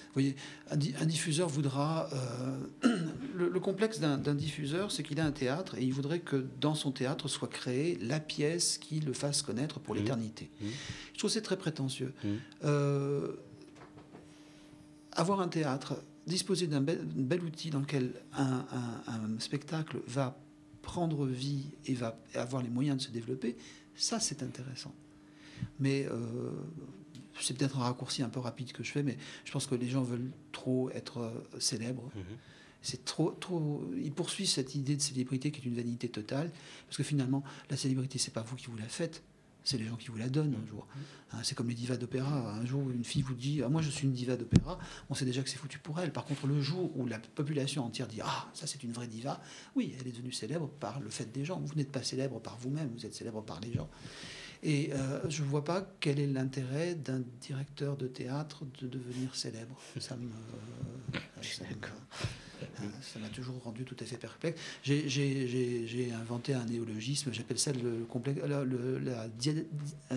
Vous 0.09 0.13
voyez, 0.21 0.35
un, 0.71 0.75
di- 0.75 0.93
un 0.99 1.05
diffuseur 1.05 1.47
voudra... 1.49 2.09
euh, 2.83 2.97
le, 3.35 3.47
le 3.49 3.59
complexe 3.59 3.99
d'un 3.99 4.17
diffuseur, 4.35 4.91
c'est 4.91 5.03
qu'il 5.03 5.19
a 5.19 5.25
un 5.25 5.31
théâtre 5.31 5.75
et 5.77 5.83
il 5.83 5.93
voudrait 5.93 6.19
que 6.19 6.45
dans 6.59 6.73
son 6.75 6.91
théâtre 6.91 7.27
soit 7.27 7.47
créée 7.47 7.97
la 8.01 8.19
pièce 8.19 8.77
qui 8.79 8.99
le 9.01 9.13
fasse 9.13 9.41
connaître 9.43 9.79
pour 9.79 9.93
Mhm. 9.95 10.01
l'éternité. 10.01 10.49
Mhm. 10.61 10.69
Je 11.13 11.17
trouve 11.19 11.29
que 11.29 11.33
c'est 11.35 11.41
très 11.41 11.57
prétentieux. 11.57 12.11
Mhm. 12.23 12.37
Euh, 12.65 13.27
avoir 15.13 15.41
un 15.41 15.47
théâtre, 15.47 16.01
disposer 16.27 16.67
d'un 16.67 16.81
bel, 16.81 17.43
outil 17.43 17.69
dans 17.69 17.79
lequel 17.79 18.11
un, 18.33 18.65
un- 18.71 19.13
un 19.13 19.39
spectacle 19.39 19.97
va 20.07 20.37
prendre 20.81 21.25
vie 21.27 21.65
et 21.85 21.93
va 21.93 22.17
avoir 22.33 22.63
les 22.63 22.69
moyens 22.69 22.97
de 22.97 23.01
se 23.03 23.11
développer, 23.11 23.55
ça 23.95 24.19
c'est 24.19 24.41
intéressant. 24.43 24.93
Mais 25.79 26.07
euh, 26.09 26.51
c'est 27.41 27.57
peut-être 27.57 27.77
un 27.77 27.83
raccourci 27.83 28.23
un 28.23 28.29
peu 28.29 28.39
rapide 28.39 28.71
que 28.71 28.83
je 28.83 28.91
fais, 28.91 29.03
mais 29.03 29.17
je 29.45 29.51
pense 29.51 29.65
que 29.65 29.75
les 29.75 29.89
gens 29.89 30.03
veulent 30.03 30.31
trop 30.51 30.89
être 30.91 31.19
euh, 31.19 31.59
célèbres. 31.59 32.09
Mhm. 32.15 32.23
C'est 32.81 33.03
trop, 33.03 33.31
trop. 33.31 33.89
Ils 33.97 34.11
poursuivent 34.11 34.47
cette 34.47 34.75
idée 34.75 34.95
de 34.95 35.01
célébrité 35.01 35.51
qui 35.51 35.61
est 35.61 35.65
une 35.65 35.75
vanité 35.75 36.07
totale, 36.07 36.49
parce 36.85 36.97
que 36.97 37.03
finalement, 37.03 37.43
la 37.69 37.77
célébrité, 37.77 38.17
c'est 38.19 38.33
pas 38.33 38.41
vous 38.41 38.55
qui 38.55 38.67
vous 38.67 38.77
la 38.77 38.87
faites, 38.87 39.21
c'est 39.63 39.77
les 39.77 39.85
gens 39.85 39.97
qui 39.97 40.07
vous 40.07 40.17
la 40.17 40.29
donnent 40.29 40.55
un 40.55 40.67
jour. 40.67 40.87
Hein, 41.31 41.39
c'est 41.43 41.53
comme 41.53 41.67
les 41.67 41.75
divas 41.75 41.97
d'opéra. 41.97 42.55
Un 42.55 42.65
jour, 42.65 42.89
une 42.89 43.03
fille 43.03 43.21
vous 43.21 43.35
dit 43.35 43.61
ah, 43.63 43.69
Moi, 43.69 43.81
je 43.81 43.89
suis 43.89 44.07
une 44.07 44.13
diva 44.13 44.35
d'opéra, 44.35 44.79
on 45.09 45.13
sait 45.13 45.25
déjà 45.25 45.43
que 45.43 45.49
c'est 45.49 45.57
foutu 45.57 45.77
pour 45.77 45.99
elle. 45.99 46.11
Par 46.11 46.25
contre, 46.25 46.47
le 46.47 46.61
jour 46.61 46.91
où 46.97 47.05
la 47.05 47.19
population 47.19 47.85
entière 47.85 48.07
dit 48.07 48.21
Ah, 48.23 48.47
ça, 48.53 48.65
c'est 48.65 48.83
une 48.83 48.91
vraie 48.91 49.07
diva, 49.07 49.41
oui, 49.75 49.93
elle 49.99 50.07
est 50.07 50.11
devenue 50.11 50.31
célèbre 50.31 50.69
par 50.79 50.99
le 50.99 51.09
fait 51.09 51.31
des 51.31 51.45
gens. 51.45 51.59
Vous 51.59 51.75
n'êtes 51.75 51.91
pas 51.91 52.03
célèbre 52.03 52.39
par 52.39 52.57
vous-même, 52.57 52.89
vous 52.95 53.05
êtes 53.05 53.13
célèbre 53.13 53.43
par 53.43 53.59
les 53.59 53.73
gens. 53.73 53.89
Et 54.61 54.91
euh, 54.93 55.21
je 55.29 55.41
ne 55.43 55.47
vois 55.47 55.63
pas 55.63 55.87
quel 55.99 56.19
est 56.19 56.27
l'intérêt 56.27 56.95
d'un 56.95 57.21
directeur 57.41 57.95
de 57.95 58.07
théâtre 58.07 58.65
de 58.81 58.87
devenir 58.87 59.35
célèbre. 59.35 59.79
Ça 59.99 60.15
me. 60.17 60.25
euh, 61.15 61.19
ça 61.41 61.63
euh, 62.61 62.85
ça 63.01 63.19
m'a 63.19 63.29
toujours 63.29 63.61
rendu 63.63 63.85
tout 63.85 63.95
à 64.01 64.03
fait 64.05 64.17
perplexe. 64.17 64.59
J'ai- 64.83 65.07
inventé 66.11 66.53
un 66.53 66.65
néologisme, 66.65 67.31
j'appelle 67.31 67.57
ça 67.57 67.71
le 67.71 68.03
complexe, 68.09 68.41
la, 68.45 68.65
le- 68.65 68.99
la 68.99 69.29
dia, 69.29 69.53
euh, 70.11 70.15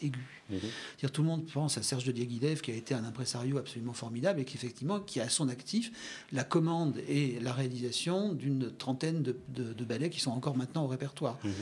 aiguë. 0.00 0.18
Mhm. 0.48 1.10
Tout 1.12 1.20
le 1.22 1.28
monde 1.28 1.46
pense 1.52 1.76
à 1.76 1.82
Serge 1.82 2.04
de 2.04 2.12
Diaghilev, 2.12 2.62
qui 2.62 2.70
a 2.70 2.74
été 2.74 2.94
un 2.94 3.04
impresario 3.04 3.58
absolument 3.58 3.92
formidable 3.92 4.40
et 4.40 4.44
qui, 4.46 4.56
effectivement, 4.56 4.98
qui 5.00 5.20
a 5.20 5.24
à 5.24 5.28
son 5.28 5.48
actif 5.50 5.92
la 6.32 6.44
commande 6.44 6.98
et 7.06 7.38
la 7.40 7.52
réalisation 7.52 8.32
d'une 8.32 8.72
trentaine 8.74 9.22
de, 9.22 9.36
de- 9.48 9.74
de 9.74 9.84
ballets 9.84 10.08
qui 10.10 10.20
sont 10.20 10.30
encore 10.30 10.56
maintenant 10.56 10.84
au 10.84 10.88
répertoire. 10.88 11.38
Mhm. 11.44 11.52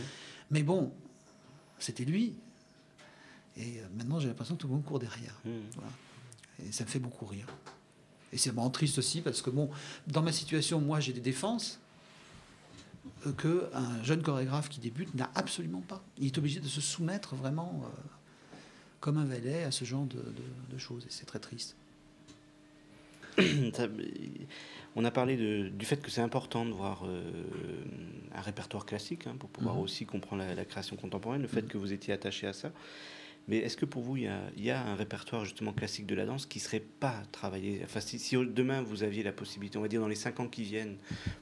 Mais 0.52 0.62
bon, 0.62 0.92
c'était 1.78 2.04
lui. 2.04 2.34
Et 3.56 3.80
euh, 3.80 3.86
maintenant, 3.96 4.20
j'ai 4.20 4.28
l'impression 4.28 4.54
que 4.56 4.60
tout 4.60 4.68
le 4.68 4.74
monde 4.74 4.84
court 4.84 4.98
derrière. 4.98 5.34
Voilà. 5.44 5.90
Et 6.66 6.72
ça 6.72 6.84
me 6.84 6.88
fait 6.88 6.98
beaucoup 6.98 7.26
rire. 7.26 7.46
Et 8.32 8.38
c'est 8.38 8.50
vraiment 8.50 8.70
triste 8.70 8.98
aussi 8.98 9.20
parce 9.22 9.40
que, 9.42 9.50
bon, 9.50 9.70
dans 10.06 10.22
ma 10.22 10.32
situation, 10.32 10.80
moi, 10.80 11.00
j'ai 11.00 11.12
des 11.12 11.20
défenses 11.20 11.80
euh, 13.26 13.32
que 13.32 13.70
un 13.72 14.02
jeune 14.04 14.22
chorégraphe 14.22 14.68
qui 14.68 14.80
débute 14.80 15.14
n'a 15.14 15.30
absolument 15.34 15.80
pas. 15.80 16.02
Il 16.18 16.26
est 16.26 16.38
obligé 16.38 16.60
de 16.60 16.68
se 16.68 16.80
soumettre 16.80 17.34
vraiment 17.34 17.82
euh, 17.84 17.88
comme 19.00 19.16
un 19.16 19.24
valet 19.24 19.64
à 19.64 19.70
ce 19.70 19.84
genre 19.84 20.04
de, 20.06 20.18
de- 20.18 20.72
de 20.74 20.78
choses. 20.78 21.04
Et 21.06 21.10
c'est 21.10 21.24
très 21.26 21.38
triste. 21.38 21.74
On 24.96 25.04
a 25.04 25.10
parlé 25.10 25.36
de- 25.36 25.68
du 25.68 25.84
fait 25.86 26.00
que 26.02 26.10
c'est 26.10 26.20
important 26.22 26.64
de 26.66 26.72
voir 26.72 27.02
euh, 27.06 27.22
un 28.34 28.40
répertoire 28.40 28.84
classique 28.84 29.26
hein, 29.26 29.36
pour 29.38 29.48
pouvoir 29.48 29.76
Mhm. 29.76 29.82
aussi 29.82 30.06
comprendre 30.06 30.42
la, 30.42 30.54
la 30.54 30.64
création 30.64 30.96
contemporaine, 30.96 31.42
le 31.42 31.48
fait 31.48 31.62
Mhm. 31.62 31.68
que 31.68 31.78
vous 31.78 31.92
étiez 31.92 32.12
attaché 32.14 32.46
à 32.46 32.52
ça. 32.52 32.72
Mais 33.46 33.58
est-ce 33.58 33.76
que 33.78 33.86
pour 33.86 34.02
vous, 34.02 34.16
il 34.16 34.24
y, 34.24 34.26
a, 34.26 34.40
il 34.58 34.64
y 34.64 34.70
a 34.70 34.82
un 34.84 34.94
répertoire 34.94 35.44
justement 35.44 35.72
classique 35.72 36.04
de 36.06 36.14
la 36.14 36.26
danse 36.26 36.44
qui 36.46 36.58
serait 36.60 36.80
pas 37.00 37.22
travaillé? 37.32 37.80
Enfin, 37.84 38.00
si, 38.00 38.18
si 38.18 38.36
demain 38.36 38.82
vous 38.82 39.02
aviez 39.04 39.22
la 39.22 39.32
possibilité, 39.32 39.78
on 39.78 39.82
va 39.82 39.88
dire 39.88 40.00
dans 40.02 40.08
les 40.08 40.16
cinq 40.16 40.40
ans 40.40 40.48
qui 40.48 40.64
viennent, 40.64 40.96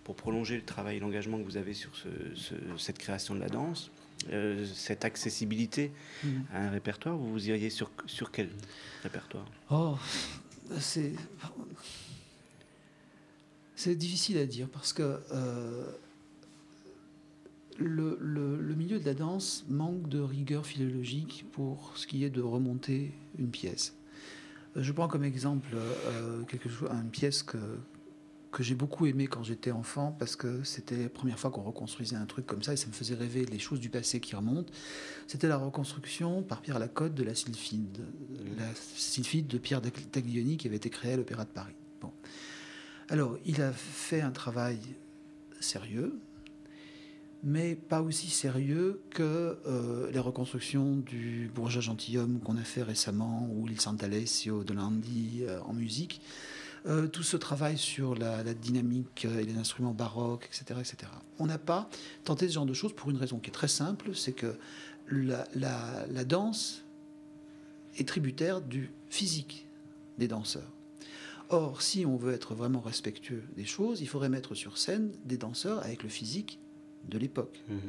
pour 0.04 0.14
prolonger 0.14 0.54
le 0.56 0.62
travail 0.64 0.98
et 0.98 1.00
l'engagement 1.00 1.38
que 1.38 1.44
vous 1.44 1.56
avez 1.56 1.72
sur 1.74 1.96
ce- 1.96 2.08
ce- 2.36 2.54
cette 2.78 2.98
création 2.98 3.34
de 3.34 3.40
la 3.40 3.48
danse, 3.48 3.90
euh, 4.30 4.64
cette 4.66 5.04
accessibilité 5.04 5.90
Mhm. 6.22 6.44
à 6.52 6.60
un 6.66 6.70
répertoire, 6.70 7.16
vous 7.16 7.30
vous 7.32 7.48
iriez 7.48 7.70
sur, 7.70 7.90
sur 8.06 8.30
quel 8.30 8.50
répertoire? 9.02 9.46
Oh, 9.70 9.96
c'est. 10.78 11.12
Difficile 13.86 14.38
à 14.38 14.46
dire 14.46 14.68
parce 14.68 14.92
que 14.92 15.20
euh, 15.30 15.84
le, 17.78 18.74
milieu 18.76 18.98
de 18.98 19.04
la 19.04 19.14
danse 19.14 19.64
manque 19.68 20.08
de 20.08 20.18
rigueur 20.18 20.66
philologique 20.66 21.44
pour 21.52 21.92
ce 21.94 22.08
qui 22.08 22.24
est 22.24 22.30
de 22.30 22.42
remonter 22.42 23.12
une 23.38 23.50
pièce. 23.50 23.94
Je 24.74 24.90
prends 24.90 25.06
comme 25.06 25.22
exemple 25.22 25.68
euh, 25.74 26.42
quelque 26.44 26.68
chose, 26.68 26.90
une 26.90 27.10
pièce 27.10 27.44
que, 27.44 27.58
que 28.56 28.62
j'ai 28.62 28.74
beaucoup 28.74 29.04
aimée 29.04 29.26
quand 29.26 29.42
j'étais 29.42 29.70
enfant 29.70 30.16
parce 30.18 30.34
que 30.34 30.64
c'était 30.64 30.96
la 30.96 31.08
première 31.10 31.38
fois 31.38 31.50
qu'on 31.50 31.60
reconstruisait 31.60 32.16
un 32.16 32.24
truc 32.24 32.46
comme 32.46 32.62
ça 32.62 32.72
et 32.72 32.78
ça 32.78 32.86
me 32.86 32.92
faisait 32.92 33.14
rêver 33.14 33.44
les 33.44 33.58
choses 33.58 33.80
du 33.80 33.90
passé 33.90 34.18
qui 34.18 34.34
remontent. 34.34 34.72
C'était 35.26 35.46
la 35.46 35.58
reconstruction 35.58 36.42
par 36.42 36.62
Pierre 36.62 36.78
Lacotte 36.78 37.12
de 37.12 37.22
la 37.22 37.34
Sylphide, 37.34 38.06
la 38.56 38.64
Sylphide 38.74 39.46
de 39.46 39.58
Pierre 39.58 39.82
Taglioni 40.10 40.56
qui 40.56 40.68
avait 40.68 40.76
été 40.76 40.88
créée 40.88 41.12
à 41.12 41.16
l'Opéra 41.18 41.44
de 41.44 41.50
Paris. 41.50 41.74
Bon. 42.00 42.10
Alors, 43.10 43.36
il 43.44 43.60
a 43.60 43.72
fait 43.72 44.22
un 44.22 44.30
travail 44.30 44.78
sérieux, 45.60 46.18
mais 47.42 47.74
pas 47.74 48.00
aussi 48.00 48.30
sérieux 48.30 49.02
que 49.10 49.58
euh, 49.66 50.10
les 50.10 50.18
reconstructions 50.18 50.96
du 50.96 51.50
bourgeois 51.54 51.82
gentilhomme 51.82 52.40
qu'on 52.40 52.56
a 52.56 52.64
fait 52.64 52.82
récemment 52.82 53.50
ou 53.52 53.68
il 53.68 53.78
Sant'Alessio 53.78 54.64
de 54.64 54.72
Landi 54.72 55.42
euh, 55.42 55.60
en 55.60 55.74
musique. 55.74 56.22
Euh, 56.86 57.08
tout 57.08 57.24
ce 57.24 57.36
travail 57.36 57.78
sur 57.78 58.14
la, 58.14 58.44
dynamique 58.54 59.24
euh, 59.24 59.40
et 59.40 59.44
les 59.44 59.56
instruments 59.56 59.92
baroques, 59.92 60.46
etc. 60.46 60.78
etc. 60.78 61.10
On 61.40 61.46
n'a 61.46 61.58
pas 61.58 61.90
tenté 62.22 62.46
ce 62.46 62.54
genre 62.54 62.66
de 62.66 62.74
choses 62.74 62.92
pour 62.92 63.10
une 63.10 63.16
raison 63.16 63.38
qui 63.38 63.50
est 63.50 63.52
très 63.52 63.66
simple, 63.66 64.14
c'est 64.14 64.32
que 64.32 64.56
la, 65.08 66.24
danse 66.24 66.84
est 67.98 68.06
tributaire 68.06 68.60
du 68.60 68.92
physique 69.10 69.66
des 70.18 70.28
danseurs. 70.28 70.70
Or, 71.48 71.82
si 71.82 72.06
on 72.06 72.16
veut 72.16 72.32
être 72.32 72.54
vraiment 72.54 72.80
respectueux 72.80 73.42
des 73.56 73.64
choses, 73.64 74.00
il 74.00 74.06
faudrait 74.06 74.28
mettre 74.28 74.54
sur 74.54 74.78
scène 74.78 75.10
des 75.24 75.38
danseurs 75.38 75.84
avec 75.84 76.04
le 76.04 76.08
physique 76.08 76.60
de 77.08 77.18
l'époque. 77.18 77.62
Mhm. 77.68 77.80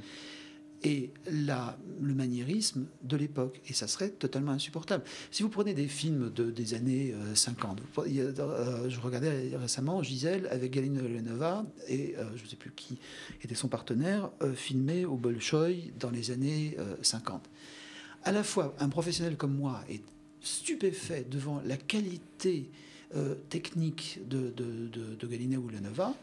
Et 0.83 1.11
le 1.33 2.13
maniérisme 2.13 2.85
de 3.03 3.17
l'époque. 3.17 3.59
Et 3.67 3.73
ça 3.73 3.87
serait 3.87 4.09
totalement 4.09 4.51
insupportable. 4.51 5.03
Si 5.31 5.41
vous 5.41 5.49
prenez 5.49 5.73
des 5.73 5.87
films 5.87 6.31
de, 6.31 6.51
des 6.51 6.75
années 6.75 7.13
euh, 7.15 7.33
50, 7.33 7.79
vous 7.81 7.87
prenez- 7.93 8.09
il 8.11 8.15
y 8.17 8.21
a, 8.21 8.25
euh, 8.25 8.87
je 8.89 8.99
regardais 8.99 9.55
récemment 9.57 10.03
Gisèle 10.03 10.47
avec 10.51 10.71
Galina 10.71 11.01
Lenova 11.01 11.65
et 11.87 12.15
euh, 12.17 12.25
je 12.35 12.43
ne 12.43 12.47
sais 12.47 12.55
plus 12.55 12.71
qui 12.75 12.99
était 13.43 13.55
son 13.55 13.67
partenaire, 13.69 14.29
euh, 14.43 14.53
filmé 14.53 15.03
au 15.05 15.15
Bolchoï 15.15 15.91
dans 15.99 16.11
les 16.11 16.29
années 16.29 16.75
euh, 16.77 16.95
50. 17.01 17.49
À 18.23 18.31
la 18.31 18.43
fois, 18.43 18.75
un 18.79 18.89
professionnel 18.89 19.35
comme 19.35 19.55
moi 19.55 19.83
est 19.89 20.01
stupéfait 20.41 21.25
devant 21.29 21.59
la 21.65 21.77
qualité 21.77 22.69
euh, 23.15 23.33
technique 23.49 24.19
de, 24.29 24.51
de, 24.51 24.87
de, 24.89 25.15
de 25.15 25.27
Galina 25.27 25.57
Ulanova, 25.57 26.13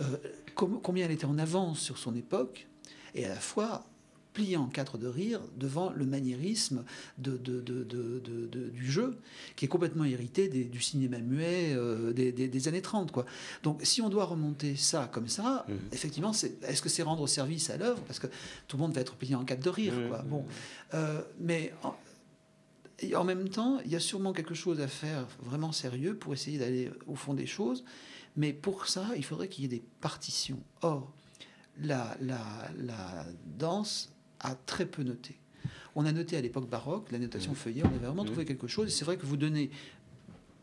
euh, 0.00 0.16
com- 0.56 0.80
combien 0.82 1.04
elle 1.06 1.12
était 1.12 1.24
en 1.26 1.38
avance 1.38 1.78
sur 1.80 1.96
son 1.98 2.14
époque, 2.16 2.66
et 3.14 3.24
à 3.24 3.28
la 3.28 3.40
fois 3.40 3.84
plié 4.32 4.56
en 4.56 4.66
quatre 4.66 4.98
de 4.98 5.06
rire 5.06 5.40
devant 5.56 5.90
le 5.92 6.04
maniérisme 6.04 6.84
de, 7.18 7.36
de- 7.36 7.60
de- 7.60 8.68
du 8.70 8.90
jeu, 8.90 9.16
qui 9.54 9.64
est 9.64 9.68
complètement 9.68 10.02
hérité 10.04 10.48
des- 10.48 10.64
du 10.64 10.80
cinéma 10.80 11.18
muet 11.18 11.72
euh, 11.76 12.12
des, 12.12 12.32
des- 12.32 12.48
des 12.48 12.68
années 12.68 12.82
30. 12.82 13.12
Quoi. 13.12 13.26
Donc 13.62 13.78
si 13.84 14.02
on 14.02 14.08
doit 14.08 14.24
remonter 14.24 14.74
ça 14.74 15.08
comme 15.12 15.28
ça, 15.28 15.64
Mhm. 15.68 15.76
effectivement, 15.92 16.32
c'est- 16.32 16.60
est-ce 16.64 16.82
que 16.82 16.88
c'est 16.88 17.04
rendre 17.04 17.28
service 17.28 17.70
à 17.70 17.76
l'œuvre? 17.76 18.00
Parce 18.08 18.18
que 18.18 18.26
tout 18.66 18.76
le 18.76 18.82
monde 18.82 18.92
va 18.92 19.02
être 19.02 19.14
plié 19.14 19.36
en 19.36 19.44
quatre 19.44 19.62
de 19.62 19.70
rire. 19.70 19.94
Mhm. 19.94 20.08
Quoi. 20.08 20.22
Bon, 20.22 20.44
euh, 20.94 21.20
mais 21.38 21.72
en, 21.84 21.94
en 23.14 23.24
même 23.24 23.48
temps, 23.48 23.78
il 23.84 23.92
y 23.92 23.96
a 23.96 24.00
sûrement 24.00 24.32
quelque 24.32 24.54
chose 24.54 24.80
à 24.80 24.88
faire 24.88 25.28
vraiment 25.44 25.70
sérieux 25.70 26.16
pour 26.16 26.32
essayer 26.34 26.58
d'aller 26.58 26.90
au 27.06 27.14
fond 27.14 27.34
des 27.34 27.46
choses. 27.46 27.84
Mais 28.36 28.52
pour 28.52 28.88
ça, 28.88 29.06
il 29.16 29.24
faudrait 29.24 29.46
qu'il 29.46 29.62
y 29.62 29.66
ait 29.66 29.78
des 29.78 29.84
partitions. 30.00 30.58
Or, 30.82 31.12
la, 31.80 32.16
la, 32.20 32.38
la 32.78 33.26
danse 33.58 34.12
a 34.40 34.54
très 34.54 34.86
peu 34.86 35.02
noté. 35.02 35.36
On 35.96 36.04
a 36.06 36.12
noté 36.12 36.36
à 36.36 36.40
l'époque 36.40 36.68
baroque, 36.68 37.10
la 37.12 37.18
notation 37.18 37.54
feuillet, 37.54 37.82
on 37.84 37.88
avait 37.88 37.98
vraiment 38.06 38.22
Mhm. 38.24 38.30
trouvé 38.30 38.44
quelque 38.44 38.66
chose. 38.66 38.88
Et 38.88 38.90
c'est 38.90 39.04
vrai 39.04 39.16
que 39.16 39.26
vous 39.26 39.36
donnez 39.36 39.70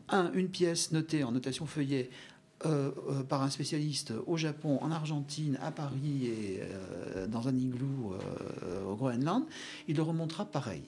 un, 0.08 0.30
une 0.32 0.48
pièce 0.48 0.92
notée 0.92 1.24
en 1.24 1.32
notation 1.32 1.66
feuillet 1.66 2.10
euh, 2.64 2.92
euh, 3.08 3.22
par 3.24 3.42
un 3.42 3.50
spécialiste 3.50 4.12
au 4.26 4.36
Japon, 4.36 4.78
en 4.82 4.90
Argentine, 4.92 5.58
à 5.62 5.72
Paris 5.72 6.26
et 6.26 6.60
euh, 6.62 7.26
dans 7.26 7.48
un 7.48 7.56
igloo 7.56 8.14
au 8.86 8.94
Groenland, 8.94 9.44
il 9.88 9.96
le 9.96 10.02
remontera 10.02 10.44
pareil. 10.44 10.82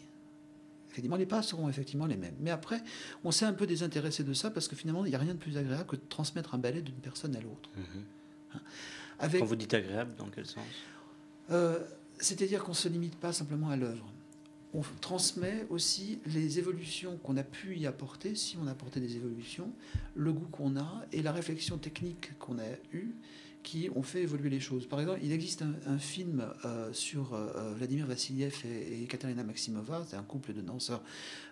Effectivement, 0.91 1.17
les 1.17 1.27
pas 1.27 1.43
seront 1.43 1.69
effectivement 1.69 2.07
les 2.07 2.17
mêmes. 2.17 2.37
Mais 2.39 2.51
après, 2.53 2.81
on 3.25 3.33
s'est 3.33 3.47
un 3.47 3.53
peu 3.53 3.67
désintéressé 3.67 4.23
de 4.23 4.33
ça 4.33 4.51
parce 4.53 4.69
que 4.69 4.77
finalement, 4.77 5.05
il 5.05 5.09
n'y 5.09 5.17
a 5.17 5.19
rien 5.19 5.35
de 5.35 5.39
plus 5.41 5.57
agréable 5.57 5.87
que 5.87 5.97
de 5.97 6.03
transmettre 6.09 6.55
un 6.55 6.59
ballet 6.59 6.83
d'une 6.83 6.95
personne 6.95 7.35
à 7.35 7.41
l'autre. 7.41 7.69
Mhm. 7.77 8.61
Avec, 9.19 9.41
Quand 9.41 9.47
vous 9.47 9.57
dites 9.57 9.75
agréable, 9.75 10.15
dans 10.17 10.29
quel 10.29 10.47
sens? 10.47 10.65
Euh, 11.51 11.79
C'est-à-dire 12.19 12.63
qu'on 12.65 12.73
ne 12.73 12.77
se 12.77 12.89
limite 12.89 13.17
pas 13.17 13.33
simplement 13.33 13.71
à 13.71 13.77
l'œuvre. 13.77 14.11
On 14.73 14.83
transmet 15.01 15.67
aussi 15.71 16.19
les 16.27 16.59
évolutions 16.59 17.17
qu'on 17.19 17.37
a 17.37 17.45
pu 17.45 17.77
y 17.77 17.87
apporter, 17.87 18.35
si 18.35 18.57
on 18.61 18.67
a 18.67 18.73
apporté 18.73 18.99
des 18.99 19.15
évolutions, 19.15 19.73
le 20.17 20.33
goût 20.33 20.49
qu'on 20.51 20.77
a 20.77 21.05
et 21.13 21.23
la 21.23 21.31
réflexion 21.31 21.79
technique 21.79 22.37
qu'on 22.39 22.59
a 22.59 22.69
eue 22.93 23.15
qui 23.63 23.89
ont 23.95 24.03
fait 24.03 24.23
évoluer 24.23 24.51
les 24.51 24.61
choses. 24.61 24.87
Par 24.87 25.01
exemple, 25.01 25.21
il 25.23 25.33
existe 25.33 25.63
un, 25.63 25.75
un 25.87 25.99
film 25.99 26.45
euh, 26.65 26.93
sur 26.93 27.35
euh, 27.35 27.73
Vladimir 27.75 28.07
Vassiliev 28.07 28.63
et, 28.67 29.03
et 29.03 29.07
Katerina 29.07 29.43
Maximova, 29.43 30.05
c'est 30.07 30.17
un 30.17 30.23
couple 30.23 30.53
de 30.53 30.61
danseurs 30.61 31.03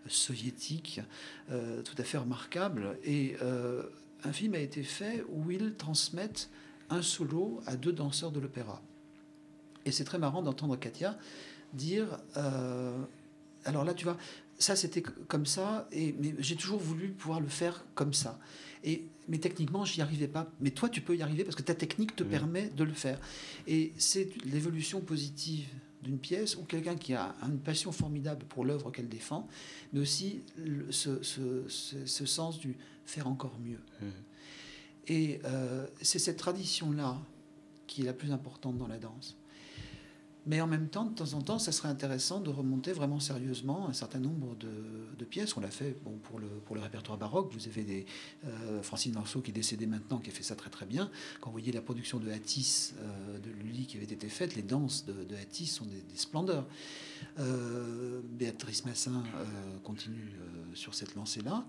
soviétiques 0.09 1.01
euh, 1.51 1.81
tout 1.83 1.95
à 1.97 2.05
fait 2.05 2.19
remarquable. 2.19 2.99
Et 3.05 3.37
un 4.25 4.33
film 4.33 4.55
a 4.55 4.59
été 4.59 4.83
fait 4.83 5.25
où 5.29 5.51
ils 5.51 5.75
transmettent 5.75 6.51
un 6.93 7.03
solo 7.03 7.61
à 7.67 7.77
deux 7.77 7.93
danseurs 7.93 8.31
de 8.31 8.41
l'opéra. 8.41 8.81
Et 9.85 9.91
c'est 9.93 10.05
très 10.05 10.19
marrant 10.19 10.43
d'entendre 10.43 10.77
Katia 10.77 11.19
dire 11.73 12.19
euh, 12.37 12.97
alors 13.65 13.85
là, 13.85 13.95
tu 13.95 14.05
vois, 14.05 14.17
ça 14.59 14.77
c'était 14.77 15.03
comme 15.03 15.47
ça, 15.47 15.89
et, 15.93 16.15
mais 16.21 16.35
j'ai 16.39 16.57
toujours 16.57 16.79
voulu 16.79 17.09
pouvoir 17.11 17.41
le 17.41 17.49
faire 17.49 17.85
comme 17.95 18.13
ça. 18.13 18.39
Et, 18.85 19.05
mais 19.29 19.39
techniquement, 19.39 19.85
j'y 19.85 20.03
arrivais 20.03 20.27
pas. 20.29 20.51
Mais 20.61 20.71
toi, 20.71 20.89
tu 20.89 21.01
peux 21.01 21.17
y 21.17 21.23
arriver 21.23 21.45
parce 21.45 21.57
que 21.57 21.63
ta 21.63 21.75
technique 21.75 22.15
te 22.17 22.25
Mhm. 22.25 22.31
permet 22.31 22.69
de 22.71 22.85
le 22.85 22.93
faire. 22.93 23.19
Et 23.67 23.93
c'est 23.97 24.29
l'évolution 24.45 25.01
positive 25.01 25.67
d'une 26.03 26.19
pièce 26.19 26.57
ou 26.57 26.65
quelqu'un 26.65 26.97
qui 26.97 27.15
a 27.15 27.35
une 27.49 27.59
passion 27.61 27.93
formidable 27.93 28.45
pour 28.49 28.65
l'œuvre 28.65 28.91
qu'elle 28.91 29.09
défend, 29.09 29.47
mais 29.93 30.01
aussi 30.01 30.41
le- 30.59 30.91
ce, 30.91 31.23
ce- 31.23 31.65
ce- 31.69 32.05
ce 32.07 32.27
sens 32.27 32.59
du 32.59 32.77
faire 33.05 33.29
encore 33.29 33.57
mieux. 33.65 33.79
Mhm. 34.01 34.11
Et 35.09 35.41
euh, 35.45 35.87
c'est 36.01 36.19
cette 36.19 36.37
tradition-là 36.37 37.19
qui 37.87 38.03
est 38.03 38.07
la 38.07 38.13
plus 38.13 38.33
importante 38.33 38.79
dans 38.79 38.89
la 38.89 38.99
danse. 38.99 39.37
Mais 40.45 40.61
en 40.61 40.67
même 40.67 40.89
temps, 40.89 41.05
de 41.05 41.15
temps 41.15 41.35
en 41.35 41.43
temps, 41.43 41.59
ça 41.61 41.71
serait 41.71 41.89
intéressant 41.89 42.41
de 42.41 42.51
remonter 42.51 42.93
vraiment 42.93 43.21
sérieusement 43.21 43.89
un 43.89 43.93
certain 43.93 44.19
nombre 44.19 44.57
de, 44.57 45.25
pièces. 45.25 45.57
On 45.57 45.61
l'a 45.61 45.71
fait 45.71 45.97
bon, 46.05 46.19
pour, 46.19 46.41
le, 46.41 46.81
répertoire 46.81 47.17
baroque. 47.17 47.53
Vous 47.55 47.69
avez 47.69 47.85
des, 47.85 48.07
euh, 48.45 48.83
Francine 48.83 49.15
Marceau, 49.15 49.41
qui 49.41 49.51
est 49.51 49.55
décédée 49.55 49.87
maintenant, 49.87 50.19
qui 50.19 50.31
a 50.31 50.33
fait 50.33 50.43
ça 50.43 50.57
très 50.57 50.69
très 50.69 50.85
bien. 50.85 51.11
Quand 51.41 51.51
vous 51.51 51.59
voyez 51.59 51.71
la 51.71 51.81
production 51.81 52.19
de 52.19 52.29
Hattis, 52.29 52.93
euh, 52.99 53.39
de 53.39 53.51
Lully 53.51 53.87
qui 53.87 53.97
avait 53.97 54.05
été 54.05 54.29
faite, 54.29 54.57
les 54.57 54.63
danses 54.63 55.07
de, 55.07 55.13
de 55.13 55.37
Hattis 55.37 55.69
sont 55.69 55.87
des, 55.87 56.03
splendeurs. 56.17 56.67
Euh, 57.39 58.21
Béatrice 58.25 58.85
Massin 58.85 59.23
continue 59.85 60.33
sur 60.75 60.95
cette 60.95 61.15
lancée-là. 61.15 61.65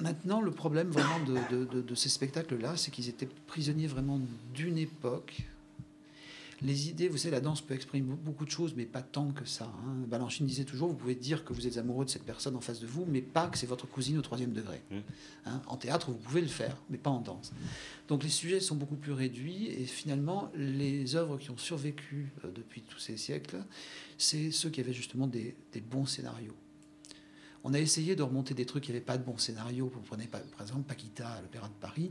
Maintenant, 0.00 0.40
le 0.40 0.50
problème 0.50 0.88
vraiment 0.90 1.20
de, 1.24 1.36
de- 1.54 1.64
de- 1.64 1.82
de 1.82 1.94
ces 1.94 2.08
spectacles-là, 2.08 2.76
c'est 2.76 2.90
qu'ils 2.90 3.08
étaient 3.08 3.28
prisonniers 3.46 3.86
vraiment 3.86 4.20
d'une 4.54 4.78
époque. 4.78 5.42
Les 6.62 6.90
idées, 6.90 7.08
vous 7.08 7.16
savez, 7.16 7.30
la 7.30 7.40
danse 7.40 7.62
peut 7.62 7.72
exprimer 7.72 8.06
be- 8.06 8.16
beaucoup 8.18 8.44
de 8.44 8.50
choses, 8.50 8.74
mais 8.76 8.84
pas 8.84 9.00
tant 9.00 9.30
que 9.32 9.46
ça. 9.46 9.64
Hein. 9.64 9.94
Balanchine 10.08 10.46
disait 10.46 10.64
toujours, 10.64 10.88
vous 10.88 10.94
pouvez 10.94 11.14
dire 11.14 11.42
que 11.44 11.54
vous 11.54 11.66
êtes 11.66 11.78
amoureux 11.78 12.04
de 12.04 12.10
cette 12.10 12.24
personne 12.24 12.54
en 12.54 12.60
face 12.60 12.80
de 12.80 12.86
vous, 12.86 13.06
mais 13.08 13.22
pas 13.22 13.46
que 13.48 13.56
c'est 13.56 13.66
votre 13.66 13.86
cousine 13.86 14.18
au 14.18 14.22
troisième 14.22 14.52
degré. 14.52 14.82
Mm. 14.90 14.96
Hein, 15.46 15.62
En 15.68 15.78
théâtre, 15.78 16.10
vous 16.10 16.18
pouvez 16.18 16.42
le 16.42 16.48
faire, 16.48 16.76
mais 16.90 16.98
pas 16.98 17.08
en 17.08 17.20
danse. 17.20 17.52
Donc 18.08 18.22
les 18.22 18.28
sujets 18.28 18.60
sont 18.60 18.76
beaucoup 18.76 18.96
plus 18.96 19.12
réduits, 19.12 19.68
et 19.68 19.86
finalement, 19.86 20.50
les 20.54 21.16
œuvres 21.16 21.38
qui 21.38 21.50
ont 21.50 21.56
survécu 21.56 22.30
euh, 22.44 22.50
depuis 22.54 22.82
tous 22.82 22.98
ces 22.98 23.16
siècles, 23.16 23.56
c'est 24.18 24.50
ceux 24.50 24.68
qui 24.68 24.80
avaient 24.82 24.92
justement 24.92 25.26
des, 25.28 25.54
des 25.72 25.80
bons 25.80 26.04
scénarios. 26.04 26.54
On 27.64 27.74
a 27.74 27.78
essayé 27.78 28.16
de 28.16 28.22
remonter 28.22 28.54
des 28.54 28.64
trucs 28.66 28.84
qui 28.84 28.90
n'avaient 28.92 29.04
pas 29.04 29.18
de 29.18 29.22
bons 29.22 29.36
scénarios. 29.38 29.90
Vous 29.92 30.00
prenez 30.00 30.26
par 30.26 30.40
exemple 30.62 30.82
Paquita 30.88 31.40
l'Opéra 31.42 31.68
de 31.68 31.74
Paris. 31.80 32.10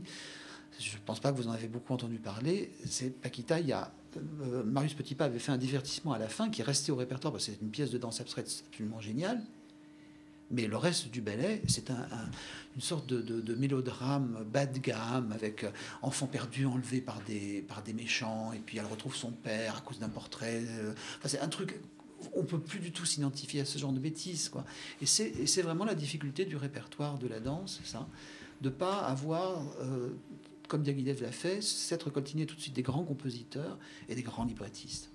Je 0.78 0.94
ne 0.96 1.00
pense 1.04 1.18
pas 1.20 1.32
que 1.32 1.36
vous 1.36 1.48
en 1.48 1.52
avez 1.52 1.66
beaucoup 1.66 1.92
entendu 1.92 2.18
parler. 2.18 2.72
C'est 2.86 3.10
Paquita, 3.10 3.58
il 3.58 3.66
y 3.66 3.72
a 3.72 3.92
euh, 4.42 4.62
Marius 4.64 4.94
Petitpas 4.94 5.26
avait 5.26 5.38
fait 5.38 5.52
un 5.52 5.58
divertissement 5.58 6.12
à 6.12 6.18
la 6.18 6.28
fin 6.28 6.50
qui 6.50 6.60
est 6.62 6.64
resté 6.64 6.90
au 6.92 6.96
répertoire 6.96 7.32
parce 7.32 7.46
que 7.46 7.52
c'est 7.52 7.60
une 7.62 7.70
pièce 7.70 7.90
de 7.90 7.98
danse 7.98 8.20
abstraite 8.20 8.64
absolument 8.68 9.00
géniale. 9.00 9.42
Mais 10.52 10.66
le 10.66 10.76
reste 10.76 11.10
du 11.10 11.20
ballet, 11.20 11.62
c'est 11.68 11.90
un- 11.90 11.94
un- 12.10 12.30
une 12.74 12.80
sorte 12.80 13.06
de 13.08 13.54
mélodrame 13.54 14.44
bas 14.52 14.66
de 14.66 14.78
gamme 14.78 15.30
avec 15.32 15.62
euh, 15.64 15.70
enfant 16.02 16.26
perdu 16.26 16.66
enlevé 16.66 17.00
par 17.00 17.20
des, 17.22 17.62
par 17.62 17.82
des 17.82 17.92
méchants 17.92 18.52
et 18.52 18.58
puis 18.58 18.78
elle 18.78 18.86
retrouve 18.86 19.14
son 19.14 19.30
père 19.32 19.76
à 19.76 19.80
cause 19.80 19.98
d'un 20.00 20.08
portrait. 20.08 20.62
euh, 20.66 20.92
enfin, 21.18 21.28
c'est 21.28 21.40
un 21.40 21.48
truc. 21.48 21.78
On 22.34 22.44
peut 22.44 22.60
plus 22.60 22.80
du 22.80 22.92
tout 22.92 23.04
s'identifier 23.04 23.60
à 23.60 23.64
ce 23.64 23.78
genre 23.78 23.92
de 23.92 23.98
bêtises, 23.98 24.48
quoi. 24.48 24.64
Et 25.00 25.06
c'est 25.06 25.62
vraiment 25.62 25.84
la 25.84 25.94
difficulté 25.94 26.44
du 26.44 26.56
répertoire 26.56 27.18
de 27.18 27.26
la 27.26 27.40
danse, 27.40 27.80
ça, 27.84 28.06
de 28.60 28.68
pas 28.68 28.98
avoir, 28.98 29.62
euh, 29.80 30.10
comme 30.68 30.82
Diaghilev 30.82 31.22
l'a 31.22 31.32
fait, 31.32 31.62
s'être 31.62 32.10
coltiné 32.10 32.46
tout 32.46 32.56
de 32.56 32.60
suite 32.60 32.74
des 32.74 32.82
grands 32.82 33.04
compositeurs 33.04 33.78
et 34.08 34.14
des 34.14 34.22
grands 34.22 34.44
librettistes. 34.44 35.10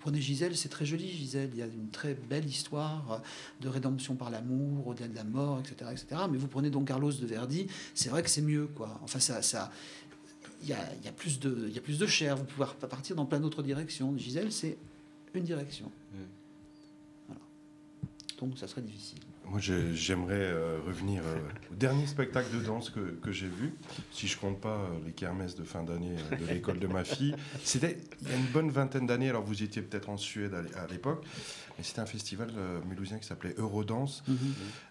Prenez 0.00 0.20
Gisèle, 0.20 0.56
c'est 0.56 0.68
très 0.68 0.86
joli, 0.86 1.08
Gisèle. 1.08 1.50
Il 1.52 1.58
y 1.58 1.62
a 1.62 1.66
une 1.66 1.90
très 1.90 2.14
belle 2.14 2.46
histoire 2.46 3.12
euh, 3.12 3.18
de 3.60 3.68
rédemption 3.68 4.14
par 4.14 4.30
l'amour, 4.30 4.86
au-delà 4.86 5.08
de 5.08 5.14
la 5.16 5.24
mort, 5.24 5.58
etc., 5.58 5.90
etc. 5.90 6.22
Mais 6.30 6.38
vous 6.38 6.46
prenez 6.46 6.70
donc 6.70 6.86
Carlos 6.86 7.12
de 7.12 7.26
Verdi, 7.26 7.66
c'est 7.94 8.08
vrai 8.08 8.22
que 8.22 8.30
c'est 8.30 8.42
mieux, 8.42 8.68
quoi. 8.68 9.00
Enfin, 9.02 9.18
ça, 9.18 9.42
ça, 9.42 9.72
il 10.62 10.68
y 10.68 10.72
a, 10.72 11.12
plus 11.16 11.40
de, 11.40 11.70
il 11.72 11.80
plus 11.80 11.98
de 11.98 12.06
chair. 12.06 12.36
Vous 12.36 12.44
pouvez 12.44 12.66
partir 12.88 13.16
dans 13.16 13.26
plein 13.26 13.40
d'autres 13.40 13.62
directions. 13.62 14.16
Gisèle, 14.16 14.52
c'est 14.52 14.76
une 15.34 15.44
direction. 15.44 15.90
Voilà. 17.26 17.40
Donc, 18.40 18.58
ça 18.58 18.66
serait 18.68 18.82
difficile. 18.82 19.18
Moi, 19.46 19.60
j'aimerais 19.60 20.34
euh, 20.34 20.78
revenir 20.86 21.22
euh, 21.24 21.38
au 21.72 21.74
dernier 21.74 22.06
spectacle 22.06 22.54
de 22.54 22.62
danse 22.62 22.90
que, 22.90 23.00
que 23.22 23.32
j'ai 23.32 23.48
vu, 23.48 23.72
si 24.12 24.28
je 24.28 24.36
compte 24.36 24.60
pas 24.60 24.76
euh, 24.76 24.88
les 25.06 25.12
kermesses 25.12 25.54
de 25.54 25.64
fin 25.64 25.82
d'année 25.82 26.16
euh, 26.32 26.36
de 26.36 26.44
l'école 26.44 26.78
de 26.78 26.86
ma 26.86 27.02
fille. 27.02 27.34
C'était 27.64 27.96
il 28.20 28.28
y 28.28 28.32
a 28.32 28.36
une 28.36 28.44
bonne 28.52 28.70
vingtaine 28.70 29.06
d'années, 29.06 29.30
alors 29.30 29.42
vous 29.42 29.62
étiez 29.62 29.80
peut-être 29.80 30.10
en 30.10 30.18
Suède 30.18 30.52
à 30.52 30.60
l'é- 30.60 30.74
à 30.74 30.86
l'époque, 30.88 31.24
mais 31.78 31.84
c'était 31.84 32.00
un 32.00 32.06
festival 32.06 32.50
euh, 32.58 32.80
mulhousien 32.90 33.18
qui 33.18 33.26
s'appelait 33.26 33.54
Eurodance. 33.56 34.22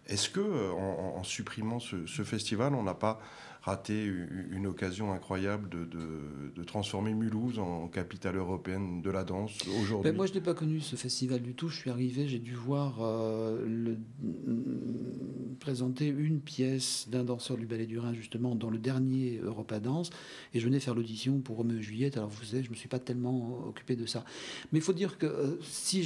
Est-ce 0.07 0.27
que, 0.31 0.39
euh, 0.39 0.71
en, 0.71 1.13
en- 1.15 1.19
en 1.19 1.23
supprimant 1.23 1.79
ce, 1.79 2.07
ce 2.07 2.23
festival, 2.23 2.73
on 2.73 2.81
n'a 2.81 2.95
pas 2.95 3.21
raté 3.67 4.09
une 4.51 4.65
occasion 4.65 5.11
incroyable 5.11 5.67
de, 5.67 5.83
de- 5.83 6.63
transformer 6.63 7.13
Mulhouse 7.13 7.59
en 7.59 7.87
capitale 7.89 8.37
européenne 8.37 9.01
de 9.01 9.09
la 9.11 9.25
danse 9.25 9.57
aujourd'hui. 9.81 10.09
Ben, 10.09 10.15
moi, 10.15 10.25
je 10.25 10.33
n'ai 10.33 10.39
pas 10.41 10.53
connu 10.53 10.79
ce 10.79 10.95
festival 10.95 11.41
du 11.41 11.53
tout. 11.53 11.67
Je 11.67 11.75
suis 11.77 11.89
arrivé, 11.89 12.27
j'ai 12.29 12.39
dû 12.39 12.53
voir 12.55 12.99
euh, 13.01 13.65
le- 13.67 13.97
mm, 14.23 15.55
présenter 15.59 16.07
une 16.07 16.39
pièce 16.39 17.07
d'un 17.09 17.25
danseur 17.25 17.57
du 17.57 17.65
Ballet 17.65 17.85
du 17.87 17.99
Rhin, 17.99 18.13
justement, 18.13 18.55
dans 18.55 18.69
le 18.69 18.77
dernier 18.77 19.39
Europa 19.43 19.79
Danse. 19.81 20.11
Et 20.53 20.59
je 20.61 20.65
venais 20.65 20.79
faire 20.79 20.95
l'audition 20.95 21.39
pour 21.39 21.57
Roméo 21.57 21.77
et 21.77 21.81
Juliette. 21.81 22.15
Alors, 22.17 22.29
vous 22.29 22.43
savez, 22.45 22.63
je 22.63 22.67
ne 22.69 22.71
me 22.71 22.77
suis 22.77 22.87
pas 22.89 22.99
tellement 22.99 23.65
occupé 23.67 23.95
de 23.97 24.05
ça. 24.05 24.23
Mais 24.71 24.79
il 24.79 24.83
faut 24.83 24.93
dire 24.93 25.17
que 25.17 25.25
euh, 25.25 25.57
si, 25.61 26.03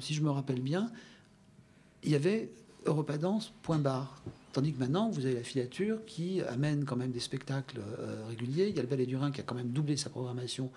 si 0.00 0.14
je 0.14 0.22
me 0.22 0.30
rappelle 0.30 0.60
bien, 0.60 0.90
il 2.04 2.10
y 2.10 2.14
avait 2.16 2.50
Europa 2.84 3.16
Danse, 3.16 3.52
point 3.62 3.78
barre. 3.78 4.22
Tandis 4.52 4.74
que 4.74 4.78
maintenant, 4.80 5.08
vous 5.08 5.24
avez 5.24 5.34
la 5.36 5.42
filature 5.42 6.04
qui 6.04 6.42
amène 6.42 6.84
quand 6.84 6.96
même 6.96 7.10
des 7.10 7.20
spectacles 7.20 7.80
euh, 7.80 8.26
réguliers. 8.28 8.68
Il 8.68 8.76
y 8.76 8.78
a 8.78 8.82
le 8.82 8.88
Ballet 8.88 9.06
du 9.06 9.16
Rhin 9.16 9.30
qui 9.30 9.40
a 9.40 9.44
quand 9.44 9.54
même 9.54 9.70
doublé 9.70 9.96
sa 9.96 10.10
programmation 10.10 10.70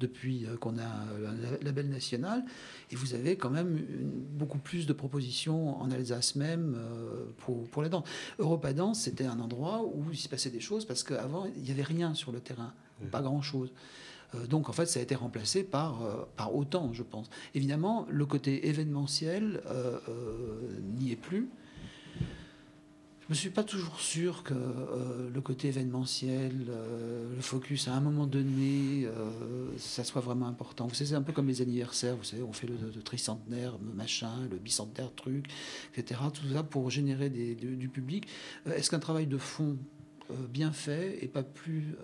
depuis 0.00 0.44
euh, 0.44 0.58
qu'on 0.58 0.76
a 0.76 0.82
euh, 0.82 1.30
un 1.60 1.64
label 1.64 1.88
national. 1.88 2.44
Et 2.90 2.96
vous 2.96 3.14
avez 3.14 3.36
quand 3.36 3.48
même 3.48 3.78
une- 3.78 4.10
beaucoup 4.38 4.58
plus 4.58 4.86
de 4.86 4.92
propositions 4.92 5.80
en 5.80 5.90
Alsace 5.90 6.36
même 6.36 6.76
euh, 6.76 7.24
pour, 7.38 7.66
pour 7.70 7.80
la 7.82 7.88
danse. 7.88 8.04
Europa 8.38 8.72
Danse, 8.74 9.00
c'était 9.00 9.24
un 9.24 9.40
endroit 9.40 9.82
où 9.82 10.04
il 10.12 10.18
se 10.18 10.28
passait 10.28 10.50
des 10.50 10.60
choses 10.60 10.84
parce 10.84 11.02
qu'avant, 11.02 11.46
il 11.56 11.62
n'y 11.62 11.70
avait 11.70 11.82
rien 11.82 12.12
sur 12.14 12.32
le 12.32 12.40
terrain, 12.40 12.74
pas 13.10 13.22
grand-chose. 13.22 13.72
Donc 14.48 14.68
en 14.68 14.72
fait, 14.72 14.86
ça 14.86 14.98
a 15.00 15.02
été 15.02 15.14
remplacé 15.14 15.62
par, 15.62 16.26
par 16.36 16.54
autant, 16.54 16.92
je 16.94 17.02
pense. 17.02 17.28
Évidemment, 17.54 18.06
le 18.08 18.24
côté 18.24 18.66
événementiel 18.68 19.60
n'y 20.98 21.12
est 21.12 21.16
plus. 21.16 21.50
Ne 23.32 23.36
suis 23.38 23.48
pas 23.48 23.64
toujours 23.64 23.98
sûr 23.98 24.42
que 24.42 24.52
euh, 24.52 25.30
le 25.32 25.40
côté 25.40 25.68
événementiel, 25.68 26.66
euh, 26.68 27.34
le 27.34 27.40
focus 27.40 27.88
à 27.88 27.94
un 27.94 28.00
moment 28.02 28.26
donné, 28.26 29.06
euh, 29.06 29.70
ça 29.78 30.04
soit 30.04 30.20
vraiment 30.20 30.46
important. 30.46 30.86
Vous 30.86 30.94
savez, 30.94 31.08
c'est 31.08 31.16
un 31.16 31.22
peu 31.22 31.32
comme 31.32 31.48
les 31.48 31.62
anniversaires, 31.62 32.14
vous 32.14 32.24
savez, 32.24 32.42
on 32.42 32.52
fait 32.52 32.66
le, 32.66 32.74
le 32.94 33.02
tricentenaire, 33.02 33.78
machin, 33.94 34.34
le 34.50 34.58
bicentenaire 34.58 35.14
truc, 35.14 35.46
etc. 35.96 36.20
Tout 36.34 36.42
ça 36.52 36.62
pour 36.62 36.90
générer 36.90 37.30
du, 37.30 37.88
public. 37.88 38.28
Est-ce 38.66 38.90
qu'un 38.90 38.98
travail 38.98 39.26
de 39.26 39.38
fond 39.38 39.78
bien 40.50 40.70
fait 40.70 41.24
est 41.24 41.28
pas 41.28 41.42
plus 41.42 41.96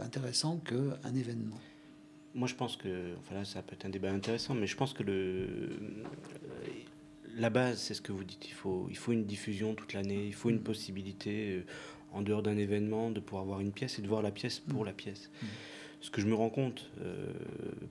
intéressant 0.00 0.58
qu'un 0.58 1.14
événement? 1.16 1.58
Moi, 2.36 2.46
je 2.46 2.54
pense 2.54 2.76
que, 2.76 3.16
enfin 3.18 3.34
là, 3.34 3.44
ça 3.44 3.62
peut 3.62 3.74
être 3.74 3.86
un 3.86 3.90
débat 3.90 4.12
intéressant, 4.12 4.54
mais 4.54 4.68
je 4.68 4.76
pense 4.76 4.92
que 4.92 5.02
le, 5.02 5.76
la 7.36 7.50
base, 7.50 7.78
c'est 7.78 7.94
ce 7.94 8.02
que 8.02 8.12
vous 8.12 8.24
dites. 8.24 8.48
Il 8.48 8.54
faut, 8.54 8.86
il 8.90 8.96
faut 8.96 9.12
une 9.12 9.24
diffusion 9.24 9.74
toute 9.74 9.92
l'année, 9.92 10.24
il 10.26 10.34
faut 10.34 10.50
une 10.50 10.60
possibilité, 10.60 11.56
euh, 11.56 11.64
en 12.12 12.22
dehors 12.22 12.42
d'un 12.42 12.56
événement, 12.56 13.10
de 13.10 13.20
pouvoir 13.20 13.44
voir 13.44 13.60
une 13.60 13.72
pièce 13.72 13.98
et 13.98 14.02
de 14.02 14.08
voir 14.08 14.22
la 14.22 14.30
pièce 14.30 14.58
pour 14.58 14.84
la 14.84 14.92
pièce. 14.92 15.30
Ce 16.00 16.10
que 16.10 16.20
je 16.20 16.26
me 16.26 16.34
rends 16.34 16.50
compte, 16.50 16.90
euh, 17.00 17.32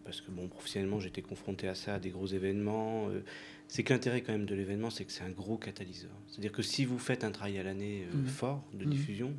parce 0.04 0.22
que 0.22 0.32
bon, 0.32 0.48
professionnellement, 0.48 1.00
j'étais 1.00 1.22
confronté 1.22 1.68
à 1.68 1.76
ça, 1.76 1.96
à 1.96 2.00
des 2.00 2.10
gros 2.10 2.28
événements, 2.28 3.10
euh, 3.10 3.24
c'est 3.68 3.84
que 3.84 3.94
l'intérêt 3.94 4.22
quand 4.22 4.32
même 4.32 4.46
de 4.46 4.56
l'événement, 4.56 4.90
c'est 4.90 5.06
que 5.06 5.12
c'est 5.12 5.24
un 5.24 5.32
gros 5.32 5.58
catalyseur. 5.58 6.12
C'est-à-dire 6.28 6.52
que 6.52 6.62
si 6.62 6.86
vous 6.86 7.00
faites 7.00 7.24
un 7.24 7.32
travail 7.32 7.58
à 7.58 7.64
l'année 7.64 8.06
fort 8.28 8.64
de 8.74 8.86
diffusion, 8.86 9.34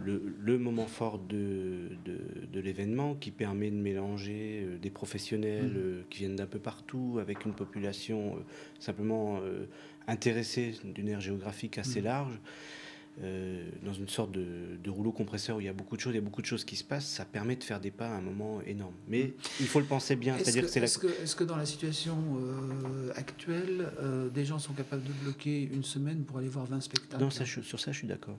le, 0.00 0.22
le 0.40 0.58
moment 0.58 0.86
fort 0.86 1.18
de, 1.18 1.88
de, 2.04 2.18
de 2.52 2.60
l'événement 2.60 3.14
qui 3.14 3.30
permet 3.30 3.70
de 3.70 3.76
mélanger 3.76 4.62
euh, 4.64 4.78
des 4.78 4.90
professionnels 4.90 5.72
Mhm. 5.74 5.76
euh, 5.76 6.02
qui 6.10 6.20
viennent 6.20 6.36
d'un 6.36 6.46
peu 6.46 6.58
partout 6.58 7.18
avec 7.20 7.44
une 7.44 7.52
population 7.52 8.36
euh, 8.36 8.40
simplement 8.80 9.40
intéressée 10.08 10.74
d'une 10.84 11.08
aire 11.08 11.20
géographique 11.20 11.78
assez 11.78 12.00
Mhm. 12.00 12.04
large. 12.06 12.40
Euh, 13.22 13.68
dans 13.84 13.92
une 13.92 14.08
sorte 14.08 14.32
de, 14.32 14.78
de 14.82 14.90
rouleau 14.90 15.12
compresseur 15.12 15.58
où 15.58 15.60
il 15.60 15.66
y 15.66 15.68
a 15.68 15.72
beaucoup 15.74 15.96
de 15.96 16.00
choses, 16.00 16.12
il 16.14 16.16
y 16.16 16.18
a 16.18 16.22
beaucoup 16.22 16.40
de 16.40 16.46
choses 16.46 16.64
qui 16.64 16.76
se 16.76 16.84
passent, 16.84 17.06
ça 17.06 17.24
permet 17.26 17.56
de 17.56 17.62
faire 17.64 17.78
des 17.78 17.90
pas 17.90 18.08
à 18.08 18.16
un 18.16 18.22
moment 18.22 18.60
énorme. 18.66 18.94
Mais 19.08 19.34
il 19.60 19.66
faut 19.66 19.80
le 19.80 19.84
penser 19.86 20.16
bien, 20.16 20.36
Est-ce 20.38 20.98
que, 20.98 21.40
la... 21.40 21.46
dans 21.46 21.56
la 21.56 21.66
situation 21.66 22.16
euh, 22.40 23.12
actuelle, 23.16 23.90
euh, 24.00 24.30
des 24.30 24.44
gens 24.46 24.58
sont 24.58 24.72
capables 24.72 25.02
de 25.02 25.12
bloquer 25.24 25.68
une 25.72 25.84
semaine 25.84 26.24
pour 26.24 26.38
aller 26.38 26.48
voir 26.48 26.64
20 26.66 26.80
spectacles? 26.80 27.22
Non, 27.22 27.30
ça, 27.30 27.44
je- 27.44 27.60
sur 27.60 27.78
ça, 27.80 27.92
je 27.92 27.98
suis 27.98 28.08
d'accord. 28.08 28.38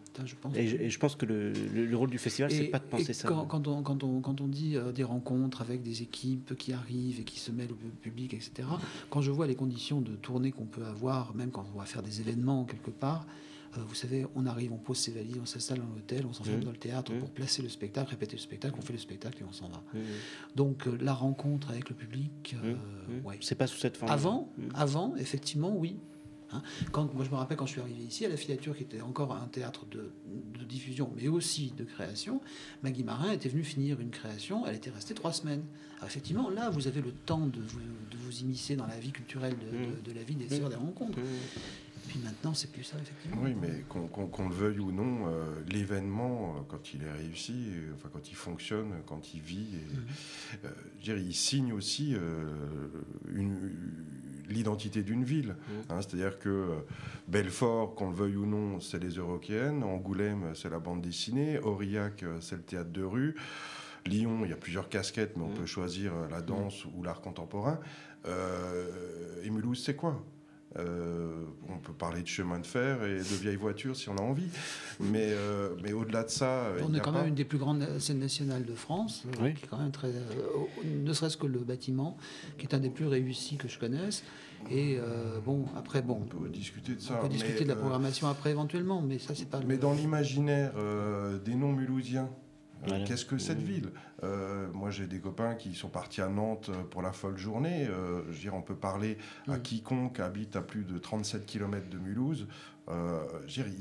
Et, 0.56 0.68
je- 0.68 0.78
et 0.78 0.90
je 0.90 1.00
pense 1.00 1.16
que 1.16 1.26
le, 1.28 1.52
le- 1.52 1.86
le 1.86 1.98
rôle 1.98 2.10
du 2.10 2.18
festival, 2.18 2.50
c'est 2.52 2.64
pas 2.66 2.80
de 2.80 2.86
penser 2.86 3.12
et 3.12 3.14
ça. 3.14 3.28
Quand, 3.28 3.46
quand 3.46 3.68
on, 3.68 3.84
quand, 3.84 4.04
on, 4.04 4.22
quand 4.22 4.42
on 4.42 4.48
dit 4.48 4.76
des 4.96 5.04
rencontres 5.04 5.62
avec 5.62 5.84
des 5.84 6.02
équipes 6.02 6.56
qui 6.58 6.74
arrivent 6.74 7.20
et 7.20 7.24
qui 7.24 7.40
se 7.40 7.52
mêlent 7.52 7.72
au 7.72 7.90
public, 8.02 8.34
etc., 8.34 8.68
quand 9.12 9.22
je 9.22 9.30
vois 9.32 9.46
les 9.46 9.56
conditions 9.56 10.02
de 10.02 10.16
tournée 10.16 10.52
qu'on 10.52 10.66
peut 10.66 10.86
avoir, 10.86 11.36
même 11.36 11.52
quand 11.52 11.66
on 11.74 11.78
va 11.78 11.86
faire 11.86 12.02
des 12.02 12.22
événements 12.22 12.66
quelque 12.66 12.90
part, 12.90 13.28
euh, 13.78 13.82
vous 13.88 13.96
savez, 13.96 14.26
on 14.36 14.46
arrive, 14.46 14.72
on 14.74 14.78
pose 14.78 14.98
ses 14.98 15.12
valises, 15.12 15.38
on 15.42 15.46
s'installe 15.46 15.80
dans 15.80 15.88
l'hôtel, 15.94 16.26
on 16.26 16.34
s'enferme 16.34 16.60
dans 16.66 16.72
le 16.72 16.78
théâtre 16.78 17.12
pour 17.20 17.30
placer 17.32 17.62
le 17.62 17.70
spectacle, 17.70 18.10
répéter 18.12 18.36
le 18.36 18.42
spectacle, 18.42 18.76
on 18.78 18.82
fait 18.82 18.94
le 18.94 19.00
spectacle 19.00 19.40
et 19.42 19.46
on 19.48 19.54
s'en 19.54 19.68
va. 19.70 19.82
Donc 20.56 20.88
euh, 20.88 20.98
la 21.02 21.14
rencontre 21.14 21.70
avec 21.72 21.90
le 21.90 21.96
public, 21.96 22.56
euh, 22.64 22.76
ouais. 23.24 23.38
C'est 23.42 23.56
pas 23.56 23.68
sous 23.68 23.78
cette 23.80 23.98
forme. 23.98 24.12
Avant, 24.12 24.52
avant, 24.76 25.16
effectivement, 25.16 25.76
oui. 25.76 25.98
Hein, 26.56 26.62
quand, 26.92 27.12
moi, 27.16 27.26
je 27.26 27.32
me 27.32 27.36
rappelle 27.36 27.58
quand 27.58 27.66
je 27.66 27.72
suis 27.72 27.82
arrivé 27.82 28.04
ici, 28.04 28.26
à 28.28 28.30
la 28.30 28.38
filature, 28.38 28.78
qui 28.78 28.84
était 28.84 29.02
encore 29.02 29.34
un 29.34 29.48
théâtre 29.48 29.88
de, 29.88 30.12
de 30.60 30.64
diffusion, 30.66 31.12
mais 31.16 31.28
aussi 31.28 31.74
de 31.76 31.84
création, 31.84 32.42
Maggie 32.84 33.04
Marin 33.04 33.32
était 33.32 33.50
venue 33.50 33.64
finir 33.64 34.00
une 34.00 34.12
création, 34.12 34.68
elle 34.68 34.76
était 34.76 34.92
restée 34.92 35.16
trois 35.16 35.34
semaines. 35.34 35.64
Alors, 35.98 36.06
effectivement, 36.10 36.52
là, 36.52 36.70
vous 36.70 36.88
avez 36.88 37.02
le 37.02 37.12
temps 37.12 37.48
de 37.48 37.60
vous, 37.60 37.80
de 37.80 38.18
vous 38.18 38.42
immiscer 38.42 38.76
dans 38.76 38.86
la 38.86 39.00
vie 39.00 39.12
culturelle 39.12 39.56
de, 39.58 39.78
de- 39.78 40.02
de 40.12 40.12
la 40.16 40.24
ville, 40.24 40.38
des 40.38 40.48
sœurs, 40.58 40.70
des 40.70 40.76
rencontres. 40.76 41.18
Mhm. 42.04 42.10
Puis 42.10 42.20
maintenant, 42.24 42.54
c'est 42.54 42.72
plus 42.72 42.84
ça, 42.84 42.98
effectivement. 43.02 43.42
Oui, 43.44 43.56
mais 43.60 43.84
qu'on 43.90 44.48
le 44.50 44.54
veuille 44.56 44.80
ou 44.80 44.92
non, 44.92 45.28
euh, 45.28 45.46
l'événement, 45.68 46.56
euh, 46.58 46.62
quand 46.68 46.94
il 46.94 47.04
est 47.04 47.12
réussi, 47.12 47.70
euh, 47.72 47.94
enfin 47.96 48.10
quand 48.12 48.30
il 48.30 48.36
fonctionne, 48.36 48.92
quand 49.08 49.34
il 49.34 49.42
vit, 49.42 49.76
et, 49.76 50.66
euh, 50.66 50.70
je 51.02 51.12
veux 51.12 51.18
dire, 51.18 51.18
il 51.18 51.34
signe 51.34 51.74
aussi 51.74 52.14
euh, 52.16 52.48
l'identité 54.50 55.04
d'une 55.04 55.24
ville. 55.24 55.56
hein, 55.90 56.02
C'est-à-dire 56.02 56.38
que 56.40 56.70
Belfort, 57.28 57.96
qu'on 57.96 58.10
le 58.10 58.16
veuille 58.16 58.36
ou 58.36 58.46
non, 58.46 58.80
c'est 58.80 59.00
les 59.02 59.12
Eurokéennes, 59.16 59.84
Angoulême, 59.84 60.52
c'est 60.56 60.70
la 60.70 60.80
bande 60.80 61.02
dessinée, 61.02 61.60
Aurillac, 61.60 62.24
c'est 62.42 62.56
le 62.58 62.62
théâtre 62.64 62.92
de 62.92 63.04
rue. 63.04 63.36
Lyon, 64.06 64.42
il 64.44 64.50
y 64.50 64.54
a 64.54 64.58
plusieurs 64.58 64.90
casquettes, 64.90 65.38
mais 65.38 65.44
on 65.44 65.50
peut 65.50 65.66
choisir 65.66 66.12
la 66.30 66.42
danse 66.42 66.84
ou 66.94 67.04
l'art 67.04 67.22
contemporain. 67.22 67.80
Euh, 68.26 69.42
et 69.44 69.50
Mulhouse, 69.50 69.82
c'est 69.84 69.96
quoi? 69.96 70.22
Euh, 70.80 71.44
on 71.70 71.78
peut 71.78 71.94
parler 71.94 72.24
de 72.24 72.28
chemin 72.28 72.60
de 72.60 72.66
fer 72.66 73.04
et 73.04 73.18
de 73.18 73.22
vieilles 73.42 73.56
voitures 73.58 73.96
si 73.96 74.10
on 74.10 74.16
a 74.18 74.22
envie, 74.22 74.48
mais, 75.00 75.28
euh, 75.30 75.70
mais 75.84 75.94
au-delà 75.94 76.24
de 76.24 76.30
ça, 76.32 76.64
On 76.84 76.94
est 76.96 77.00
quand 77.00 77.12
pas- 77.12 77.20
même 77.20 77.28
une 77.30 77.36
des 77.36 77.46
plus 77.46 77.60
grandes 77.60 77.86
scènes 78.00 78.18
nationales 78.20 78.66
de 78.66 78.74
France, 78.74 79.24
euh, 79.28 79.44
Oui. 79.44 79.54
qui 79.54 79.66
est 79.66 79.68
quand 79.68 79.78
même 79.78 79.92
très, 79.92 80.08
euh, 80.08 80.32
ne 80.86 81.14
serait-ce 81.14 81.38
que 81.38 81.46
le 81.46 81.60
bâtiment, 81.60 82.18
qui 82.58 82.66
est 82.66 82.74
un 82.74 82.80
des 82.80 82.90
plus 82.90 83.06
réussis 83.06 83.58
que 83.58 83.68
je 83.68 83.78
connaisse. 83.78 84.24
Et 84.72 84.98
euh, 84.98 85.40
bon, 85.46 85.66
après, 85.78 86.02
bon, 86.02 86.22
On 86.24 86.26
peut 86.26 86.50
discuter 86.50 86.96
de 86.96 87.02
ça. 87.02 87.16
on 87.18 87.22
peut 87.22 87.24
mais, 87.28 87.34
discuter 87.34 87.66
de 87.66 87.70
la 87.70 87.76
euh, 87.76 87.80
programmation 87.80 88.28
après 88.28 88.50
éventuellement, 88.52 89.02
mais 89.02 89.20
ça, 89.20 89.36
c'est 89.36 89.50
pas. 89.50 89.60
le- 89.60 89.68
Mais 89.68 89.78
dans 89.78 89.94
l'imaginaire 89.94 90.72
euh, 90.78 91.38
des 91.38 91.54
non-mulhousiens, 91.56 92.30
euh, 92.32 92.43
Voilà. 92.86 93.04
qu'est-ce 93.06 93.26
que 93.26 93.38
cette 93.38 93.62
ville? 93.62 93.92
Euh, 94.24 94.68
Moi, 94.74 94.90
j'ai 94.92 95.08
des 95.08 95.20
copains 95.20 95.56
qui 95.56 95.74
sont 95.74 95.90
partis 95.90 96.22
à 96.22 96.28
Nantes 96.28 96.70
euh, 96.70 96.84
pour 96.84 97.02
la 97.02 97.12
folle 97.12 97.38
journée. 97.38 97.88
Euh, 97.88 98.24
je 98.28 98.32
veux 98.32 98.40
dire, 98.40 98.56
on 98.56 98.62
peut 98.62 98.76
parler 98.76 99.18
à 99.48 99.58
quiconque 99.58 100.20
habite 100.20 100.56
à 100.56 100.62
plus 100.62 100.84
de 100.84 100.98
37 100.98 101.46
km 101.46 101.90
de 101.90 101.98
Mulhouse. 101.98 102.48
Euh, 102.90 103.22
je 103.48 103.62
veux 103.62 103.70
dire, 103.70 103.80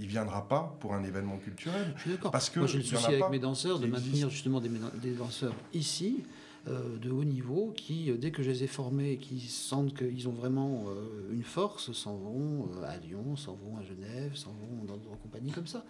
il 0.00 0.06
ne 0.06 0.08
viendra 0.08 0.48
pas 0.48 0.76
pour 0.80 0.94
un 0.94 1.04
événement 1.04 1.36
culturel. 1.36 1.92
Je 1.96 2.00
suis 2.00 2.10
d'accord. 2.10 2.30
Parce 2.30 2.48
que 2.48 2.60
Moi, 2.60 2.68
j'ai 2.68 2.78
le 2.78 2.84
souci 2.84 3.04
avec 3.06 3.28
mes 3.30 3.38
danseurs 3.38 3.78
de 3.78 3.86
maintenir 3.86 4.30
justement 4.30 4.60
des, 4.60 5.12
danseurs 5.12 5.54
ici, 5.74 6.24
euh, 6.68 6.96
de 6.98 7.10
haut 7.10 7.24
niveau, 7.24 7.72
qui, 7.76 8.10
dès 8.18 8.30
que 8.30 8.42
je 8.42 8.50
les 8.50 8.64
ai 8.64 8.66
formés 8.66 9.12
et 9.12 9.16
qui 9.18 9.40
sentent 9.40 9.94
qu'ils 9.94 10.26
ont 10.28 10.32
vraiment 10.32 10.86
euh, 10.88 11.32
une 11.32 11.42
force, 11.42 11.92
s'en 11.92 12.16
vont 12.16 12.68
euh, 12.78 12.84
à 12.84 12.96
Lyon, 12.96 13.36
s'en 13.36 13.54
vont 13.54 13.76
à 13.78 13.82
Genève, 13.82 14.34
s'en 14.34 14.52
vont 14.52 14.84
dans 14.86 14.96
d'autres 14.96 15.20
compagnies 15.22 15.52
comme 15.52 15.66
ça. 15.66 15.84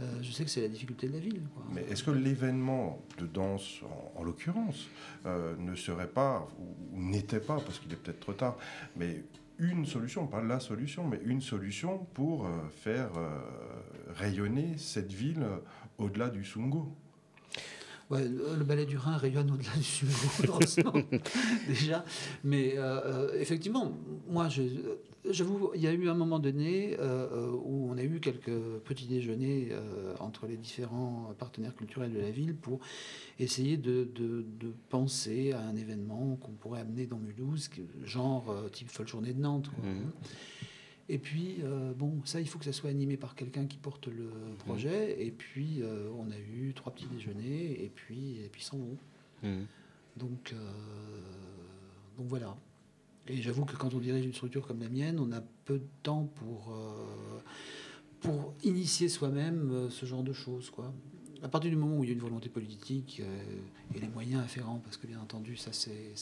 Euh, 0.00 0.04
je 0.22 0.32
sais 0.32 0.44
que 0.44 0.50
c'est 0.50 0.62
la 0.62 0.68
difficulté 0.68 1.06
de 1.06 1.12
la 1.12 1.18
ville. 1.18 1.42
quoi. 1.54 1.64
Mais 1.70 1.82
est-ce 1.82 2.02
que 2.02 2.10
l'événement 2.10 2.98
de 3.18 3.26
danse, 3.26 3.80
en, 4.16 4.20
en 4.20 4.24
l'occurrence, 4.24 4.88
euh, 5.26 5.54
ne 5.58 5.74
serait 5.74 6.08
pas, 6.08 6.48
ou, 6.58 6.96
ou 6.96 7.02
n'était 7.02 7.40
pas, 7.40 7.56
parce 7.60 7.78
qu'il 7.78 7.92
est 7.92 7.96
peut-être 7.96 8.20
trop 8.20 8.32
tard, 8.32 8.56
mais 8.96 9.22
une 9.58 9.84
solution, 9.84 10.26
pas 10.26 10.42
la 10.42 10.60
solution, 10.60 11.06
mais 11.06 11.20
une 11.24 11.42
solution 11.42 11.98
pour 12.14 12.46
euh, 12.46 12.50
faire 12.70 13.10
rayonner 14.14 14.76
cette 14.78 15.12
ville 15.12 15.44
au-delà 15.98 16.30
du 16.30 16.42
Sungo? 16.44 16.90
Ouais, 18.10 18.26
le, 18.26 18.56
le 18.58 18.64
ballet 18.64 18.86
du 18.86 18.96
Rhin 18.96 19.16
rayonne 19.16 19.50
au-delà 19.50 19.70
du 19.76 20.06
heureusement, 20.48 20.94
déjà. 21.68 22.04
Mais 22.44 22.76
effectivement, 23.34 23.92
moi, 24.28 24.48
je, 24.48 24.62
j'avoue, 25.30 25.70
il 25.74 25.80
y 25.80 25.86
a 25.86 25.92
eu 25.92 26.08
un 26.08 26.14
moment 26.14 26.38
donné 26.38 26.96
euh, 26.98 27.28
euh, 27.30 27.50
où 27.52 27.88
on 27.90 27.96
a 27.96 28.02
eu 28.02 28.18
quelques 28.20 28.50
petits 28.84 29.06
déjeuners 29.06 29.68
euh, 29.70 30.14
entre 30.18 30.46
les 30.46 30.56
différents 30.56 31.32
partenaires 31.38 31.74
culturels 31.76 32.12
de 32.12 32.20
la 32.20 32.30
ville 32.30 32.54
pour 32.56 32.80
essayer 33.38 33.76
de, 33.76 34.04
de- 34.14 34.44
de 34.60 34.72
penser 34.88 35.52
à 35.52 35.60
un 35.60 35.76
événement 35.76 36.36
qu'on 36.36 36.52
pourrait 36.52 36.80
amener 36.80 37.06
dans 37.06 37.18
Mulhouse, 37.18 37.70
genre 38.04 38.50
euh, 38.50 38.68
type 38.68 38.88
folle 38.90 39.08
journée 39.08 39.32
de 39.32 39.40
Nantes. 39.40 39.70
quoi. 39.74 39.84
Mhm. 39.88 40.10
Et 41.08 41.18
puis, 41.18 41.56
bon, 41.98 42.22
ça, 42.24 42.40
il 42.40 42.48
faut 42.48 42.58
que 42.58 42.64
ça 42.64 42.72
soit 42.72 42.88
animé 42.88 43.16
par 43.18 43.34
quelqu'un 43.34 43.66
qui 43.66 43.76
porte 43.76 44.06
le 44.06 44.30
projet. 44.58 45.20
Et 45.22 45.30
puis, 45.30 45.82
on 46.16 46.30
a 46.30 46.38
eu 46.38 46.72
trois 46.74 46.92
petits 46.94 47.08
déjeuners, 47.08 47.84
et 47.84 47.90
puis, 47.94 48.38
et 48.42 48.48
puis 48.48 48.62
sans 48.62 48.78
vont. 48.78 48.96
Mhm. 49.42 49.66
Donc, 50.16 50.54
donc 52.16 52.26
voilà. 52.28 52.56
Et 53.28 53.40
j'avoue 53.40 53.64
que 53.64 53.76
quand 53.76 53.94
on 53.94 53.98
dirige 53.98 54.24
une 54.24 54.32
structure 54.32 54.66
comme 54.66 54.80
la 54.80 54.88
mienne, 54.88 55.18
on 55.20 55.30
a 55.32 55.40
peu 55.64 55.78
de 55.78 55.86
temps 56.02 56.24
pour, 56.36 56.72
euh, 56.72 57.38
pour 58.20 58.54
initier 58.64 59.08
soi-même 59.08 59.70
euh, 59.70 59.90
ce 59.90 60.06
genre 60.06 60.22
de 60.24 60.32
choses. 60.32 60.70
Quoi. 60.70 60.92
À 61.42 61.48
partir 61.48 61.70
du 61.70 61.76
moment 61.76 61.98
où 61.98 62.04
il 62.04 62.08
y 62.08 62.10
a 62.10 62.14
une 62.14 62.20
volonté 62.20 62.48
politique 62.48 63.20
euh, 63.24 63.60
et 63.94 64.00
les 64.00 64.08
moyens 64.08 64.42
afférents, 64.42 64.80
parce 64.84 64.96
que 64.96 65.06
bien 65.06 65.20
entendu, 65.20 65.56
ça 65.56 65.72
c'est, 65.72 66.14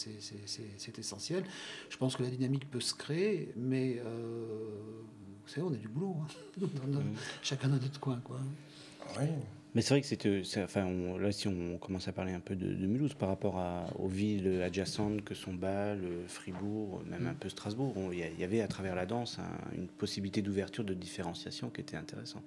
essentiel, 0.99 1.45
je 1.89 1.97
pense 1.97 2.17
que 2.17 2.23
la 2.23 2.31
dynamique 2.31 2.71
peut 2.71 2.81
se 2.81 2.95
créer, 2.95 3.53
mais 3.57 4.01
euh, 4.05 4.81
vous 5.43 5.49
savez, 5.49 5.63
on 5.67 5.73
a 5.73 5.77
du 5.77 5.89
boulot. 5.89 6.17
hein. 6.23 6.27
Notre- 6.87 7.03
Chacun 7.43 7.69
dans 7.69 7.77
notre 7.77 7.99
coin. 8.01 8.21
Quoi. 8.23 8.41
Oui. 9.19 9.27
Mais 9.75 9.83
c'est 9.83 9.95
vrai 9.95 10.01
que 10.01 10.07
c'était, 10.07 10.43
c'est- 10.45 10.63
enfin, 10.65 10.85
on- 10.85 11.17
là, 11.17 11.31
si 11.31 11.47
on 11.47 11.79
commence 11.79 12.09
à 12.09 12.13
parler 12.13 12.33
un 12.33 12.41
peu 12.41 12.57
de, 12.57 12.75
de 12.75 12.87
Mulhouse 12.87 13.15
par 13.15 13.29
rapport 13.29 13.59
à- 13.59 13.87
aux 13.99 14.09
villes 14.09 14.63
adjacentes 14.63 15.23
que 15.23 15.35
sont 15.35 15.55
Bâle, 15.55 16.01
Fribourg, 16.27 17.03
même 17.09 17.27
un 17.29 17.35
peu 17.35 17.49
Strasbourg, 17.49 17.95
il 18.13 18.19
y, 18.41 18.45
avait 18.45 18.63
à 18.63 18.69
travers 18.69 18.95
la 18.97 19.07
danse 19.07 19.39
un- 19.39 19.77
une 19.77 19.87
possibilité 19.87 20.43
d'ouverture, 20.43 20.83
de 20.85 20.95
différenciation 20.95 21.71
qui 21.71 21.81
était 21.83 21.97
intéressante. 21.97 22.43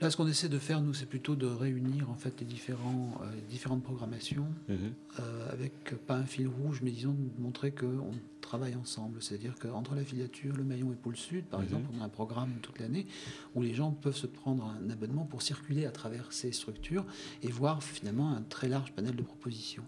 Là, 0.00 0.10
ce 0.10 0.16
qu'on 0.16 0.26
essaie 0.26 0.48
de 0.48 0.58
faire, 0.58 0.80
nous, 0.80 0.92
c'est 0.92 1.06
plutôt 1.06 1.36
de 1.36 1.46
réunir 1.46 2.10
en 2.10 2.14
fait 2.14 2.34
les, 2.40 2.46
différents, 2.46 3.18
euh, 3.22 3.26
différentes 3.48 3.82
programmations 3.82 4.46
Mhm. 4.68 4.76
euh, 5.20 5.52
avec 5.52 5.72
pas 6.06 6.16
un 6.16 6.24
fil 6.26 6.48
rouge, 6.48 6.80
mais 6.82 6.90
disons 6.90 7.12
de 7.12 7.40
montrer 7.42 7.70
qu'on 7.70 8.10
travaille 8.40 8.74
ensemble. 8.74 9.22
C'est-à-dire 9.22 9.54
qu'entre 9.58 9.94
la 9.94 10.04
filature, 10.04 10.54
le 10.56 10.64
maillon 10.64 10.92
et 10.92 10.96
Pôle 10.96 11.16
Sud, 11.16 11.44
par 11.44 11.60
Mhm. 11.60 11.66
exemple, 11.66 11.86
on 11.96 12.00
a 12.02 12.04
un 12.04 12.08
programme 12.08 12.50
toute 12.60 12.80
l'année 12.80 13.06
où 13.54 13.62
les 13.62 13.72
gens 13.72 13.92
peuvent 13.92 14.16
se 14.16 14.26
prendre 14.26 14.64
un 14.66 14.90
abonnement 14.90 15.24
pour 15.26 15.42
circuler 15.42 15.86
à 15.86 15.90
travers 15.92 16.32
ces 16.32 16.50
structures 16.52 17.06
et 17.42 17.48
voir 17.48 17.82
finalement 17.82 18.30
un 18.32 18.42
très 18.42 18.68
large 18.68 18.92
panel 18.92 19.14
de 19.14 19.22
propositions. 19.22 19.84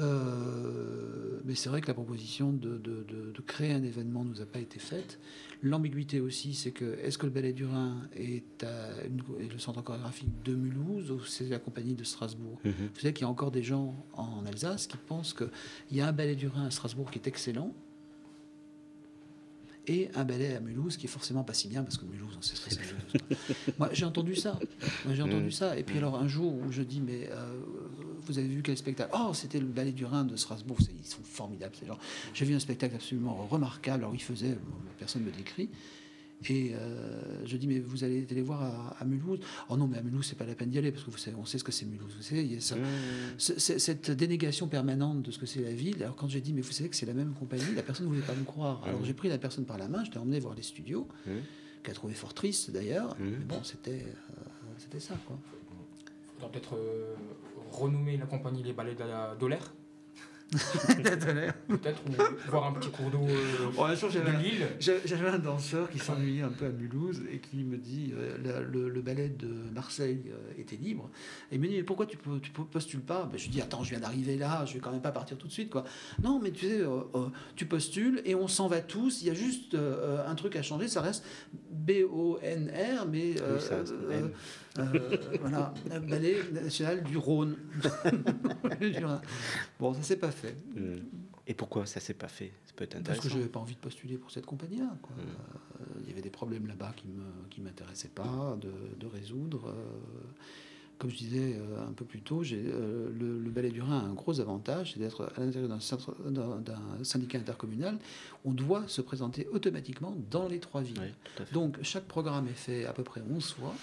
Euh, 0.00 1.40
mais 1.44 1.54
c'est 1.54 1.68
vrai 1.68 1.80
que 1.80 1.86
la 1.86 1.94
proposition 1.94 2.52
de, 2.52 2.78
de- 2.78 3.04
de- 3.08 3.32
de 3.32 3.40
créer 3.42 3.72
un 3.72 3.82
événement 3.82 4.24
nous 4.24 4.40
a 4.40 4.46
pas 4.46 4.58
été 4.58 4.78
faite. 4.78 5.18
L'ambiguïté 5.64 6.20
aussi, 6.20 6.54
c'est 6.54 6.72
que 6.72 6.98
est-ce 7.04 7.16
que 7.18 7.26
le 7.26 7.30
Ballet 7.32 7.52
du 7.52 7.64
Rhin 7.64 7.96
est, 8.16 8.64
à 8.64 9.04
une- 9.06 9.22
est 9.44 9.52
le 9.52 9.58
centre 9.60 9.80
chorégraphique 9.82 10.28
de 10.44 10.54
Mulhouse 10.56 11.10
ou 11.12 11.20
c'est 11.24 11.48
la 11.48 11.60
compagnie 11.60 11.94
de 11.94 12.02
Strasbourg 12.04 12.58
Mhm. 12.64 12.72
Vous 12.92 13.00
savez 13.00 13.12
qu'il 13.14 13.22
y 13.22 13.26
a 13.26 13.30
encore 13.30 13.52
des 13.52 13.62
gens 13.62 13.94
en 14.14 14.44
Alsace 14.44 14.88
qui 14.88 14.96
pensent 14.96 15.32
qu'il 15.34 15.48
y 15.92 16.00
a 16.00 16.08
un 16.08 16.12
ballet 16.12 16.34
du 16.34 16.48
Rhin 16.48 16.66
à 16.66 16.70
Strasbourg 16.72 17.10
qui 17.12 17.18
est 17.20 17.28
excellent 17.28 17.72
et 19.88 20.10
un 20.14 20.24
ballet 20.24 20.54
à 20.54 20.60
Mulhouse 20.60 20.96
qui 20.96 21.06
est 21.06 21.08
forcément 21.08 21.42
pas 21.42 21.54
si 21.54 21.66
bien 21.68 21.82
parce 21.82 21.98
que 21.98 22.04
Mulhouse, 22.04 22.34
on 22.38 22.42
sait 22.42 22.54
ce 22.56 22.76
que 22.78 22.84
c'est. 22.84 23.78
Moi, 23.78 23.90
j'ai 23.92 24.04
entendu 24.04 24.36
ça. 24.36 24.58
Moi, 25.04 25.14
j'ai 25.14 25.22
entendu 25.22 25.46
Mm. 25.46 25.50
ça. 25.52 25.76
Et 25.78 25.82
puis 25.82 25.98
alors 25.98 26.16
un 26.16 26.28
jour 26.28 26.54
où 26.54 26.70
je 26.70 26.82
dis 26.82 27.00
mais 27.00 27.28
euh, 27.30 27.54
vous 28.26 28.38
avez 28.38 28.48
vu 28.48 28.62
quel 28.62 28.76
spectacle? 28.76 29.10
Oh, 29.14 29.32
c'était 29.34 29.58
le 29.60 29.66
ballet 29.66 29.92
du 29.92 30.04
Rhin 30.04 30.24
de 30.24 30.36
Strasbourg. 30.36 30.78
Ils 30.80 31.06
sont 31.06 31.22
formidables 31.22 31.74
ces 31.78 31.86
gens. 31.86 31.98
J'ai 32.34 32.44
vu 32.44 32.54
un 32.54 32.58
spectacle 32.60 32.94
absolument 32.94 33.46
remarquable. 33.50 34.02
Alors 34.04 34.14
il 34.14 34.22
faisait, 34.22 34.56
personne 34.98 35.22
ne 35.22 35.26
me 35.30 35.32
décrit. 35.32 35.68
Et 36.48 36.72
euh, 36.74 37.46
je 37.46 37.56
dis, 37.56 37.68
mais 37.68 37.78
vous 37.78 38.02
allez 38.02 38.26
aller 38.28 38.42
voir 38.42 38.62
à, 38.62 38.96
à 38.98 39.04
Mulhouse? 39.04 39.38
Oh 39.68 39.76
non, 39.76 39.86
mais 39.86 39.98
à 39.98 40.02
Mulhouse, 40.02 40.26
c'est 40.28 40.36
pas 40.36 40.44
la 40.44 40.56
peine 40.56 40.70
d'y 40.70 40.78
aller, 40.78 40.90
parce 40.90 41.04
que 41.04 41.10
vous 41.12 41.16
savez, 41.16 41.36
on 41.36 41.44
sait 41.44 41.56
ce 41.56 41.62
que 41.62 41.70
c'est 41.70 41.86
Mulhouse. 41.86 42.12
Vous 42.16 42.22
savez, 42.24 42.44
il 42.44 42.52
y 42.52 42.56
a 42.56 42.60
ça, 42.60 42.74
cette 43.38 44.10
dénégation 44.10 44.66
permanente 44.66 45.22
de 45.22 45.30
ce 45.30 45.38
que 45.38 45.46
c'est 45.46 45.60
la 45.62 45.72
ville. 45.72 46.02
Alors 46.02 46.16
quand 46.16 46.26
j'ai 46.28 46.40
dit, 46.40 46.52
mais 46.52 46.60
vous 46.60 46.72
savez 46.72 46.88
que 46.88 46.96
c'est 46.96 47.06
la 47.06 47.14
même 47.14 47.32
compagnie, 47.34 47.74
la 47.76 47.82
personne 47.84 48.06
ne 48.06 48.10
voulait 48.10 48.26
pas 48.26 48.34
me 48.34 48.42
croire. 48.44 48.82
Alors 48.84 49.04
j'ai 49.04 49.14
pris 49.14 49.28
la 49.28 49.38
personne 49.38 49.64
par 49.66 49.78
la 49.78 49.86
main, 49.86 50.02
je 50.02 50.10
l'ai 50.10 50.18
emmené 50.18 50.40
voir 50.40 50.56
les 50.56 50.62
studios, 50.62 51.06
Mhm. 51.26 51.42
qu'elle 51.84 51.92
a 51.92 51.94
trouvé 51.94 52.14
fort 52.14 52.34
triste 52.34 52.72
d'ailleurs. 52.72 53.16
Mais 53.20 53.30
bon, 53.36 53.62
c'était 53.62 54.04
euh, 54.04 54.42
c'était 54.78 54.98
ça, 55.00 55.14
quoi. 55.26 55.38
Peut-être 56.50 56.76
euh, 56.76 57.14
renommer 57.70 58.16
la 58.16 58.26
compagnie 58.26 58.62
les 58.62 58.72
ballets 58.72 58.94
de 58.94 59.00
la 59.04 59.34
Dolaire. 59.38 59.72
peut-être, 61.66 62.02
ou 62.06 62.50
voir 62.50 62.66
un 62.66 62.72
petit 62.74 62.90
cours 62.90 63.08
d'eau 63.10 63.26
euh, 63.26 63.96
j'avais 64.10 64.32
de 64.32 64.36
Lille. 64.42 64.66
J'avais 64.80 65.28
un 65.28 65.38
danseur 65.38 65.88
qui 65.88 65.98
s'ennuyait 65.98 66.42
un 66.42 66.50
peu 66.50 66.66
à 66.66 66.68
Mulhouse 66.68 67.22
et 67.32 67.38
qui 67.38 67.64
me 67.64 67.78
dit 67.78 68.12
euh, 68.14 68.36
la- 68.44 68.60
le, 68.60 68.90
le 68.90 69.00
ballet 69.00 69.30
de 69.30 69.46
Marseille 69.74 70.24
euh, 70.26 70.60
était 70.60 70.76
libre. 70.76 71.08
Et 71.50 71.54
il 71.54 71.60
me 71.62 71.68
dit 71.68 71.76
mais 71.76 71.82
pourquoi 71.84 72.04
tu, 72.04 72.18
postules 72.18 73.00
pas? 73.00 73.24
Ben, 73.32 73.38
Je 73.38 73.44
lui 73.44 73.50
dis 73.50 73.62
attends, 73.62 73.82
je 73.82 73.88
viens 73.90 74.00
d'arriver 74.00 74.36
là, 74.36 74.66
je 74.66 74.74
vais 74.74 74.80
quand 74.80 74.92
même 74.92 75.00
pas 75.00 75.10
partir 75.12 75.38
tout 75.38 75.46
de 75.46 75.52
suite. 75.52 75.70
quoi. 75.70 75.84
Non, 76.22 76.38
mais 76.38 76.50
tu 76.50 76.66
sais, 76.68 76.80
euh, 76.82 77.00
euh, 77.14 77.28
tu 77.56 77.64
postules 77.64 78.20
et 78.26 78.34
on 78.34 78.46
s'en 78.46 78.66
va 78.68 78.82
tous. 78.82 79.22
Il 79.22 79.28
y 79.28 79.30
a 79.30 79.34
juste 79.34 79.72
euh, 79.72 80.22
un 80.28 80.34
truc 80.34 80.54
à 80.56 80.62
changer, 80.62 80.86
ça 80.86 81.00
reste 81.00 81.24
B-O-N-R, 81.70 83.06
mais 83.10 83.40
euh, 83.40 83.56
Oui, 83.56 83.60
ça, 83.62 83.76
euh, 84.78 84.84
euh, 84.94 85.36
voilà, 85.40 85.74
ballet 86.08 86.36
national 86.52 87.02
du 87.02 87.16
Rhône. 87.16 87.56
Bon, 89.78 89.94
ça 89.94 90.02
s'est 90.02 90.16
pas 90.16 90.30
fait. 90.30 90.56
Mhm. 90.74 91.02
Et 91.46 91.54
pourquoi 91.54 91.86
ça 91.86 92.00
s'est 92.00 92.14
pas 92.14 92.28
fait? 92.28 92.52
Ça 92.64 92.72
peut 92.76 92.84
être 92.84 93.02
Parce 93.02 93.18
que 93.18 93.28
je 93.28 93.36
n'avais 93.36 93.48
pas 93.48 93.60
envie 93.60 93.74
de 93.74 93.80
postuler 93.80 94.16
pour 94.16 94.30
cette 94.30 94.46
compagnie-là. 94.46 94.96
quoi. 95.02 95.14
Mm. 95.16 95.20
Euh, 95.20 96.00
Il 96.02 96.08
y 96.08 96.12
avait 96.12 96.22
des 96.22 96.30
problèmes 96.30 96.66
là-bas 96.66 96.92
qui 96.96 97.08
ne 97.08 97.24
qui 97.50 97.60
m'intéressaient 97.60 98.08
pas 98.08 98.56
de, 98.60 98.72
de 98.98 99.06
résoudre. 99.06 99.68
Euh, 99.68 100.32
comme 101.02 101.10
je 101.10 101.16
disais 101.16 101.56
euh, 101.56 101.88
un 101.88 101.92
peu 101.92 102.04
plus 102.04 102.20
tôt, 102.20 102.44
euh, 102.52 103.10
le, 103.18 103.40
le 103.40 103.50
Ballet 103.50 103.70
du 103.70 103.80
Rhin 103.82 103.98
a 103.98 104.02
un 104.02 104.12
gros 104.12 104.38
avantage, 104.38 104.92
c'est 104.92 105.00
d'être 105.00 105.32
à 105.36 105.40
l'intérieur 105.40 105.68
d'un, 105.68 107.02
syndicat 107.02 107.38
intercommunal. 107.38 107.98
On 108.44 108.52
doit 108.52 108.84
se 108.86 109.00
présenter 109.00 109.48
automatiquement 109.48 110.14
dans 110.30 110.46
les 110.46 110.60
trois 110.60 110.80
villes. 110.80 111.00
Oui. 111.00 111.44
Donc 111.52 111.78
chaque 111.82 112.04
programme 112.04 112.46
est 112.46 112.54
fait 112.54 112.84
à 112.84 112.92
peu 112.92 113.02
près 113.02 113.20
11 113.28 113.52
fois. 113.52 113.74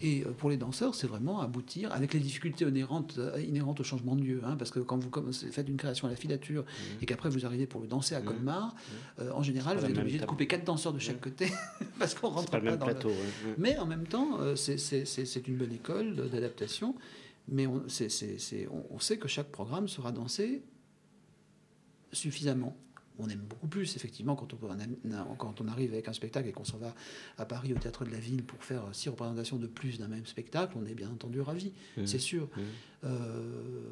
Et 0.00 0.24
euh, 0.24 0.30
pour 0.32 0.50
les 0.50 0.56
danseurs, 0.56 0.94
c'est 0.94 1.06
vraiment 1.06 1.40
aboutir 1.40 1.92
avec 1.92 2.14
les 2.14 2.20
difficultés 2.20 2.64
inhérentes, 2.66 3.16
euh, 3.18 3.40
inhérentes 3.40 3.80
au 3.80 3.84
changement 3.84 4.14
de 4.16 4.22
lieu. 4.22 4.40
hein, 4.44 4.56
parce 4.56 4.70
que 4.70 4.80
quand 4.80 4.98
vous 4.98 5.32
faites 5.32 5.68
une 5.68 5.76
création 5.76 6.06
à 6.06 6.10
la 6.10 6.16
filature 6.16 6.64
et 7.02 7.06
qu'après 7.06 7.28
vous 7.28 7.44
arrivez 7.46 7.66
pour 7.66 7.80
le 7.80 7.86
danser 7.86 8.14
à 8.14 8.20
Mhm. 8.20 8.26
Colmar, 8.26 8.74
euh, 9.18 9.30
en 9.32 9.42
général, 9.42 9.76
pas 9.76 9.82
vous 9.86 9.90
êtes 9.92 9.98
obligé 9.98 10.18
de 10.18 10.24
couper 10.26 10.46
quatre 10.46 10.64
danseurs 10.64 10.92
de 10.92 10.98
chaque 10.98 11.20
côté 11.20 11.48
parce 11.98 12.14
qu'on 12.14 12.28
rentre 12.28 12.50
pas 12.50 12.58
le 12.58 12.64
même 12.70 12.76
dans 12.78 12.86
le- 12.86 12.92
plateau. 12.94 13.08
ouais. 13.08 13.14
Mhm. 13.48 13.54
Mais 13.58 13.78
en 13.78 13.86
même 13.86 14.06
temps, 14.06 14.38
c'est- 14.56 15.46
une 15.48 15.56
bonne 15.56 15.72
école 15.72 16.14
d'adaptation. 16.30 16.94
Mais 17.50 17.66
on 17.66 17.88
sait 17.88 19.16
que 19.18 19.26
chaque 19.28 19.48
programme 19.50 19.88
sera 19.88 20.12
dansé 20.12 20.62
suffisamment. 22.12 22.76
On 23.20 23.28
aime 23.28 23.40
beaucoup 23.40 23.66
plus, 23.66 23.96
effectivement, 23.96 24.36
quand 24.36 24.54
on, 24.54 24.58
on- 24.70 25.34
quand 25.34 25.60
on 25.60 25.66
arrive 25.68 25.92
avec 25.92 26.06
un 26.08 26.12
spectacle 26.12 26.48
et 26.48 26.52
qu'on 26.52 26.64
s'en 26.64 26.78
va 26.78 26.94
à 27.36 27.44
Paris, 27.44 27.72
au 27.72 27.78
Théâtre 27.78 28.04
de 28.04 28.10
la 28.10 28.18
Ville, 28.20 28.44
pour 28.44 28.62
faire 28.62 28.82
six 28.92 29.08
représentations 29.08 29.56
de 29.58 29.66
plus 29.66 29.98
d'un 29.98 30.08
même 30.08 30.24
spectacle, 30.26 30.76
on 30.80 30.86
est 30.86 30.94
bien 30.94 31.10
entendu 31.10 31.40
ravi, 31.40 31.72
c'est 32.06 32.18
sûr. 32.20 32.48
Euh, 33.04 33.82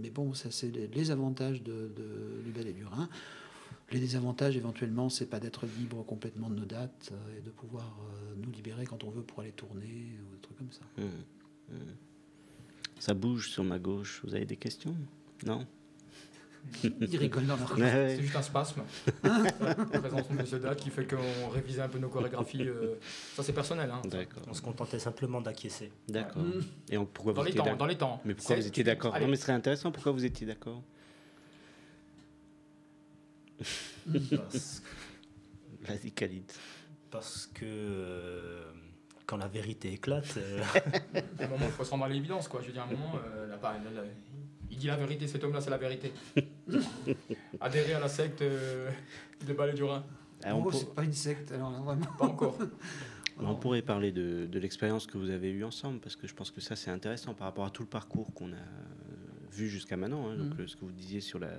mais 0.00 0.10
bon, 0.10 0.32
ça 0.34 0.50
c'est 0.50 0.70
les, 0.70 0.86
les 0.88 1.10
avantages 1.10 1.62
de, 1.62 1.90
de- 1.96 2.42
du 2.44 2.50
ballet 2.50 2.72
du 2.72 2.84
Rhin. 2.84 3.08
Les 3.90 4.00
désavantages, 4.00 4.56
éventuellement, 4.56 5.10
c'est 5.10 5.26
pas 5.26 5.38
d'être 5.38 5.66
libre 5.78 6.02
complètement 6.04 6.48
de 6.48 6.54
nos 6.54 6.64
dates 6.64 7.10
euh, 7.12 7.38
et 7.38 7.42
de 7.42 7.50
pouvoir 7.50 7.98
euh, 8.00 8.34
nous 8.42 8.50
libérer 8.50 8.86
quand 8.86 9.04
on 9.04 9.10
veut 9.10 9.22
pour 9.22 9.40
aller 9.40 9.52
tourner 9.52 9.84
ou 10.30 10.34
des 10.34 10.40
trucs 10.40 10.56
comme 10.56 10.72
ça. 10.72 10.80
Ça 12.98 13.12
bouge 13.14 13.50
sur 13.50 13.64
ma 13.64 13.78
gauche. 13.78 14.22
Vous 14.24 14.34
avez 14.34 14.46
des 14.46 14.56
questions? 14.56 14.94
Non? 15.44 15.66
Ils 16.84 17.16
rigolent 17.18 17.46
dans 17.46 17.56
leur. 17.56 17.72
Ouais, 17.72 17.82
ouais. 17.82 18.14
C'est 18.16 18.22
juste 18.22 18.36
un 18.36 18.42
spasme. 18.42 18.82
la 19.24 20.00
présence 20.00 20.28
de 20.28 20.34
Monsieur 20.34 20.58
Date 20.58 20.78
qui 20.78 20.90
fait 20.90 21.06
qu'on 21.06 21.48
révisait 21.48 21.82
un 21.82 21.88
peu 21.88 21.98
nos 21.98 22.08
chorégraphies. 22.08 22.62
euh, 22.68 22.94
Ça, 23.34 23.42
c'est 23.42 23.52
personnel. 23.52 23.90
Hein. 23.90 24.00
D'accord. 24.04 24.42
On 24.48 24.54
se 24.54 24.62
contentait 24.62 24.98
simplement 24.98 25.40
d'acquiescer. 25.40 25.92
D'accord. 26.08 26.42
Et 26.90 26.96
on- 26.96 27.04
pourquoi 27.04 27.32
Dans 27.34 27.40
vous 27.40 27.46
les 27.46 27.50
étiez 27.50 27.58
temps, 27.58 27.64
d'accord 27.64 27.78
dans 27.78 27.86
les 27.86 27.98
temps. 27.98 28.20
Mais 28.24 28.34
pourquoi 28.34 28.56
vous 28.56 28.66
étiez 28.66 28.84
d'accord? 28.84 29.18
Non, 29.18 29.28
mais 29.28 29.36
ce 29.36 29.42
serait 29.42 29.52
intéressant. 29.52 29.90
Pourquoi 29.92 30.12
vous 30.12 30.24
étiez 30.24 30.46
d'accord? 30.46 30.82
Parce, 34.30 34.82
Vas-y, 35.82 36.12
Khalid. 36.12 36.50
parce 37.10 37.46
que 37.52 37.64
euh, 37.66 38.64
quand 39.26 39.36
la 39.36 39.48
vérité 39.48 39.92
éclate, 39.92 40.36
euh, 40.36 40.60
À 41.38 41.44
un 41.44 41.48
moment, 41.48 41.66
il 41.66 41.72
faut 41.72 41.84
se 41.84 41.90
rendre 41.90 42.04
à 42.04 42.08
l'évidence, 42.08 42.48
quoi. 42.48 42.60
Je 42.60 42.68
veux 42.68 42.72
dire, 42.72 42.82
à 42.82 42.86
un 42.86 42.90
moment, 42.90 43.14
euh, 43.16 43.46
là, 43.48 43.56
là, 43.62 44.02
il 44.72 44.78
dit 44.78 44.86
la 44.88 44.96
vérité, 44.96 45.28
cet 45.28 45.44
homme-là, 45.44 45.60
c'est 45.60 45.70
la 45.70 45.76
vérité. 45.78 46.10
Adhérer 47.60 47.94
à 47.94 48.00
la 48.00 48.08
secte 48.08 48.42
euh, 48.42 48.90
de 49.46 49.52
Ballet 49.52 49.74
du 49.74 49.84
Rhin. 49.84 50.04
Ah, 50.44 50.56
on, 50.56 50.62
pour- 50.62 50.74
c'est 50.74 50.94
pas 50.94 51.04
une 51.04 51.12
secte, 51.12 51.52
alors 51.52 51.70
vraiment. 51.82 52.06
Pas 52.18 52.24
encore. 52.26 52.58
on 53.38 53.54
pourrait 53.54 53.82
parler 53.82 54.10
de, 54.12 54.46
de 54.46 54.58
l'expérience 54.58 55.06
que 55.06 55.18
vous 55.18 55.30
avez 55.30 55.50
eue 55.50 55.64
ensemble, 55.64 56.00
parce 56.00 56.16
que 56.16 56.26
je 56.26 56.34
pense 56.34 56.50
que 56.50 56.60
ça, 56.60 56.74
c'est 56.76 56.90
intéressant 56.90 57.34
par 57.34 57.46
rapport 57.46 57.64
à 57.64 57.70
tout 57.70 57.82
le 57.82 57.88
parcours 57.88 58.32
qu'on 58.34 58.52
a 58.52 58.56
euh, 58.56 58.58
vu 59.52 59.68
jusqu'à 59.68 59.96
maintenant. 59.96 60.28
hein. 60.30 60.36
donc, 60.36 60.58
euh, 60.58 60.66
ce 60.66 60.74
que 60.76 60.84
vous 60.84 60.90
disiez 60.92 61.20
sur 61.20 61.38
la, 61.38 61.50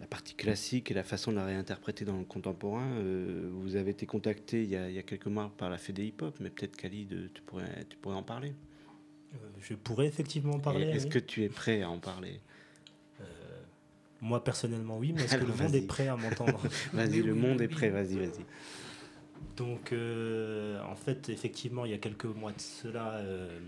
la 0.00 0.06
partie 0.06 0.34
classique 0.34 0.90
et 0.90 0.94
la 0.94 1.04
façon 1.04 1.30
de 1.32 1.36
la 1.36 1.44
réinterpréter 1.44 2.04
dans 2.04 2.16
le 2.18 2.24
contemporain. 2.24 2.88
euh, 2.92 3.50
vous 3.52 3.76
avez 3.76 3.90
été 3.90 4.06
contacté 4.06 4.62
il 4.62 4.70
y, 4.70 4.76
a, 4.76 4.88
il 4.88 4.94
y 4.94 4.98
a 4.98 5.02
quelques 5.02 5.26
mois 5.26 5.52
par 5.58 5.68
la 5.68 5.76
Fédé 5.78 6.04
Hip 6.06 6.22
Hop, 6.22 6.36
mais 6.40 6.48
peut-être 6.50 6.76
Khalid, 6.76 7.30
tu 7.34 7.42
pourrais, 7.42 7.84
tu 7.88 7.96
pourrais 7.98 8.16
en 8.16 8.22
parler. 8.22 8.54
Euh, 9.34 9.36
je 9.60 9.74
pourrais 9.74 10.06
effectivement 10.06 10.58
parler. 10.58 10.86
Est-ce 10.86 11.04
oui. 11.04 11.10
que 11.10 11.18
tu 11.18 11.44
es 11.44 11.48
prêt 11.48 11.82
à 11.82 11.90
en 11.90 11.98
parler? 11.98 12.40
Euh, 13.20 13.24
Moi, 14.20 14.42
personnellement, 14.42 14.98
oui, 14.98 15.12
mais 15.14 15.24
est-ce 15.24 15.36
que 15.36 15.44
le 15.44 15.54
monde 15.54 15.74
est 15.74 15.86
prêt 15.86 16.08
à 16.08 16.16
m'entendre? 16.16 16.60
Vas-y, 16.92 17.22
le 17.22 17.32
oui, 17.32 17.38
monde 17.38 17.60
est 17.60 17.68
prêt, 17.68 17.90
vas-y, 17.90 18.16
vas-y. 18.16 18.44
Donc, 19.56 19.92
euh, 19.92 20.80
en 20.84 20.94
fait, 20.94 21.28
effectivement, 21.28 21.84
il 21.84 21.90
y 21.90 21.94
a 21.94 21.98
quelques 21.98 22.26
mois 22.26 22.52
de 22.52 22.60
cela, 22.60 23.14
euh, 23.14 23.58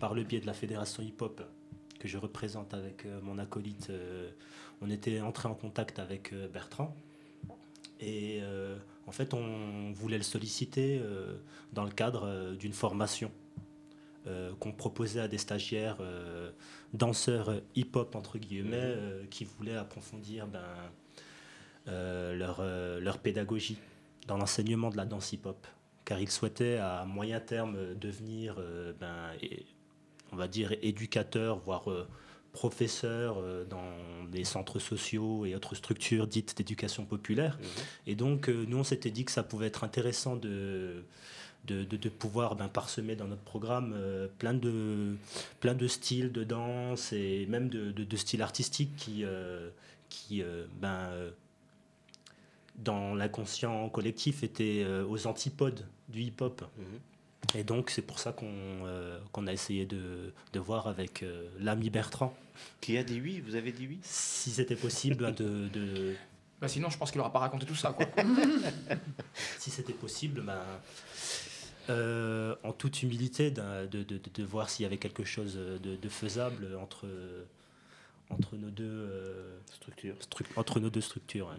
par 0.00 0.12
le 0.12 0.24
biais 0.24 0.40
de 0.40 0.46
la 0.46 0.52
fédération 0.52 1.02
hip-hop 1.02 1.40
que 2.00 2.08
je 2.08 2.18
représente 2.18 2.74
avec 2.74 3.06
euh, 3.06 3.20
mon 3.22 3.38
acolyte, 3.38 3.90
on 4.82 4.90
était 4.90 5.20
entré 5.20 5.48
en 5.48 5.54
contact 5.54 5.98
avec 5.98 6.34
Bertrand. 6.52 6.94
Et 8.00 8.42
en 9.06 9.12
fait, 9.12 9.32
on 9.32 9.92
voulait 9.92 10.18
le 10.18 10.22
solliciter 10.22 11.00
dans 11.72 11.84
le 11.84 11.90
cadre 11.90 12.54
d'une 12.58 12.74
formation 12.74 13.30
qu'on 14.58 14.72
proposait 14.72 15.20
à 15.20 15.28
des 15.28 15.38
stagiaires 15.38 15.98
euh, 16.00 16.50
danseurs 16.92 17.50
euh, 17.50 17.60
hip-hop, 17.74 18.14
entre 18.14 18.38
guillemets, 18.38 18.76
euh, 18.80 19.24
qui 19.30 19.44
voulaient 19.44 19.76
approfondir 19.76 20.46
ben, 20.46 20.64
euh, 21.88 22.34
leur, 22.34 22.58
euh, 22.60 23.00
leur 23.00 23.18
pédagogie 23.18 23.78
dans 24.26 24.36
l'enseignement 24.36 24.90
de 24.90 24.96
la 24.96 25.04
danse 25.04 25.32
hip-hop. 25.32 25.66
Car 26.04 26.20
ils 26.20 26.30
souhaitaient 26.30 26.78
à 26.78 27.04
moyen 27.04 27.40
terme 27.40 27.76
euh, 27.76 27.94
devenir, 27.94 28.56
euh, 28.58 28.92
ben, 29.00 29.30
on 30.32 30.36
va 30.36 30.48
dire, 30.48 30.72
éducateurs, 30.82 31.58
voire 31.58 31.90
euh, 31.90 32.08
professeurs 32.52 33.36
euh, 33.38 33.64
dans 33.64 34.26
des 34.30 34.44
centres 34.44 34.78
sociaux 34.78 35.44
et 35.44 35.54
autres 35.54 35.74
structures 35.74 36.26
dites 36.26 36.56
d'éducation 36.56 37.04
populaire. 37.04 37.58
Et 38.06 38.14
donc, 38.14 38.48
euh, 38.48 38.64
nous, 38.66 38.78
on 38.78 38.84
s'était 38.84 39.10
dit 39.10 39.24
que 39.24 39.30
ça 39.30 39.42
pouvait 39.42 39.66
être 39.66 39.84
intéressant 39.84 40.36
de, 40.36 41.04
de, 41.66 41.84
de- 41.84 41.96
de 41.96 42.08
pouvoir 42.08 42.56
ben, 42.56 42.68
parsemer 42.68 43.16
dans 43.16 43.26
notre 43.26 43.42
programme 43.42 43.92
euh, 43.96 44.28
plein, 44.38 44.54
de, 44.54 45.16
plein 45.60 45.74
de 45.74 45.86
styles 45.88 46.32
de 46.32 46.44
danse 46.44 47.12
et 47.12 47.46
même 47.46 47.68
de, 47.68 47.90
de- 47.92 48.04
de 48.04 48.16
styles 48.16 48.42
artistiques 48.42 48.94
qui, 48.96 49.24
euh, 49.24 49.68
qui 50.08 50.42
euh, 50.42 50.66
ben, 50.80 51.10
dans 52.76 53.14
l'inconscient 53.14 53.88
collectif, 53.88 54.42
étaient 54.42 54.82
euh, 54.84 55.04
aux 55.06 55.26
antipodes 55.26 55.86
du 56.08 56.20
hip-hop. 56.22 56.62
Et 57.54 57.64
donc, 57.64 57.90
c'est 57.90 58.02
pour 58.02 58.18
ça 58.18 58.32
qu'on 58.32 58.46
euh, 58.50 59.18
qu'on 59.32 59.46
a 59.46 59.52
essayé 59.52 59.86
de, 59.86 60.32
de 60.52 60.58
voir 60.60 60.88
avec 60.88 61.22
euh, 61.22 61.48
l'ami 61.60 61.90
Bertrand, 61.90 62.34
Qui 62.80 62.98
a 62.98 63.04
dit 63.04 63.20
oui 63.20 63.40
Vous 63.46 63.54
avez 63.54 63.72
dit 63.72 63.86
oui? 63.86 63.98
Si 64.02 64.50
c'était 64.50 64.74
possible 64.76 65.16
ben, 65.26 65.30
de, 65.32 65.68
de, 65.68 66.14
Bah 66.60 66.66
sinon, 66.68 66.90
je 66.90 66.98
pense 66.98 67.12
qu'il 67.12 67.20
aura 67.20 67.32
pas 67.32 67.38
raconté 67.38 67.64
tout 67.64 67.74
ça, 67.76 67.92
quoi. 67.92 68.06
si 69.58 69.70
c'était 69.70 69.92
possible, 69.92 70.40
ben, 70.42 70.58
euh, 71.90 72.54
en 72.62 72.72
toute 72.72 73.02
humilité, 73.02 73.50
de, 73.50 73.86
de- 73.86 74.02
de- 74.02 74.20
de 74.34 74.42
voir 74.44 74.68
s'il 74.70 74.84
y 74.84 74.86
avait 74.86 74.98
quelque 74.98 75.24
chose 75.24 75.54
de, 75.56 75.96
de 75.96 76.08
faisable 76.08 76.68
entre, 76.80 77.06
entre, 78.30 78.56
nos 78.56 78.70
deux, 78.70 78.84
euh, 78.84 79.56
Structure. 79.72 80.14
stru- 80.16 80.46
entre 80.56 80.80
nos 80.80 80.90
deux 80.90 81.00
structures. 81.00 81.50
hein. 81.50 81.58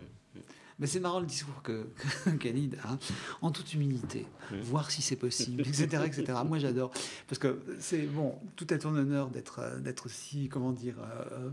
Mais 0.80 0.86
c'est 0.86 1.00
marrant 1.00 1.20
le 1.20 1.26
discours 1.26 1.64
que, 1.64 1.88
que 2.26 2.30
Khalid 2.38 2.78
a, 2.84 2.98
en 3.42 3.50
toute 3.52 3.74
humilité, 3.74 4.28
voir 4.62 4.92
si 4.92 5.02
c'est 5.02 5.16
possible, 5.16 5.62
etc., 5.62 6.04
etc. 6.06 6.34
Moi, 6.46 6.60
j'adore. 6.60 6.92
Parce 7.28 7.40
que 7.40 7.60
c'est 7.80 8.04
bon, 8.06 8.36
tout 8.56 8.68
à 8.70 8.78
ton 8.78 8.96
honneur 8.96 9.30
d'être 9.30 9.58
euh, 9.60 9.80
d'être 9.80 10.06
aussi, 10.06 10.50
comment 10.50 10.72
dire, 10.74 10.94
euh, 11.00 11.50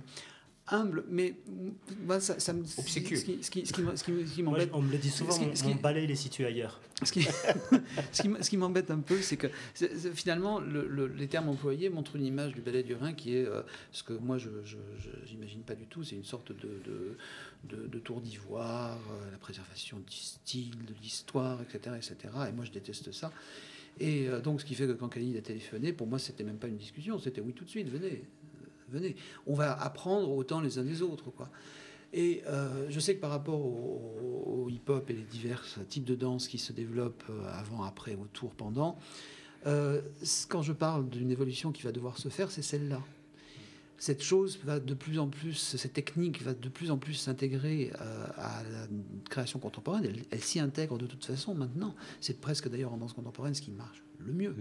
humble, 0.69 1.05
mais 1.11 1.35
moi, 2.07 2.21
ça, 2.21 2.39
ça 2.41 2.53
me. 2.53 2.63
Obséquieux. 2.63 3.17
Ce 3.17 3.25
qui, 3.25 3.43
ce 3.45 3.51
qui, 3.51 3.67
ce 3.67 3.73
qui, 4.05 4.25
qui- 4.25 4.43
m'embête. 4.43 4.71
on 4.73 4.81
me 4.81 4.91
le 4.91 4.99
dit 4.99 5.11
souvent, 5.11 5.33
ce 5.33 5.39
qui- 5.41 5.47
mon, 5.47 5.55
ce 5.55 5.63
qui- 5.63 5.69
mon 5.69 5.75
balai 5.75 6.05
il 6.05 6.11
est 6.11 6.15
situé 6.17 6.47
ailleurs. 6.47 6.81
Ce 7.03 7.13
qui, 7.13 7.23
ce 8.13 8.23
qui, 8.23 8.29
m- 8.29 8.39
ce 8.41 8.49
qui 8.49 8.57
m'embête 8.57 8.91
un 8.91 9.01
peu, 9.01 9.21
c'est 9.21 9.37
que 9.37 9.49
c'est- 9.75 9.95
c'est- 9.97 10.15
finalement, 10.15 10.61
le- 10.61 10.87
le- 10.89 11.07
les 11.09 11.27
termes 11.29 11.49
employés 11.49 11.91
montrent 11.91 12.17
une 12.17 12.25
image 12.25 12.55
du 12.55 12.61
ballet 12.63 12.83
du 12.83 12.95
Rhin 12.95 13.13
qui 13.13 13.37
est 13.37 13.45
euh, 13.47 13.63
ce 13.93 14.03
que 14.03 14.15
moi, 14.15 14.39
je 14.39 14.49
n'imagine 15.33 15.61
pas 15.63 15.75
du 15.75 15.85
tout. 15.87 16.03
C'est 16.03 16.17
une 16.17 16.25
sorte 16.25 16.53
de, 16.53 16.57
de, 16.87 17.77
de- 17.77 17.87
de 17.87 17.99
tour 17.99 18.21
d'ivoire, 18.21 18.99
euh, 19.11 19.31
la 19.31 19.39
préservation 19.39 19.99
du 19.99 20.17
style, 20.17 20.71
de 20.87 20.95
l'histoire, 21.03 21.61
etc., 21.63 21.97
etc. 21.97 22.17
Et 22.49 22.53
moi, 22.53 22.65
je 22.65 22.71
déteste 22.73 23.13
ça. 23.13 23.33
Et 24.01 24.29
euh, 24.29 24.41
donc, 24.41 24.61
ce 24.61 24.65
qui 24.67 24.75
fait 24.75 24.87
que 24.87 24.93
quand 24.93 25.09
Khalid 25.09 25.37
a 25.37 25.41
téléphoné, 25.41 25.93
pour 25.93 26.07
moi, 26.07 26.19
c'était 26.19 26.43
même 26.45 26.57
pas 26.59 26.69
une 26.69 26.77
discussion, 26.79 27.19
c'était 27.19 27.41
oui 27.41 27.53
tout 27.53 27.65
de 27.65 27.71
suite, 27.71 27.89
venez, 27.89 28.25
venez. 28.89 29.17
On 29.47 29.55
va 29.55 29.73
apprendre 29.81 30.31
autant 30.31 30.61
les 30.61 30.79
uns 30.79 30.85
des 30.85 31.03
autres, 31.03 31.31
quoi. 31.31 31.51
Et 32.15 32.43
euh, 32.47 32.87
je 32.89 33.01
sais 33.01 33.17
que 33.17 33.21
par 33.21 33.31
rapport 33.31 33.61
au, 33.61 34.69
hip-hop 34.71 35.11
et 35.11 35.13
les 35.13 35.25
divers 35.25 35.65
types 35.89 36.05
de 36.05 36.15
danse 36.15 36.47
qui 36.47 36.59
se 36.59 36.73
développent 36.73 37.25
euh, 37.29 37.45
avant, 37.53 37.83
après, 37.83 38.15
autour, 38.15 38.53
pendant, 38.53 38.97
euh, 39.67 40.01
quand 40.49 40.63
je 40.63 40.73
parle 40.73 41.09
d'une 41.09 41.33
évolution 41.33 41.73
qui 41.73 41.83
va 41.83 41.91
devoir 41.91 42.19
se 42.19 42.29
faire, 42.29 42.53
c'est 42.53 42.63
celle-là. 42.63 43.01
Cette 43.99 44.23
chose 44.23 44.61
va 44.65 44.79
de 44.79 44.95
plus 44.95 45.19
en 45.19 45.29
plus, 45.29 45.55
cette 45.77 45.93
technique 45.93 46.41
va 46.43 46.55
de 46.55 46.69
plus 46.69 46.91
en 46.91 46.99
plus 46.99 47.15
s'intégrer 47.15 47.91
à 48.37 48.63
la 48.65 48.87
création 49.31 49.59
contemporaine. 49.59 50.05
Elle, 50.05 50.23
elle 50.31 50.43
s'y 50.43 50.61
intègre 50.61 50.99
de 50.99 51.07
toute 51.07 51.25
façon 51.25 51.55
maintenant. 51.55 51.95
C'est 52.21 52.41
presque 52.41 52.69
d'ailleurs 52.69 52.93
en 52.93 52.99
danse 52.99 53.13
contemporaine 53.13 53.55
ce 53.55 53.63
qui 53.63 53.71
marche 53.71 54.03
le 54.25 54.33
mieux. 54.33 54.55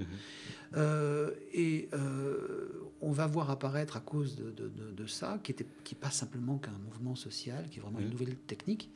Euh, 0.76 1.32
et 1.53 1.89
euh, 1.93 2.68
on 3.01 3.11
va 3.11 3.28
voir 3.28 3.49
apparaître 3.49 3.95
à 3.97 3.99
cause 3.99 4.36
de, 4.36 4.51
de- 4.51 4.70
de- 4.70 4.91
de 4.91 5.05
ça, 5.07 5.39
qui 5.43 5.51
n'est 5.53 5.66
qui 5.84 5.95
pas 5.95 6.11
simplement 6.11 6.57
qu'un 6.57 6.78
mouvement 6.86 7.16
social, 7.16 7.68
qui 7.70 7.80
est 7.80 7.82
vraiment 7.82 7.99
une 7.99 8.09
nouvelle 8.11 8.36
technique, 8.36 8.89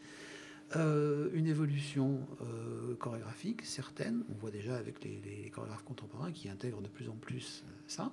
euh, 0.75 1.29
une 1.33 1.47
évolution 1.47 2.19
chorégraphique 2.99 3.63
certaine. 3.63 4.23
On 4.29 4.33
voit 4.39 4.51
déjà 4.51 4.75
avec 4.77 5.03
les, 5.03 5.21
les 5.25 5.49
chorégraphes 5.49 5.83
contemporains 5.85 6.31
qui 6.31 6.49
intègrent 6.49 6.81
de 6.81 6.87
plus 6.89 7.09
en 7.09 7.15
plus 7.15 7.63
ça. 7.87 8.11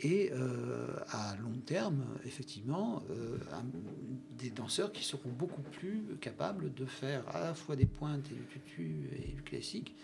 Et 0.00 0.30
à 1.08 1.36
long 1.42 1.58
terme, 1.66 2.04
effectivement, 2.24 3.02
un- 3.52 3.64
des 4.38 4.50
danseurs 4.50 4.92
qui 4.92 5.02
seront 5.04 5.30
beaucoup 5.30 5.62
plus 5.62 6.02
capables 6.20 6.72
de 6.72 6.84
faire 6.84 7.24
à 7.34 7.40
la 7.40 7.54
fois 7.54 7.74
des 7.74 7.86
pointes 7.86 8.24
et 8.30 8.34
du 8.34 8.44
tutu 8.46 9.08
et 9.16 9.32
du 9.32 9.42
classique, 9.42 9.96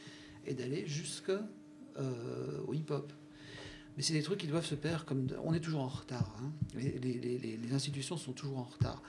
et 0.47 0.55
d'aller 0.55 0.86
jusque 0.86 1.32
euh, 1.99 2.72
hip-hop. 2.72 3.12
Mais 3.97 4.03
c'est 4.03 4.12
des 4.12 4.22
trucs 4.22 4.40
qui 4.40 4.49
doivent 4.49 4.66
se 4.66 4.74
faire 4.74 5.05
comme... 5.05 5.28
On 5.45 5.55
est 5.55 5.61
toujours 5.61 5.82
en 5.82 5.88
retard. 5.88 6.36
hein. 6.42 6.51
Les, 6.74 7.72
institutions 7.72 8.16
sont 8.16 8.32
toujours 8.32 8.59
en 8.59 8.64
retard. 8.64 9.03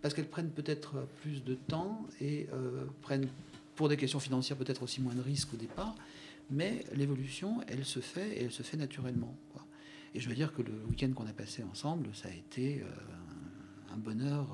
Parce 0.00 0.14
qu'elles 0.14 0.28
prennent 0.28 0.50
peut-être 0.50 1.06
plus 1.20 1.44
de 1.44 1.54
temps 1.54 2.06
et 2.20 2.48
euh, 2.54 2.86
prennent, 3.02 3.28
pour 3.76 3.90
des 3.90 3.98
questions 3.98 4.20
financières, 4.20 4.56
peut-être 4.56 4.82
aussi 4.82 5.02
moins 5.02 5.14
de 5.14 5.20
risques 5.20 5.52
au 5.52 5.56
départ. 5.58 5.94
Mais 6.50 6.84
l'évolution, 6.94 7.60
elle 7.68 7.84
se 7.84 8.00
fait 8.00 8.38
et 8.38 8.44
elle 8.44 8.52
se 8.52 8.62
fait 8.62 8.78
naturellement. 8.78 9.34
Et 10.14 10.20
je 10.20 10.28
veux 10.28 10.34
dire 10.34 10.52
que 10.52 10.62
le 10.62 10.72
week-end 10.88 11.12
qu'on 11.14 11.26
a 11.26 11.32
passé 11.32 11.62
ensemble, 11.62 12.08
ça 12.14 12.28
a 12.28 12.32
été 12.32 12.80
euh, 12.80 13.94
un 13.94 13.98
bonheur 13.98 14.48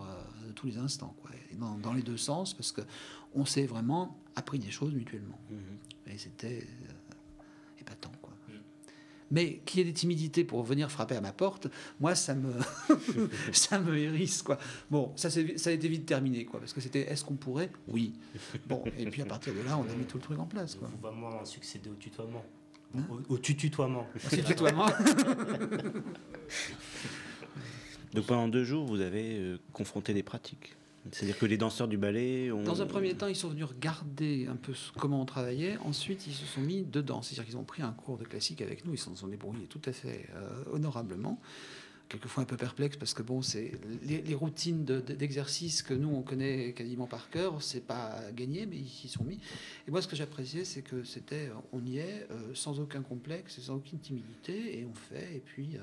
de 0.46 0.52
tous 0.52 0.66
les 0.66 0.78
instants. 0.78 1.14
Quoi. 1.22 1.30
Dans, 1.58 1.78
dans 1.78 1.94
les 1.94 2.02
deux 2.02 2.18
sens, 2.18 2.52
parce 2.52 2.72
qu'on 2.72 3.46
s'est 3.46 3.66
vraiment 3.66 4.20
appris 4.34 4.58
des 4.58 4.70
choses 4.70 4.92
mutuellement. 4.92 5.38
Et 6.10 6.18
c'était 6.18 6.58
euh, 6.88 6.92
épatant. 7.80 8.12
Quoi. 8.22 8.32
Mais 9.30 9.58
qu'il 9.64 9.80
y 9.80 9.82
ait 9.82 9.84
des 9.86 9.92
timidités 9.92 10.44
pour 10.44 10.62
venir 10.62 10.88
frapper 10.90 11.16
à 11.16 11.20
ma 11.20 11.32
porte, 11.32 11.66
moi, 11.98 12.14
ça 12.14 12.34
me, 12.36 12.52
ça 13.52 13.80
me 13.80 13.96
hérisse. 13.98 14.42
Quoi. 14.42 14.56
Bon, 14.88 15.12
ça, 15.16 15.30
s'est- 15.30 15.58
ça 15.58 15.70
a 15.70 15.72
été 15.72 15.88
vite 15.88 16.06
terminé, 16.06 16.44
quoi, 16.44 16.60
parce 16.60 16.72
que 16.72 16.80
c'était 16.80 17.00
est-ce 17.10 17.24
qu'on 17.24 17.34
pourrait? 17.34 17.70
Oui. 17.88 18.12
Bon, 18.68 18.84
et 18.96 19.06
puis 19.10 19.22
à 19.22 19.26
partir 19.26 19.52
de 19.52 19.62
là, 19.62 19.76
on 19.78 19.82
a 19.90 19.94
mis 19.96 20.04
tout 20.04 20.18
le 20.18 20.22
truc 20.22 20.38
en 20.38 20.46
place. 20.46 20.76
Quoi. 20.76 20.88
Vous 20.92 20.98
vraiment 21.08 21.44
succéder 21.44 21.90
au 21.90 21.94
tutoiement. 21.94 22.44
Hein? 22.96 23.00
Au, 23.28 23.34
au 23.34 23.38
tutoiement. 23.38 24.06
Le 24.30 24.42
tutoiement. 24.44 24.86
Donc 28.14 28.26
pendant 28.26 28.48
deux 28.48 28.64
jours, 28.64 28.86
vous 28.86 29.00
avez 29.00 29.38
euh, 29.38 29.58
confronté 29.72 30.14
des 30.14 30.22
pratiques. 30.22 30.76
C'est-à-dire 31.12 31.38
que 31.38 31.46
les 31.46 31.56
danseurs 31.56 31.88
du 31.88 31.96
ballet 31.96 32.50
ont... 32.50 32.62
Dans 32.62 32.82
un 32.82 32.86
premier 32.86 33.14
temps, 33.14 33.26
ils 33.28 33.36
sont 33.36 33.48
venus 33.48 33.64
regarder 33.64 34.46
un 34.48 34.56
peu 34.56 34.72
comment 34.98 35.20
on 35.20 35.26
travaillait. 35.26 35.76
Ensuite, 35.84 36.26
ils 36.26 36.32
se 36.34 36.44
sont 36.46 36.60
mis 36.60 36.82
dedans. 36.82 37.22
C'est-à-dire 37.22 37.44
qu'ils 37.46 37.56
ont 37.56 37.64
pris 37.64 37.82
un 37.82 37.92
cours 37.92 38.18
de 38.18 38.24
classique 38.24 38.60
avec 38.62 38.84
nous. 38.84 38.94
Ils 38.94 38.98
s'en 38.98 39.14
sont 39.14 39.28
débrouillés 39.28 39.66
tout 39.66 39.80
à 39.84 39.92
fait 39.92 40.26
euh, 40.34 40.64
honorablement. 40.72 41.40
Quelquefois 42.08 42.44
un 42.44 42.46
peu 42.46 42.56
perplexes 42.56 42.96
parce 42.96 43.14
que 43.14 43.22
bon, 43.24 43.42
c'est 43.42 43.72
les, 44.04 44.22
les 44.22 44.34
routines 44.36 44.84
de- 44.84 45.00
de- 45.00 45.14
d'exercice 45.14 45.82
que 45.82 45.92
nous 45.92 46.08
on 46.10 46.22
connaît 46.22 46.72
quasiment 46.72 47.08
par 47.08 47.30
cœur. 47.30 47.60
C'est 47.62 47.84
pas 47.84 48.20
gagné, 48.32 48.64
mais 48.64 48.76
ils 48.76 48.88
s'y 48.88 49.08
sont 49.08 49.24
mis. 49.24 49.40
Et 49.88 49.90
moi, 49.90 50.00
ce 50.00 50.06
que 50.06 50.14
j'appréciais, 50.14 50.64
c'est 50.64 50.82
que 50.82 51.02
c'était, 51.02 51.50
on 51.72 51.84
y 51.84 51.98
est 51.98 52.28
euh, 52.30 52.54
sans 52.54 52.78
aucun 52.78 53.02
complexe, 53.02 53.60
sans 53.60 53.74
aucune 53.74 53.98
timidité, 53.98 54.78
et 54.78 54.86
on 54.86 54.94
fait. 54.94 55.34
Et 55.34 55.42
puis 55.44 55.70
euh, 55.74 55.80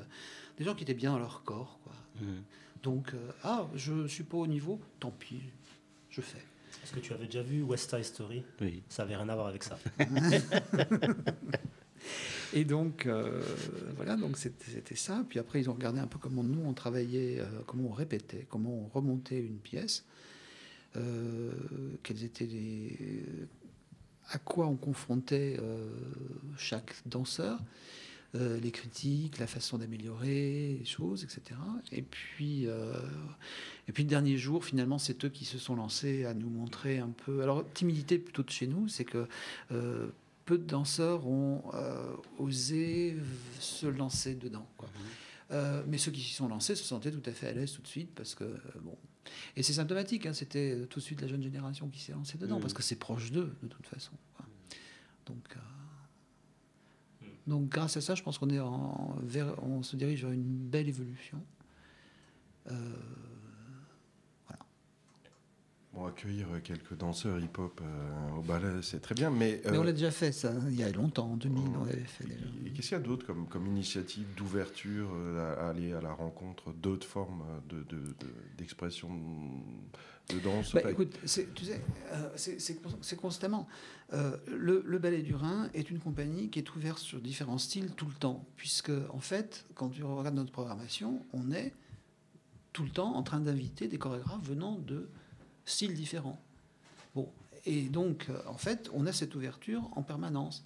des 0.57 0.63
gens 0.63 0.75
qui 0.75 0.83
étaient 0.83 0.93
bien 0.93 1.11
dans 1.11 1.19
leur 1.19 1.43
corps, 1.43 1.79
quoi. 1.83 1.93
Mhm. 2.21 2.41
Donc, 2.83 3.13
euh, 3.13 3.31
ah, 3.43 3.67
je 3.75 4.07
suis 4.07 4.23
pas 4.23 4.37
au 4.37 4.47
niveau, 4.47 4.79
tant 4.99 5.11
pis, 5.11 5.41
je 6.09 6.21
fais. 6.21 6.43
Est-ce 6.83 6.91
que 6.91 6.99
tu 6.99 7.13
avais 7.13 7.25
déjà 7.25 7.41
vu 7.41 7.63
West 7.63 7.89
Side 7.89 8.03
Story? 8.03 8.43
Oui. 8.59 8.83
Ça 8.89 9.03
avait 9.03 9.15
rien 9.15 9.29
à 9.29 9.35
voir 9.35 9.47
avec 9.47 9.63
ça. 9.63 9.79
Et 12.53 12.65
donc, 12.65 13.07
euh, 13.07 13.41
voilà, 13.95 14.15
donc 14.15 14.37
c'était 14.37 14.95
ça. 14.95 15.25
Puis 15.27 15.39
après, 15.39 15.59
ils 15.61 15.69
ont 15.69 15.73
regardé 15.73 15.99
un 15.99 16.07
peu 16.07 16.19
comment 16.19 16.43
nous, 16.43 16.61
on 16.63 16.73
travaillait, 16.73 17.39
euh, 17.39 17.45
comment 17.65 17.89
on 17.89 17.93
répétait, 17.93 18.45
comment 18.49 18.69
on 18.69 18.87
remontait 18.87 19.39
une 19.39 19.57
pièce, 19.57 20.05
euh, 20.95 21.51
quels 22.03 22.23
étaient 22.23 22.45
les... 22.45 23.25
à 24.29 24.37
quoi 24.37 24.67
on 24.67 24.75
confrontait 24.75 25.57
euh, 25.59 25.89
chaque 26.57 26.93
danseur, 27.07 27.59
euh, 28.35 28.59
les 28.59 28.71
critiques, 28.71 29.37
la 29.37 29.47
façon 29.47 29.77
d'améliorer 29.77 30.77
les 30.79 30.85
choses, 30.85 31.23
etc. 31.23 31.59
Et 31.91 32.01
puis, 32.01 32.67
euh, 32.67 32.93
Et 33.87 33.91
puis 33.91 34.03
le 34.03 34.09
dernier 34.09 34.37
jour, 34.37 34.63
finalement, 34.65 34.97
c'est 34.97 35.23
eux 35.25 35.29
qui 35.29 35.45
se 35.45 35.57
sont 35.57 35.75
lancés 35.75 36.25
à 36.25 36.33
nous 36.33 36.49
montrer 36.49 36.99
un 36.99 37.09
peu. 37.09 37.41
Alors, 37.43 37.63
timidité 37.73 38.17
plutôt 38.17 38.43
de 38.43 38.49
chez 38.49 38.65
nous, 38.67 38.87
c'est 38.87 39.05
que 39.05 39.27
euh, 39.71 40.07
peu 40.45 40.57
de 40.57 40.63
danseurs 40.65 41.27
ont 41.27 41.61
osé 42.39 43.15
se 43.59 43.85
lancer 43.87 44.35
dedans. 44.35 44.67
quoi. 44.77 44.89
Euh, 45.51 45.83
mais 45.87 45.97
ceux 45.97 46.11
qui 46.11 46.21
s'y 46.21 46.33
sont 46.33 46.47
lancés 46.47 46.75
se 46.75 46.83
sentaient 46.83 47.11
tout 47.11 47.21
à 47.29 47.31
fait 47.33 47.47
à 47.47 47.51
l'aise 47.53 47.71
tout 47.73 47.81
de 47.81 47.87
suite 47.87 48.09
parce 48.15 48.33
que, 48.35 48.43
euh, 48.45 48.57
bon. 48.81 48.97
Et 49.55 49.63
c'est 49.63 49.73
symptomatique, 49.73 50.25
hein, 50.25 50.33
c'était 50.33 50.85
tout 50.89 50.99
de 50.99 51.03
suite 51.03 51.21
la 51.21 51.27
jeune 51.27 51.43
génération 51.43 51.87
qui 51.89 51.99
s'est 52.01 52.11
lancée 52.13 52.37
dedans 52.37 52.55
Mhm. 52.55 52.61
parce 52.61 52.73
que 52.73 52.81
c'est 52.83 52.95
proche 52.97 53.31
d'eux, 53.31 53.53
de 53.61 53.67
toute 53.67 53.85
façon. 53.87 54.13
quoi. 54.35 54.45
Donc. 55.27 55.43
euh, 55.55 55.59
donc 57.47 57.69
grâce 57.69 57.97
à 57.97 58.01
ça, 58.01 58.15
je 58.15 58.23
pense 58.23 58.37
qu'on 58.37 58.49
est 58.49 58.59
en, 58.59 59.17
on 59.61 59.83
se 59.83 59.95
dirige 59.95 60.23
vers 60.23 60.31
une 60.31 60.43
belle 60.43 60.87
évolution. 60.87 61.41
Euh, 62.71 62.73
Bon, 65.93 66.07
accueillir 66.07 66.47
euh, 66.51 66.59
quelques 66.59 66.97
danseurs 66.97 67.39
hip-hop 67.39 67.79
euh, 67.83 68.37
au 68.39 68.41
ballet, 68.41 68.81
c'est 68.81 68.99
très 68.99 69.13
bien, 69.13 69.29
mais... 69.29 69.61
Mais 69.65 69.77
on 69.77 69.81
euh, 69.81 69.85
l'a 69.85 69.91
déjà 69.91 70.09
fait, 70.09 70.31
ça, 70.31 70.51
il 70.69 70.75
y 70.79 70.81
a 70.83 70.91
longtemps, 70.91 71.33
en 71.33 71.37
2000, 71.37 71.63
on 71.79 71.85
l'avait 71.85 71.99
fait 72.01 72.23
déjà. 72.23 72.45
Et 72.65 72.71
Qu'est-ce 72.71 72.87
qu'il 72.89 72.97
y 72.97 72.99
a 72.99 73.03
d'autre 73.03 73.27
comme, 73.27 73.47
comme 73.47 73.67
initiative 73.67 74.25
d'ouverture, 74.35 75.11
euh, 75.13 75.55
à, 75.55 75.69
aller 75.69 75.93
à 75.93 76.01
la 76.01 76.11
rencontre 76.11 76.73
d'autres 76.73 77.05
formes 77.05 77.43
euh, 77.43 77.59
de- 77.75 77.83
de- 77.95 78.07
de- 78.07 78.33
d'expression 78.57 79.09
de, 80.29 80.39
danse 80.39 80.73
Bah, 80.73 80.89
écoute, 80.89 81.15
c'est- 81.25 81.53
tu 81.53 81.65
sais, 81.65 81.79
c'est- 82.37 82.59
c'est 82.59 82.81
cons- 82.81 82.97
c'est 83.01 83.15
constamment. 83.17 83.67
Le, 84.11 84.81
le 84.85 84.97
Ballet 84.97 85.21
du 85.21 85.35
Rhin 85.35 85.69
est 85.75 85.89
une 85.91 85.99
compagnie 85.99 86.49
qui 86.49 86.57
est 86.59 86.75
ouverte 86.75 86.97
sur 86.99 87.19
différents 87.21 87.57
styles 87.59 87.91
tout 87.95 88.05
le 88.07 88.13
temps, 88.13 88.45
puisque 88.57 88.91
en 89.11 89.19
fait, 89.19 89.65
quand 89.75 89.89
tu 89.89 90.03
regardes 90.03 90.35
notre 90.35 90.51
programmation, 90.51 91.23
on 91.33 91.51
est 91.51 91.73
tout 92.71 92.83
le 92.83 92.89
temps 92.89 93.15
en 93.15 93.21
train 93.21 93.41
d'inviter 93.41 93.87
des 93.87 93.97
chorégraphes 93.99 94.43
venant 94.43 94.79
de 94.79 95.09
styles 95.65 95.93
différents. 95.93 96.39
Bon, 97.15 97.29
et 97.65 97.83
donc, 97.83 98.27
euh, 98.29 98.41
en 98.47 98.57
fait, 98.57 98.89
on 98.93 99.05
a 99.05 99.13
cette 99.13 99.35
ouverture 99.35 99.89
en 99.95 100.03
permanence. 100.03 100.65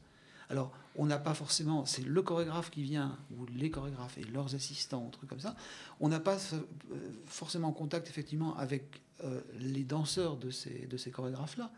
Alors, 0.50 0.72
on 0.96 1.06
n'a 1.06 1.18
pas 1.18 1.34
forcément, 1.34 1.86
c'est 1.86 2.04
le 2.04 2.22
chorégraphe 2.22 2.72
qui 2.72 2.82
vient, 2.82 3.18
ou 3.38 3.46
les 3.56 3.70
chorégraphes 3.70 4.18
et 4.18 4.24
leurs 4.24 4.56
assistants, 4.56 5.06
un 5.08 5.12
truc 5.12 5.30
comme 5.30 5.40
ça. 5.40 5.56
On 6.00 6.08
n'a 6.08 6.20
pas 6.20 6.38
euh, 6.54 6.62
forcément 7.26 7.72
contact, 7.72 8.08
effectivement, 8.10 8.56
avec 8.58 9.02
euh, 9.24 9.42
les 9.60 9.84
danseurs 9.84 10.38
de 10.38 10.50
ces, 10.50 10.88
de 10.88 10.98
ces 10.98 11.12
chorégraphes-là. 11.12 11.72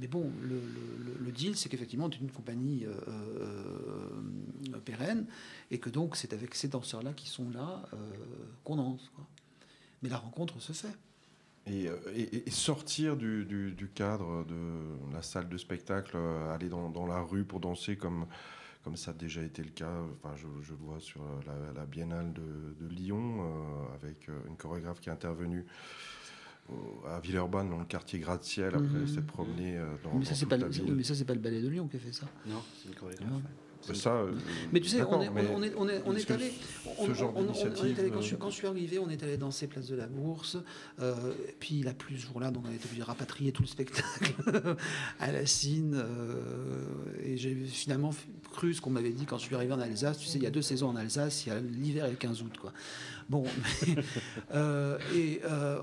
Mais 0.00 0.06
bon, 0.06 0.30
le, 0.40 1.32
deal, 1.32 1.56
c'est 1.56 1.68
qu'effectivement, 1.68 2.08
c'est 2.10 2.20
une 2.20 2.30
compagnie 2.30 2.86
pérenne, 4.84 5.26
et 5.72 5.80
que 5.80 5.90
donc, 5.90 6.14
c'est 6.14 6.32
avec 6.32 6.54
ces 6.54 6.68
danseurs-là 6.68 7.12
qui 7.14 7.28
sont 7.28 7.50
là 7.50 7.82
qu'on 8.62 8.76
danse. 8.76 9.10
Mais 10.02 10.08
la 10.08 10.18
rencontre 10.18 10.60
se 10.60 10.72
fait. 10.72 10.96
Et, 11.70 11.88
euh, 11.88 11.96
et- 12.14 12.48
et 12.48 12.50
sortir 12.50 13.16
du, 13.16 13.44
du- 13.44 13.72
du 13.72 13.88
cadre 13.88 14.44
de 14.44 14.54
la 15.12 15.22
salle 15.22 15.48
de 15.48 15.56
spectacle, 15.58 16.12
euh, 16.16 16.54
aller 16.54 16.68
dans, 16.68 16.88
dans 16.88 17.06
la 17.06 17.20
rue 17.20 17.44
pour 17.44 17.60
danser 17.60 17.96
comme, 17.96 18.26
comme 18.84 18.96
ça 18.96 19.10
a 19.10 19.14
déjà 19.14 19.42
été 19.42 19.62
le 19.62 19.70
cas. 19.70 19.92
Enfin, 20.22 20.34
je, 20.36 20.46
je 20.62 20.70
le 20.72 20.78
vois 20.78 21.00
sur 21.00 21.22
la, 21.46 21.72
la 21.80 21.86
Biennale 21.86 22.32
de, 22.32 22.74
de 22.84 22.88
Lyon 22.94 23.42
euh, 23.42 23.94
avec 23.94 24.28
une 24.48 24.56
chorégraphe 24.56 25.00
qui 25.00 25.08
est 25.08 25.12
intervenue 25.12 25.64
à 27.06 27.18
Villeurbanne, 27.20 27.70
dans 27.70 27.78
le 27.78 27.86
quartier 27.86 28.18
gratte-ciel. 28.18 28.74
Après, 28.74 28.98
Mhm. 28.98 29.06
s'est 29.06 29.22
promenée 29.22 29.78
dans, 30.04 30.14
mais, 30.18 30.24
ça, 30.26 30.32
dans 30.32 30.38
toute 30.40 30.48
pas 30.50 30.56
la 30.58 30.66
le, 30.66 30.70
ville. 30.72 30.94
mais 30.94 31.02
ça, 31.02 31.14
c'est 31.14 31.24
pas 31.24 31.32
le 31.34 31.40
ballet 31.40 31.62
de 31.62 31.68
Lyon 31.68 31.88
qui 31.88 31.96
a 31.96 32.00
fait 32.00 32.12
ça. 32.12 32.26
Non, 32.46 32.62
c'est 32.76 32.88
une 32.90 32.94
chorégraphe. 32.94 33.30
Ça, 33.94 34.12
euh, 34.14 34.32
Mais 34.72 34.80
tu 34.80 34.88
sais, 34.88 35.02
on 35.02 35.20
est, 35.22 35.28
on, 35.28 35.34
on 35.56 35.62
est, 35.62 35.72
on 35.76 35.88
est, 35.88 36.02
on 36.06 36.12
est-ce 36.14 36.22
est 36.24 36.26
que 36.26 36.32
allé. 36.34 36.52
ce 37.06 37.14
genre 37.14 37.32
d'initiative, 37.32 38.10
quand, 38.12 38.20
je, 38.20 38.34
euh, 38.34 38.38
quand 38.38 38.50
je 38.50 38.54
suis 38.54 38.66
arrivé, 38.66 38.98
on 38.98 39.08
est 39.10 39.22
allé 39.22 39.36
danser 39.36 39.66
Place 39.66 39.86
de 39.88 39.96
la 39.96 40.06
Bourse. 40.06 40.56
euh, 41.00 41.14
puis 41.60 41.80
il 41.80 41.88
a 41.88 41.94
plu 41.94 42.16
ce 42.18 42.26
jour-là, 42.26 42.50
donc 42.50 42.64
on 42.66 42.70
a 42.70 42.74
été 42.74 42.84
obligé 42.86 43.00
de 43.00 43.06
rapatrier 43.06 43.52
tout 43.52 43.62
le 43.62 43.68
spectacle 43.68 44.34
à 45.20 45.32
la 45.32 45.46
Cine. 45.46 45.94
euh, 45.94 47.22
et 47.24 47.36
j'ai 47.36 47.54
finalement 47.54 48.10
cru 48.50 48.74
ce 48.74 48.80
qu'on 48.80 48.90
m'avait 48.90 49.12
dit 49.12 49.24
quand 49.26 49.38
je 49.38 49.44
suis 49.44 49.54
arrivé 49.54 49.72
en 49.72 49.80
Alsace. 49.80 50.18
Tu 50.18 50.26
sais, 50.26 50.38
il 50.38 50.44
y 50.44 50.46
a 50.46 50.50
deux 50.50 50.62
saisons 50.62 50.88
en 50.88 50.96
Alsace, 50.96 51.46
il 51.46 51.50
y 51.50 51.52
a 51.52 51.60
l'hiver 51.60 52.06
et 52.06 52.10
le 52.10 52.16
15 52.16 52.42
août. 52.42 52.56
Quoi. 52.60 52.72
Bon, 53.28 53.44
mais, 53.86 53.94
et 55.16 55.40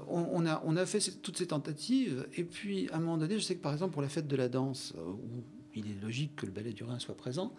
on, 0.09 0.45
a, 0.45 0.61
on 0.65 0.75
a 0.75 0.85
fait 0.85 0.99
toutes 1.21 1.37
ces 1.37 1.47
tentatives. 1.47 2.25
Et 2.35 2.43
puis, 2.43 2.89
à 2.91 2.97
un 2.97 2.99
moment 2.99 3.17
donné, 3.17 3.35
je 3.35 3.43
sais 3.43 3.55
que 3.55 3.61
par 3.61 3.73
exemple, 3.73 3.93
pour 3.93 4.01
la 4.01 4.09
fête 4.09 4.27
de 4.27 4.35
la 4.35 4.49
danse, 4.49 4.93
où 4.97 5.43
il 5.75 5.87
est 5.91 6.01
logique 6.01 6.35
que 6.37 6.45
le 6.45 6.51
ballet 6.51 6.71
du 6.73 6.83
Rhin 6.83 6.99
soit 6.99 7.15
présent, 7.17 7.53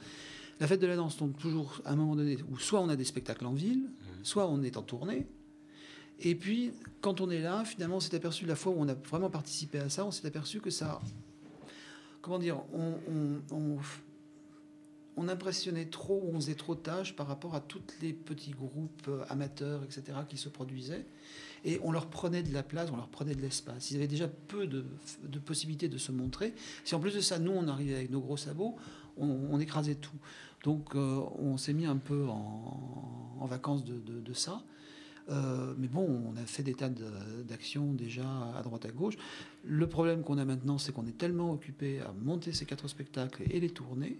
la 0.60 0.66
fête 0.66 0.80
de 0.80 0.86
la 0.86 0.96
danse 0.96 1.16
tombe 1.16 1.36
toujours 1.36 1.80
à 1.84 1.92
un 1.92 1.96
moment 1.96 2.16
donné 2.16 2.38
où 2.50 2.58
soit 2.58 2.80
on 2.80 2.88
a 2.88 2.96
des 2.96 3.04
spectacles 3.04 3.46
en 3.46 3.52
ville, 3.52 3.90
soit 4.22 4.48
on 4.48 4.62
est 4.62 4.76
en 4.76 4.82
tournée. 4.82 5.26
Et 6.20 6.34
puis, 6.34 6.72
quand 7.02 7.20
on 7.20 7.30
est 7.30 7.42
là, 7.42 7.64
finalement, 7.64 7.96
on 7.96 8.00
s'est 8.00 8.14
aperçu, 8.14 8.46
la 8.46 8.56
fois 8.56 8.72
où 8.72 8.76
on 8.78 8.88
a 8.88 8.94
vraiment 8.94 9.28
participé 9.28 9.78
à 9.78 9.88
ça, 9.90 10.06
on 10.06 10.10
s'est 10.10 10.26
aperçu 10.26 10.60
que 10.60 10.70
ça. 10.70 11.00
Comment 12.22 12.38
dire 12.38 12.60
On, 12.72 12.94
on, 13.10 13.54
on- 13.54 13.78
on 15.18 15.28
impressionnait 15.28 15.86
trop, 15.86 16.28
on 16.30 16.38
faisait 16.38 16.54
trop 16.54 16.74
de 16.74 16.80
tâches 16.80 17.16
par 17.16 17.26
rapport 17.26 17.54
à 17.54 17.60
tous 17.62 17.80
les 18.02 18.12
petits 18.12 18.50
groupes 18.50 19.08
amateurs, 19.30 19.82
etc., 19.82 20.02
qui 20.28 20.36
se 20.36 20.50
produisaient. 20.50 21.06
Et 21.64 21.80
on 21.82 21.90
leur 21.90 22.08
prenait 22.08 22.42
de 22.42 22.52
la 22.52 22.62
place, 22.62 22.90
on 22.92 22.96
leur 22.96 23.08
prenait 23.08 23.34
de 23.34 23.40
l'espace. 23.40 23.90
Ils 23.90 23.96
avaient 23.96 24.08
déjà 24.08 24.28
peu 24.28 24.66
de, 24.66 24.84
de 25.22 25.38
possibilités 25.38 25.88
de 25.88 25.96
se 25.96 26.12
montrer. 26.12 26.52
Si 26.84 26.94
en 26.94 27.00
plus 27.00 27.14
de 27.14 27.20
ça, 27.22 27.38
nous, 27.38 27.52
on 27.52 27.66
arrivait 27.66 27.94
avec 27.94 28.10
nos 28.10 28.20
gros 28.20 28.36
sabots, 28.36 28.76
on 29.16 29.58
écrasait 29.58 29.94
tout. 29.94 30.12
Donc, 30.66 30.96
euh, 30.96 31.20
on 31.38 31.56
s'est 31.58 31.72
mis 31.72 31.86
un 31.86 31.96
peu 31.96 32.26
en, 32.26 33.46
vacances 33.46 33.84
de, 33.84 34.32
ça. 34.32 34.64
Euh, 35.28 35.74
mais 35.78 35.86
bon, 35.86 36.02
on 36.02 36.36
a 36.36 36.44
fait 36.44 36.64
des 36.64 36.74
tas 36.74 36.88
d'actions 37.44 37.92
déjà 37.92 38.26
à 38.56 38.62
droite 38.62 38.84
à 38.84 38.90
gauche. 38.90 39.14
Le 39.62 39.86
problème 39.86 40.24
qu'on 40.24 40.38
a 40.38 40.44
maintenant, 40.44 40.78
c'est 40.78 40.90
qu'on 40.90 41.06
est 41.06 41.16
tellement 41.16 41.52
occupé 41.52 42.00
à 42.00 42.12
monter 42.12 42.52
ces 42.52 42.66
quatre 42.66 42.88
spectacles 42.88 43.44
et 43.48 43.60
les 43.60 43.70
tourner, 43.70 44.18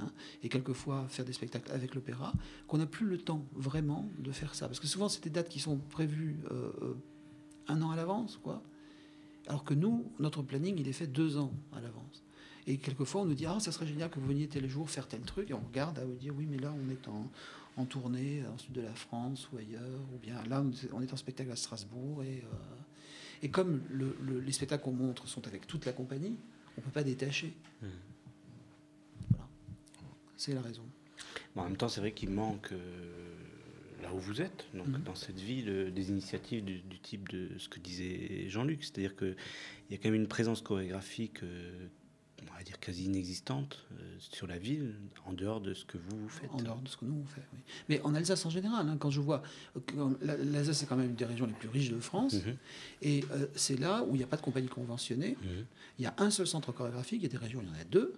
hein, 0.00 0.10
et 0.42 0.48
quelquefois 0.48 1.06
faire 1.06 1.24
des 1.24 1.32
spectacles 1.32 1.70
avec 1.70 1.94
l'opéra, 1.94 2.32
qu'on 2.66 2.78
n'a 2.78 2.86
plus 2.86 3.06
le 3.06 3.18
temps 3.18 3.46
vraiment 3.54 4.10
de 4.18 4.32
faire 4.32 4.56
ça. 4.56 4.66
Parce 4.66 4.80
que 4.80 4.88
souvent, 4.88 5.08
c'est 5.08 5.22
des 5.22 5.30
dates 5.30 5.48
qui 5.48 5.60
sont 5.60 5.76
prévues 5.76 6.40
euh, 6.50 6.94
un 7.68 7.80
an 7.82 7.92
à 7.92 7.96
l'avance, 7.96 8.36
quoi. 8.42 8.64
Alors 9.46 9.62
que 9.62 9.74
nous, 9.74 10.10
notre 10.18 10.42
planning, 10.42 10.76
il 10.76 10.88
est 10.88 10.92
fait 10.92 11.06
deux 11.06 11.38
ans 11.38 11.52
à 11.72 11.80
l'avance. 11.80 12.24
Et 12.66 12.78
quelquefois, 12.78 13.22
on 13.22 13.24
nous 13.26 13.34
dit 13.34 13.46
Ah, 13.46 13.60
ça 13.60 13.72
serait 13.72 13.86
génial 13.86 14.10
que 14.10 14.18
vous 14.18 14.26
veniez 14.26 14.48
tel 14.48 14.68
jour 14.68 14.88
faire 14.88 15.06
tel 15.06 15.20
truc. 15.20 15.50
Et 15.50 15.54
on 15.54 15.60
regarde 15.60 15.98
à 15.98 16.04
vous 16.04 16.14
dire 16.14 16.34
Oui, 16.36 16.46
mais 16.48 16.56
là, 16.58 16.72
on 16.74 16.90
est 16.90 17.08
en, 17.08 17.30
en 17.76 17.84
tournée 17.84 18.42
en 18.46 18.56
sud 18.58 18.72
de 18.72 18.80
la 18.80 18.94
France 18.94 19.48
ou 19.52 19.58
ailleurs. 19.58 20.00
Ou 20.14 20.18
bien 20.18 20.42
là, 20.44 20.64
on 20.92 21.02
est- 21.02 21.12
en 21.12 21.16
spectacle 21.16 21.50
à 21.50 21.56
Strasbourg. 21.56 22.22
Et, 22.22 22.42
euh, 22.44 22.56
et 23.42 23.50
comme 23.50 23.82
le- 23.90 24.16
le- 24.22 24.40
les 24.40 24.52
spectacles 24.52 24.82
qu'on 24.84 24.92
montre 24.92 25.28
sont 25.28 25.46
avec 25.46 25.66
toute 25.66 25.84
la 25.84 25.92
compagnie, 25.92 26.36
on 26.76 26.80
ne 26.80 26.84
peut 26.86 26.90
pas 26.92 27.04
détacher. 27.04 27.52
Mhm. 27.82 27.88
Voilà. 29.30 29.48
C'est 30.36 30.54
la 30.54 30.62
raison. 30.62 30.84
Bon, 31.54 31.62
en 31.62 31.64
même 31.64 31.76
temps, 31.76 31.88
c'est 31.88 32.00
vrai 32.00 32.12
qu'il 32.12 32.30
manque 32.30 32.72
euh, 32.72 33.34
là 34.02 34.12
où 34.14 34.18
vous 34.18 34.40
êtes, 34.40 34.66
donc 34.74 34.86
Mhm. 34.88 35.02
dans 35.04 35.14
cette 35.14 35.38
ville, 35.38 35.68
euh, 35.68 35.90
des 35.90 36.08
initiatives 36.08 36.64
du, 36.64 36.78
du 36.80 36.98
type 36.98 37.28
de 37.28 37.50
ce 37.58 37.68
que 37.68 37.78
disait 37.78 38.48
Jean-Luc, 38.48 38.82
c'est-à-dire 38.84 39.14
qu'il 39.16 39.36
y 39.90 39.94
a 39.94 39.98
quand 39.98 40.08
même 40.10 40.14
une 40.20 40.28
présence 40.28 40.62
chorégraphique, 40.62 41.42
euh, 41.42 41.86
on 42.52 42.56
va 42.56 42.62
dire 42.62 42.78
quasi 42.80 43.04
inexistante 43.04 43.84
euh, 43.92 44.16
sur 44.18 44.46
la 44.46 44.58
ville, 44.58 44.94
en 45.26 45.32
dehors 45.32 45.60
de 45.60 45.74
ce 45.74 45.84
que 45.84 45.98
vous, 45.98 46.18
vous 46.18 46.28
faites. 46.28 46.50
En 46.52 46.58
dehors 46.62 46.80
de 46.80 46.88
ce 46.88 46.96
que 46.96 47.04
nous 47.04 47.20
on 47.22 47.26
fait. 47.26 47.42
oui. 47.52 47.58
Mais 47.88 48.00
en 48.02 48.14
Alsace 48.14 48.44
en 48.46 48.50
général, 48.50 48.88
hein, 48.88 48.96
quand 48.98 49.10
je 49.10 49.20
vois. 49.20 49.42
que 49.86 49.94
la- 50.22 50.36
L'Alsace, 50.36 50.78
c'est 50.78 50.86
quand 50.86 50.96
même 50.96 51.10
une 51.10 51.14
des 51.16 51.24
régions 51.24 51.46
les 51.46 51.52
plus 51.52 51.68
riches 51.68 51.90
de 51.90 52.00
France. 52.00 52.34
Mhm. 52.34 52.56
Et 53.02 53.24
euh, 53.32 53.46
c'est 53.54 53.78
là 53.78 54.02
où 54.04 54.14
il 54.14 54.18
n'y 54.18 54.24
a 54.24 54.26
pas 54.26 54.36
de 54.36 54.42
compagnie 54.42 54.68
conventionnée. 54.68 55.36
Mhm. 55.42 55.64
Il 55.98 56.02
y 56.04 56.06
a 56.06 56.14
un 56.18 56.30
seul 56.30 56.46
centre 56.46 56.72
chorégraphique. 56.72 57.20
Il 57.20 57.24
y 57.24 57.26
a 57.26 57.30
des 57.30 57.36
régions, 57.38 57.60
il 57.62 57.68
y 57.68 57.70
en 57.70 57.80
a 57.80 57.84
deux. 57.84 58.14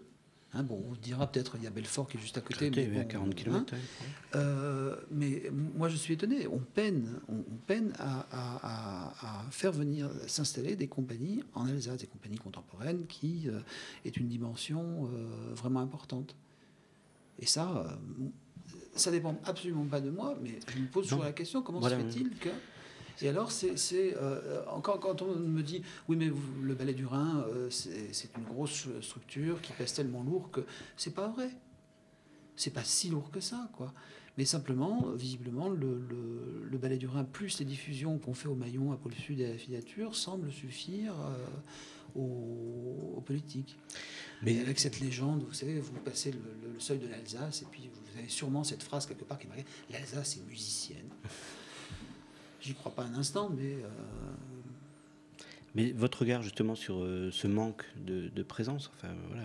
Hein, 0.56 0.62
bon, 0.62 0.82
on 0.90 0.94
dira 0.94 1.26
peut-être 1.30 1.56
il 1.56 1.64
y 1.64 1.66
a 1.66 1.70
Belfort 1.70 2.08
qui 2.08 2.16
est 2.16 2.20
juste 2.20 2.38
à 2.38 2.40
côté. 2.40 2.70
Côté, 2.70 2.86
mais 2.88 2.94
oui, 2.94 3.00
à 3.00 3.02
bon, 3.02 3.08
40 3.08 3.28
hein. 3.28 3.32
km. 3.34 3.74
Euh, 4.34 4.96
mais 5.10 5.50
moi, 5.76 5.88
je 5.90 5.96
suis 5.96 6.14
étonné. 6.14 6.46
On 6.46 6.58
peine, 6.58 7.20
on, 7.28 7.36
on 7.36 7.56
peine 7.66 7.92
à, 7.98 8.26
à- 8.30 8.60
à- 8.62 9.40
à 9.48 9.50
faire 9.50 9.72
venir 9.72 10.10
s'installer 10.26 10.74
des 10.76 10.88
compagnies 10.88 11.42
en 11.54 11.66
Alsace, 11.66 11.98
des 11.98 12.06
compagnies 12.06 12.38
contemporaines, 12.38 13.06
qui 13.06 13.48
euh, 13.48 13.60
est 14.06 14.16
une 14.16 14.28
dimension 14.28 15.10
euh, 15.12 15.54
vraiment 15.54 15.80
importante. 15.80 16.34
Et 17.38 17.44
ça, 17.46 17.84
euh, 17.86 18.26
ça 18.94 19.10
dépend 19.10 19.38
absolument 19.44 19.84
pas 19.84 20.00
de 20.00 20.08
moi, 20.10 20.38
mais 20.42 20.58
je 20.74 20.78
me 20.80 20.86
pose 20.86 21.06
toujours 21.08 21.24
la 21.24 21.32
question 21.32 21.60
comment 21.60 21.80
Voilà. 21.80 21.98
se 22.00 22.02
fait-il 22.06 22.30
que 22.30 22.48
et 23.22 23.28
alors, 23.28 23.50
c'est 23.50 24.14
euh, 24.16 24.62
encore 24.68 25.00
quand 25.00 25.22
on 25.22 25.34
me 25.36 25.62
dit 25.62 25.82
oui, 26.08 26.16
mais 26.16 26.28
vous- 26.28 26.62
le 26.62 26.74
ballet 26.74 26.94
du 26.94 27.06
Rhin, 27.06 27.44
euh, 27.48 27.68
c'est 27.70 28.28
une 28.36 28.44
grosse 28.44 28.88
structure 29.00 29.60
qui 29.62 29.72
pèse 29.72 29.92
tellement 29.94 30.22
lourd 30.22 30.50
que 30.50 30.60
c'est 30.96 31.14
pas 31.14 31.28
vrai. 31.28 31.50
C'est 32.56 32.70
pas 32.72 32.84
si 32.84 33.08
lourd 33.10 33.30
que 33.30 33.40
ça, 33.40 33.68
quoi. 33.76 33.92
Mais 34.38 34.44
simplement, 34.44 35.10
visiblement, 35.14 35.68
le, 35.70 35.98
le- 36.10 36.66
le 36.70 36.78
ballet 36.78 36.96
du 36.98 37.06
Rhin 37.06 37.24
plus 37.24 37.58
les 37.58 37.64
diffusions 37.64 38.18
qu'on 38.18 38.34
fait 38.34 38.48
au 38.48 38.54
Maillon, 38.54 38.92
à 38.92 38.96
Pôle 38.96 39.14
Sud 39.14 39.40
et 39.40 39.46
à 39.46 39.48
la 39.50 39.58
filature 39.58 40.14
semblent 40.14 40.50
suffire 40.52 41.14
euh, 41.18 41.46
aux, 42.20 43.14
aux 43.16 43.20
politiques. 43.22 43.78
Mais- 44.42 44.60
avec 44.60 44.78
cette 44.78 45.00
légende, 45.00 45.42
vous 45.46 45.54
savez, 45.54 45.80
vous 45.80 45.92
passez 46.04 46.32
le, 46.32 46.38
le- 46.74 46.80
seuil 46.80 46.98
de 46.98 47.08
l'Alsace 47.08 47.62
et 47.62 47.66
puis 47.70 47.88
vous 47.92 48.18
avez 48.18 48.28
sûrement 48.28 48.62
cette 48.64 48.82
phrase 48.82 49.06
quelque 49.06 49.24
part 49.24 49.38
qui 49.38 49.46
marque 49.48 49.64
l'Alsace 49.90 50.36
est 50.36 50.46
musicienne. 50.46 51.08
J'y 52.66 52.74
crois 52.74 52.90
pas 52.90 53.04
un 53.04 53.14
instant, 53.14 53.48
mais 53.48 53.74
euh, 53.74 53.88
Mais 55.76 55.92
votre 55.92 56.22
regard 56.22 56.42
justement 56.42 56.74
sur 56.74 56.96
euh, 56.98 57.30
ce 57.30 57.46
manque 57.46 57.84
de, 57.96 58.26
de 58.26 58.42
présence, 58.42 58.90
enfin 58.96 59.14
voilà, 59.28 59.44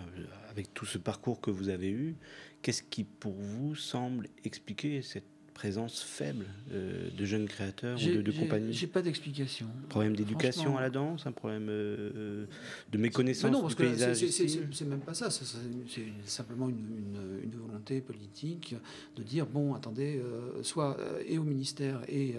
avec 0.50 0.74
tout 0.74 0.88
ce 0.88 0.98
parcours 0.98 1.40
que 1.40 1.52
vous 1.52 1.70
avez 1.70 1.92
eu, 1.92 2.16
qu'est-ce 2.64 2.82
qui 2.82 3.04
pour 3.04 3.34
vous 3.34 3.76
semble 3.76 4.28
expliquer 4.44 5.04
cette 5.04 5.31
présence 5.54 6.02
faible 6.02 6.46
euh, 6.72 7.10
de 7.16 7.26
jeunes 7.26 7.48
créateurs 7.48 7.98
ou 7.98 8.06
de, 8.18 8.22
de 8.22 8.32
compagnies 8.32 8.74
j'ai 8.74 8.88
pas 8.88 9.02
d'explication. 9.02 9.68
Problème 9.90 10.16
d'éducation 10.16 10.78
à 10.78 10.82
la 10.82 10.90
danse, 10.90 11.26
un 11.28 11.32
problème 11.32 11.68
euh, 11.70 12.12
euh, 12.16 12.46
de 12.92 12.98
méconnaissance 12.98 13.52
non, 13.52 13.62
parce 13.62 13.76
du 13.76 13.84
paysage 13.84 14.18
c'est- 14.26 14.86
même 14.86 15.02
pas 15.02 15.14
ça. 15.14 15.30
C'est 15.30 15.46
simplement 16.26 16.70
une, 16.70 16.78
une- 16.78 17.40
une 17.44 17.56
volonté 17.60 18.02
politique 18.02 18.76
de 19.16 19.24
dire 19.24 19.46
bon, 19.46 19.74
attendez, 19.74 20.18
euh, 20.24 20.64
soit 20.64 20.98
et 21.28 21.38
au 21.38 21.44
ministère 21.44 22.02
et 22.08 22.36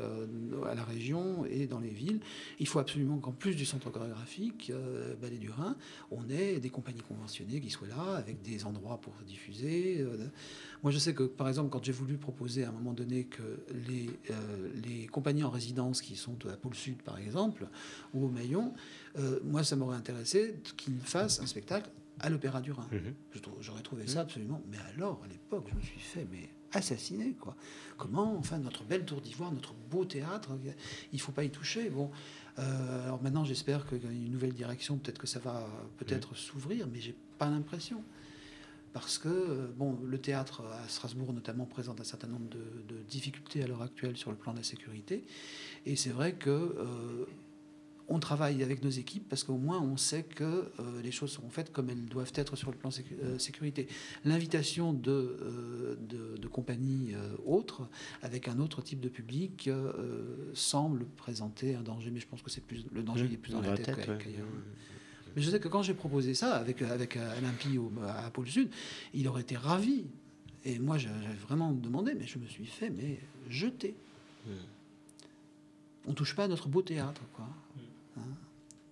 à 0.69 0.75
la 0.75 0.85
région 0.85 1.45
et 1.47 1.67
dans 1.67 1.81
les 1.81 1.91
villes, 1.91 2.21
il 2.59 2.67
faut 2.67 2.79
absolument 2.79 3.19
qu'en 3.19 3.33
plus 3.33 3.55
du 3.55 3.65
centre 3.65 3.91
chorégraphique 3.91 4.73
Ballet 5.21 5.39
du 5.39 5.51
Rhin, 5.51 5.77
on 6.11 6.29
ait 6.31 6.59
des 6.59 6.71
compagnies 6.71 7.03
conventionnées 7.03 7.61
qui 7.61 7.71
soient 7.71 7.89
là 7.89 8.17
avec 8.17 8.43
des 8.43 8.65
endroits 8.65 9.01
pour 9.01 9.15
diffuser. 9.27 10.05
Moi, 10.83 10.91
je 10.91 10.99
sais 10.99 11.15
que, 11.15 11.23
par 11.23 11.49
exemple, 11.49 11.71
quand 11.71 11.85
j'ai 11.85 11.93
voulu 11.93 12.17
proposer 12.17 12.65
à 12.65 12.71
un 12.71 12.73
moment 12.73 12.93
donné 12.93 13.25
que 13.25 13.61
les, 13.89 14.11
euh, 14.31 14.71
les 14.85 15.07
compagnies 15.07 15.45
en 15.45 15.51
résidence 15.51 16.03
qui 16.03 16.17
sont 16.17 16.37
à 16.47 16.57
Pôle 16.57 16.75
Sud, 16.75 17.03
par 17.03 17.19
exemple, 17.19 17.69
ou 18.15 18.27
au 18.27 18.29
Maillon, 18.29 18.75
euh, 19.19 19.39
moi, 19.45 19.63
ça 19.63 19.77
m'aurait 19.77 19.97
intéressé 19.97 20.57
qu'ils 20.77 20.99
fassent 20.99 21.41
un 21.41 21.47
spectacle 21.47 21.91
à 22.19 22.31
l'Opéra 22.31 22.61
du 22.61 22.73
Rhin. 22.73 22.87
Mhm. 22.91 23.15
J'aurais 23.61 23.83
trouvé 23.83 24.07
ça 24.07 24.21
absolument. 24.21 24.61
Mais 24.71 24.79
alors, 24.95 25.21
à 25.25 25.29
l'époque, 25.29 25.69
je 25.71 25.77
me 25.77 25.81
suis 25.81 26.01
fait 26.01 26.27
mais 26.31 26.49
assassiner, 26.73 27.35
quoi. 27.35 27.55
Comment, 27.97 28.37
enfin, 28.37 28.59
notre 28.59 28.83
belle 28.83 29.05
tour 29.05 29.21
d'ivoire, 29.21 29.53
notre 29.53 29.75
beau 29.91 30.05
théâtre, 30.05 30.51
il 31.13 31.21
faut 31.21 31.33
pas 31.33 31.45
y 31.45 31.51
toucher. 31.51 31.91
Bon, 31.91 32.11
euh, 32.59 33.05
alors 33.05 33.23
maintenant, 33.23 33.45
j'espère 33.45 33.87
qu'il 33.87 34.03
y 34.03 34.07
a 34.07 34.11
une 34.11 34.33
nouvelle 34.33 34.55
direction, 34.55 34.99
peut-être 34.99 35.19
que 35.19 35.27
ça 35.27 35.39
va 35.39 35.69
peut-être 35.99 36.35
s'ouvrir, 36.35 36.87
mais 36.93 37.01
j'ai 37.01 37.15
pas 37.39 37.49
l'impression. 37.49 38.03
Parce 38.93 39.17
que, 39.19 39.29
euh, 39.29 39.69
bon, 39.77 39.99
le 40.05 40.19
théâtre 40.19 40.63
à 40.67 40.87
Strasbourg 40.89 41.33
notamment 41.33 41.65
présente 41.65 42.01
un 42.01 42.05
certain 42.05 42.29
nombre 42.29 42.49
de, 42.51 42.95
de 42.95 43.03
difficultés 43.03 43.63
à 43.63 43.67
l'heure 43.67 43.83
actuelle 43.83 44.17
sur 44.17 44.31
le 44.31 44.37
plan 44.37 44.53
de 44.53 44.59
la 44.59 44.65
sécurité. 44.65 45.25
Et 45.87 45.97
c'est 45.97 46.11
vrai 46.11 46.35
que 46.35 46.51
euh, 46.51 47.25
on 48.09 48.19
travaille 48.19 48.63
avec 48.63 48.83
nos 48.85 48.91
équipes 48.91 49.27
parce 49.31 49.45
qu'au 49.45 49.57
moins 49.57 49.81
on 49.81 49.97
sait 49.97 50.25
que 50.25 50.45
euh, 50.45 51.03
les 51.03 51.11
choses 51.11 51.31
seront 51.33 51.49
faites 51.49 51.73
comme 51.73 51.89
elles 51.89 52.05
doivent 52.05 52.33
être 52.35 52.55
sur 52.57 52.71
le 52.71 52.77
plan 52.77 52.91
sécu- 52.91 53.17
euh, 53.23 53.39
sécurité. 53.39 53.89
L'invitation 54.27 54.93
de, 54.93 55.97
de, 56.01 56.37
de 56.37 56.49
compagnies 56.49 57.15
autres, 57.47 57.89
avec 58.21 58.47
un 58.49 58.59
autre 58.59 58.83
type 58.83 59.01
de 59.01 59.09
public, 59.09 59.71
semble 60.53 61.07
présenter 61.17 61.75
un 61.77 61.83
danger, 61.83 62.11
mais 62.11 62.21
je 62.21 62.27
pense 62.27 62.43
que 62.43 62.51
c'est 62.51 62.65
plus 62.65 62.85
le 62.93 63.03
danger 63.03 63.25
il 63.25 63.33
est 63.33 63.39
plus 63.39 63.53
dans, 63.53 63.63
la 63.63 63.75
tête, 63.77 63.97
ouais. 63.97 64.19
qu'ailleurs. 64.23 64.47
Mais 65.37 65.43
je 65.43 65.51
sais 65.51 65.61
que 65.61 65.69
quand 65.69 65.83
j'ai 65.83 65.95
proposé 65.95 66.35
ça 66.35 66.55
avec, 66.57 66.83
avec 66.83 67.17
Alain 67.17 67.53
Pi 67.59 67.79
au- 67.79 67.93
à 68.07 68.31
Pôle 68.31 68.49
Sud, 68.49 68.71
il 69.15 69.27
aurait 69.29 69.43
été 69.43 69.57
ravi. 69.57 70.05
Et 70.65 70.79
moi, 70.79 70.97
j'ai 70.99 71.09
j'ai 71.23 71.35
vraiment 71.47 71.73
demandé, 71.73 72.15
mais 72.15 72.27
je 72.27 72.39
me 72.39 72.47
suis 72.47 72.67
fait 72.67 72.91
mais 72.91 73.19
jeter. 73.49 73.95
On 76.07 76.15
touche 76.15 76.35
pas 76.35 76.45
à 76.45 76.49
notre 76.49 76.69
beau 76.69 76.83
théâtre, 76.83 77.23
quoi. 77.33 77.47
Hein? 78.17 78.23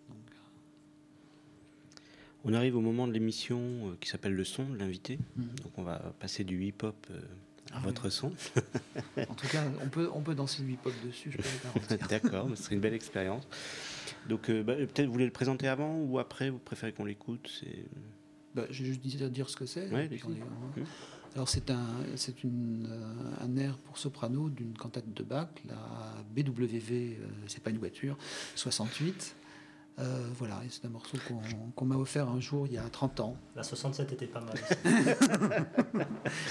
Donc, 0.09 0.16
On 2.45 2.55
arrive 2.55 2.76
au 2.76 2.80
moment 2.80 3.07
de 3.09 3.12
l'émission 3.12 3.59
euh, 3.61 3.97
qui 4.01 4.09
s'appelle 4.09 4.34
Le 4.34 4.45
son 4.45 4.64
de 4.64 4.76
l'invité. 4.78 5.18
Mhm. 5.36 5.47
Donc 5.62 5.72
on 5.76 5.82
va 5.82 5.99
passer 6.20 6.45
du 6.45 6.64
hip-hop 6.64 6.95
euh, 7.11 7.18
à 7.72 7.76
Ah 7.76 7.80
votre 7.80 8.05
oui. 8.07 8.11
son. 8.12 8.32
en 9.28 9.34
tout 9.34 9.49
cas, 9.49 9.64
on 9.82 9.88
peut, 9.88 10.09
on 10.14 10.20
peut 10.22 10.34
danser 10.34 10.62
du 10.62 10.72
hip-hop 10.72 10.93
dessus, 11.05 11.30
je 11.32 11.36
peux 11.36 11.43
le 11.43 11.62
garantir. 11.80 12.09
D'accord, 12.22 12.49
mais 12.49 12.57
ce 12.57 12.62
serait 12.64 12.76
une 12.76 12.80
belle 12.80 12.95
expérience. 12.95 13.45
Donc 14.28 14.48
euh, 14.50 14.62
bah, 14.62 14.74
peut-être 14.76 15.06
vous 15.06 15.12
voulez 15.12 15.26
le 15.26 15.32
présenter 15.32 15.66
avant 15.68 15.96
ou 15.98 16.18
après, 16.18 16.50
vous 16.50 16.58
préférez 16.58 16.92
qu'on 16.92 17.04
l'écoute 17.04 17.50
c'est... 17.60 17.86
Bah, 18.54 18.64
je 18.70 18.82
vais 18.82 18.88
juste 18.88 19.00
dire, 19.00 19.30
dire 19.30 19.48
ce 19.48 19.56
que 19.56 19.66
c'est. 19.66 19.88
Ouais, 19.90 20.08
Mhm. 20.08 20.84
Alors 21.36 21.48
c'est 21.48 21.70
un, 21.70 21.86
c'est 22.16 22.42
une, 22.42 22.88
euh, 22.90 23.44
un 23.44 23.56
air 23.56 23.78
pour 23.78 23.96
soprano 23.98 24.48
d'une 24.50 24.76
cantate 24.76 25.12
de 25.12 25.22
Bach, 25.22 25.46
la 25.68 25.76
BWV, 26.34 27.18
euh, 27.20 27.26
c'est 27.46 27.62
pas 27.62 27.70
une 27.70 27.78
voiture, 27.78 28.16
68. 28.56 29.36
Euh, 30.00 30.28
voilà, 30.38 30.60
c'est 30.70 30.84
un 30.86 30.88
morceau 30.88 31.18
qu'on 31.28 31.40
qu'on 31.72 31.84
m'a 31.84 31.96
offert 31.96 32.28
un 32.28 32.40
jour 32.40 32.66
il 32.66 32.72
y 32.72 32.78
a 32.78 32.82
30 32.88 33.20
ans. 33.20 33.36
La 33.54 33.62
67 33.62 34.12
était 34.12 34.26
pas 34.26 34.40
mal. 34.40 34.54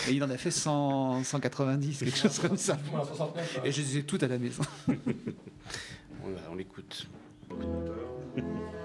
Et 0.08 0.14
il 0.14 0.24
en 0.24 0.30
a 0.30 0.38
fait 0.38 0.52
100, 0.52 1.24
190, 1.24 2.00
quelque 2.00 2.18
chose 2.18 2.40
comme 2.40 2.58
ça. 2.58 2.78
69, 2.92 3.62
Et 3.66 3.72
je 3.72 3.82
les 3.82 3.98
ai 3.98 4.04
toutes 4.04 4.24
à 4.24 4.28
la 4.28 4.38
maison. 4.38 4.64
On, 6.24 6.52
on 6.52 6.56
l'écoute. 6.56 7.08
ordinateur. 7.52 8.00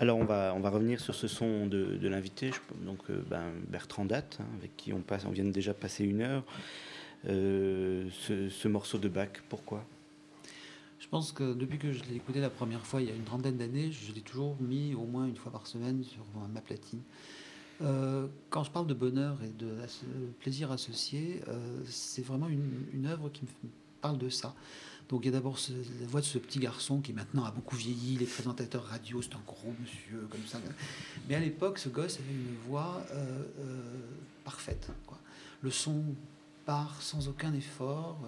Alors 0.00 0.16
on 0.16 0.24
va, 0.24 0.70
revenir 0.70 0.98
sur 0.98 1.14
ce 1.14 1.28
son 1.28 1.66
de, 1.66 2.08
l'invité, 2.08 2.52
donc 2.86 2.98
euh, 3.10 3.22
ben, 3.28 3.52
Bertrand 3.68 4.06
Date, 4.06 4.38
hein, 4.40 4.46
avec 4.58 4.74
qui 4.78 4.94
on, 4.94 5.02
passe, 5.02 5.26
on 5.26 5.30
vient 5.30 5.44
de 5.44 5.50
déjà 5.50 5.74
passer 5.74 6.04
une 6.04 6.22
heure. 6.22 6.42
Euh, 7.28 8.08
ce, 8.10 8.48
ce 8.48 8.66
morceau 8.66 8.96
de 8.96 9.10
Bach, 9.10 9.28
pourquoi? 9.50 9.84
Je 11.00 11.06
pense 11.06 11.32
que 11.32 11.52
depuis 11.52 11.76
que 11.76 11.92
je 11.92 12.02
l'ai 12.04 12.16
écouté 12.16 12.40
la 12.40 12.48
première 12.48 12.86
fois, 12.86 13.02
il 13.02 13.08
y 13.08 13.12
a 13.12 13.14
une 13.14 13.24
trentaine 13.24 13.58
d'années, 13.58 13.92
je 13.92 14.14
l'ai 14.14 14.22
toujours 14.22 14.56
mis 14.58 14.94
au 14.94 15.04
moins 15.04 15.26
une 15.26 15.36
fois 15.36 15.52
par 15.52 15.66
semaine 15.66 16.02
sur 16.02 16.24
ma 16.50 16.62
platine. 16.62 17.02
Euh, 17.82 18.26
quand 18.48 18.64
je 18.64 18.70
parle 18.70 18.86
de 18.86 18.94
bonheur 18.94 19.36
et 19.44 19.50
de 19.50 19.70
plaisir 20.38 20.72
associé, 20.72 21.42
c'est 21.84 22.24
vraiment 22.24 22.48
une, 22.48 23.04
œuvre 23.04 23.28
qui 23.28 23.42
me 23.42 23.48
parle 24.00 24.18
de 24.18 24.28
ça. 24.28 24.54
Donc 25.08 25.22
il 25.22 25.26
y 25.26 25.28
a 25.28 25.32
d'abord 25.32 25.58
la 26.00 26.06
voix 26.06 26.20
de 26.20 26.26
ce 26.26 26.38
petit 26.38 26.60
garçon 26.60 27.00
qui 27.00 27.12
maintenant 27.12 27.44
a 27.44 27.50
beaucoup 27.50 27.74
vieilli, 27.74 28.16
les 28.16 28.26
présentateurs 28.26 28.84
radio, 28.84 29.20
c'est 29.20 29.34
un 29.34 29.42
gros 29.44 29.74
monsieur 29.80 30.28
comme 30.30 30.46
ça. 30.46 30.60
Mais 31.28 31.34
à 31.34 31.40
l'époque, 31.40 31.78
ce 31.78 31.88
gosse 31.88 32.18
avait 32.20 32.32
une 32.32 32.56
voix 32.68 33.02
euh, 33.12 33.42
euh, 33.58 33.80
parfaite. 34.44 34.90
Le 35.62 35.70
son 35.70 36.04
part 36.64 37.00
sans 37.02 37.28
aucun 37.28 37.52
effort. 37.54 38.18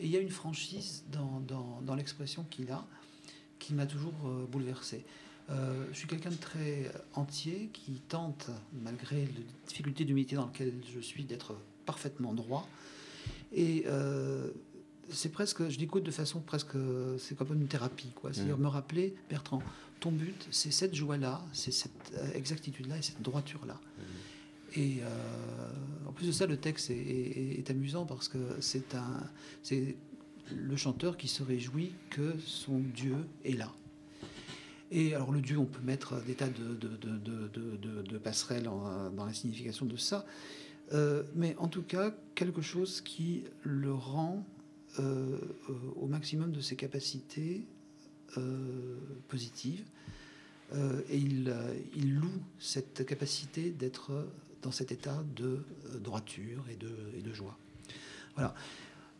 Et 0.00 0.06
il 0.06 0.10
y 0.10 0.16
a 0.16 0.20
une 0.20 0.30
franchise 0.30 1.04
dans, 1.10 1.94
l'expression 1.94 2.44
qu'il 2.50 2.70
a 2.70 2.84
qui 3.58 3.74
m'a 3.74 3.86
toujours 3.86 4.12
euh, 4.26 4.44
bouleversé. 4.46 5.04
Euh, 5.48 5.86
je 5.92 5.98
suis 5.98 6.08
quelqu'un 6.08 6.30
de 6.30 6.36
très 6.36 6.90
entier 7.14 7.70
qui 7.72 7.92
tente, 8.08 8.50
malgré 8.82 9.16
les 9.16 9.46
difficultés 9.66 10.04
du 10.04 10.12
métier 10.12 10.36
dans 10.36 10.46
lequel 10.46 10.74
je 10.92 11.00
suis, 11.00 11.24
d'être 11.24 11.56
parfaitement 11.86 12.34
droit. 12.34 12.68
Et 13.54 13.86
c'est 15.10 15.30
presque, 15.32 15.68
je 15.68 15.78
l'écoute 15.78 16.02
de 16.04 16.10
façon 16.10 16.40
presque, 16.40 16.76
c'est 17.18 17.36
comme 17.36 17.52
une 17.54 17.68
thérapie, 17.68 18.10
quoi. 18.14 18.32
C'est-à-dire 18.32 18.56
Mhm. 18.56 18.64
me 18.64 18.68
rappeler, 18.68 19.14
Bertrand, 19.30 19.62
ton 20.00 20.10
but, 20.12 20.46
c'est 20.50 20.70
cette 20.72 20.94
joie-là, 20.94 21.42
c'est 21.52 21.70
cette 21.72 22.12
euh, 22.14 22.32
exactitude-là 22.34 22.98
et 22.98 23.02
cette 23.02 23.22
droiture-là. 23.22 23.80
Et 24.74 24.98
euh, 25.02 26.08
en 26.08 26.12
plus 26.12 26.26
de 26.26 26.32
ça, 26.32 26.46
le 26.46 26.56
texte 26.58 26.90
est, 26.90 26.94
est- 26.96 27.58
est 27.58 27.70
amusant 27.70 28.04
parce 28.04 28.28
que 28.28 28.38
c'est 28.60 28.94
un, 28.94 29.22
c'est 29.62 29.96
le 30.54 30.76
chanteur 30.76 31.16
qui 31.16 31.28
se 31.28 31.42
réjouit 31.42 31.92
que 32.10 32.34
son 32.44 32.80
Dieu 32.80 33.16
est 33.44 33.52
là. 33.56 33.72
Et 34.92 35.14
alors 35.14 35.32
le 35.32 35.40
Dieu, 35.40 35.56
on 35.58 35.64
peut 35.64 35.82
mettre 35.82 36.22
des 36.24 36.34
tas 36.34 36.48
de, 36.48 36.74
de, 36.74 36.88
de, 36.88 37.18
de- 37.18 37.48
de- 37.48 37.76
de- 37.76 38.02
de 38.02 38.18
passerelles 38.18 38.68
en- 38.68 39.10
dans 39.10 39.24
la 39.24 39.32
signification 39.32 39.86
de 39.86 39.96
ça, 39.96 40.24
Euh, 40.92 41.24
mais 41.34 41.56
en 41.58 41.66
tout 41.66 41.82
cas 41.82 42.14
quelque 42.36 42.62
chose 42.62 43.00
qui 43.00 43.42
le 43.64 43.92
rend 43.92 44.46
euh, 44.98 45.38
au 45.96 46.06
maximum 46.06 46.52
de 46.52 46.60
ses 46.60 46.76
capacités 46.76 47.66
euh, 48.38 48.96
positives. 49.28 49.84
Euh, 50.74 51.00
et 51.10 51.18
il, 51.18 51.54
il 51.94 52.14
loue 52.14 52.40
cette 52.58 53.04
capacité 53.06 53.70
d'être 53.70 54.26
dans 54.62 54.72
cet 54.72 54.92
état 54.92 55.22
de 55.36 55.62
droiture 56.00 56.64
et 56.70 56.76
de, 56.76 56.90
et 57.16 57.22
de 57.22 57.32
joie. 57.32 57.58
Voilà. 58.34 58.54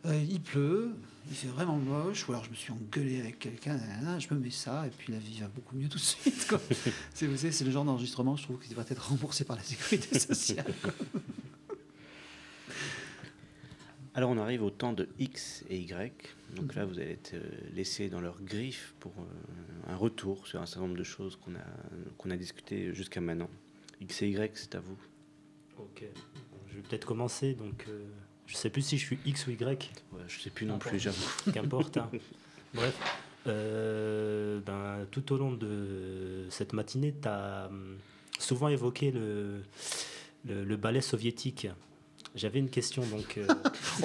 Il 0.05 0.39
pleut, 0.39 0.91
il 1.29 1.35
fait 1.35 1.47
vraiment 1.47 1.77
moche, 1.77 2.27
ou 2.29 2.31
alors 2.31 2.45
je 2.45 2.49
me 2.49 2.55
suis 2.55 2.71
engueulé 2.71 3.19
avec 3.19 3.39
quelqu'un, 3.39 3.77
je 4.19 4.33
me 4.33 4.39
mets 4.39 4.51
ça, 4.51 4.87
et 4.87 4.89
puis 4.89 5.11
la 5.11 5.19
vie 5.19 5.39
va 5.41 5.49
beaucoup 5.49 5.75
mieux 5.75 5.89
tout 5.89 5.97
de 5.97 6.03
suite. 6.03 6.53
C'est, 7.13 7.27
vous 7.27 7.35
savez, 7.35 7.51
c'est 7.51 7.65
le 7.65 7.71
genre 7.71 7.83
d'enregistrement, 7.83 8.37
je 8.37 8.43
trouve, 8.43 8.57
qui 8.57 8.69
devrait 8.69 8.85
être 8.87 9.09
remboursé 9.09 9.43
par 9.43 9.57
la 9.57 9.63
sécurité 9.63 10.17
sociale. 10.17 10.73
quoi. 10.81 10.93
Alors 14.17 14.31
on 14.31 14.37
arrive 14.39 14.63
au 14.63 14.71
temps 14.71 14.93
de 14.93 15.07
X 15.19 15.63
et 15.69 15.77
Y. 15.77 16.11
Donc 16.55 16.73
là, 16.73 16.85
vous 16.85 16.97
allez 16.97 17.11
être 17.11 17.35
euh, 17.35 17.43
laissés 17.75 18.09
dans 18.09 18.19
leur 18.19 18.41
griffe 18.41 18.95
pour 18.99 19.11
euh, 19.19 19.91
un 19.91 19.95
retour 19.95 20.47
sur 20.47 20.59
un 20.59 20.65
certain 20.65 20.87
nombre 20.87 20.97
de 20.97 21.03
choses 21.03 21.35
qu'on 21.35 21.53
a, 21.53 21.63
qu'on 22.17 22.31
a 22.31 22.35
discuté 22.35 22.95
jusqu'à 22.95 23.21
maintenant. 23.21 23.49
X 24.01 24.23
et 24.23 24.29
Y, 24.29 24.57
c'est 24.57 24.73
à 24.73 24.79
vous. 24.79 24.97
Ok. 25.77 26.03
Je 26.69 26.75
vais 26.77 26.81
peut-être 26.81 27.05
commencer. 27.05 27.53
Donc, 27.53 27.85
euh, 27.87 28.05
je 28.47 28.55
sais 28.55 28.71
plus 28.71 28.81
si 28.81 28.97
je 28.97 29.05
suis 29.05 29.19
X 29.23 29.45
ou 29.45 29.51
Y. 29.51 29.91
Ouais, 30.13 30.21
je 30.27 30.39
sais 30.39 30.49
plus 30.49 30.65
non 30.65 30.79
plus, 30.79 30.97
j'avoue. 30.97 31.23
Qu'importe. 31.53 31.97
hein. 31.97 32.09
Bref. 32.73 32.97
Euh, 33.45 34.59
ben, 34.61 35.05
tout 35.11 35.31
au 35.31 35.37
long 35.37 35.51
de 35.53 36.47
cette 36.49 36.73
matinée, 36.73 37.13
tu 37.21 37.27
as 37.27 37.69
souvent 38.39 38.67
évoqué 38.67 39.11
le, 39.11 39.61
le, 40.47 40.63
le 40.65 40.75
ballet 40.75 41.01
soviétique. 41.01 41.67
J'avais 42.35 42.59
une 42.59 42.69
question 42.69 43.03
donc. 43.07 43.37
euh, 43.37 43.47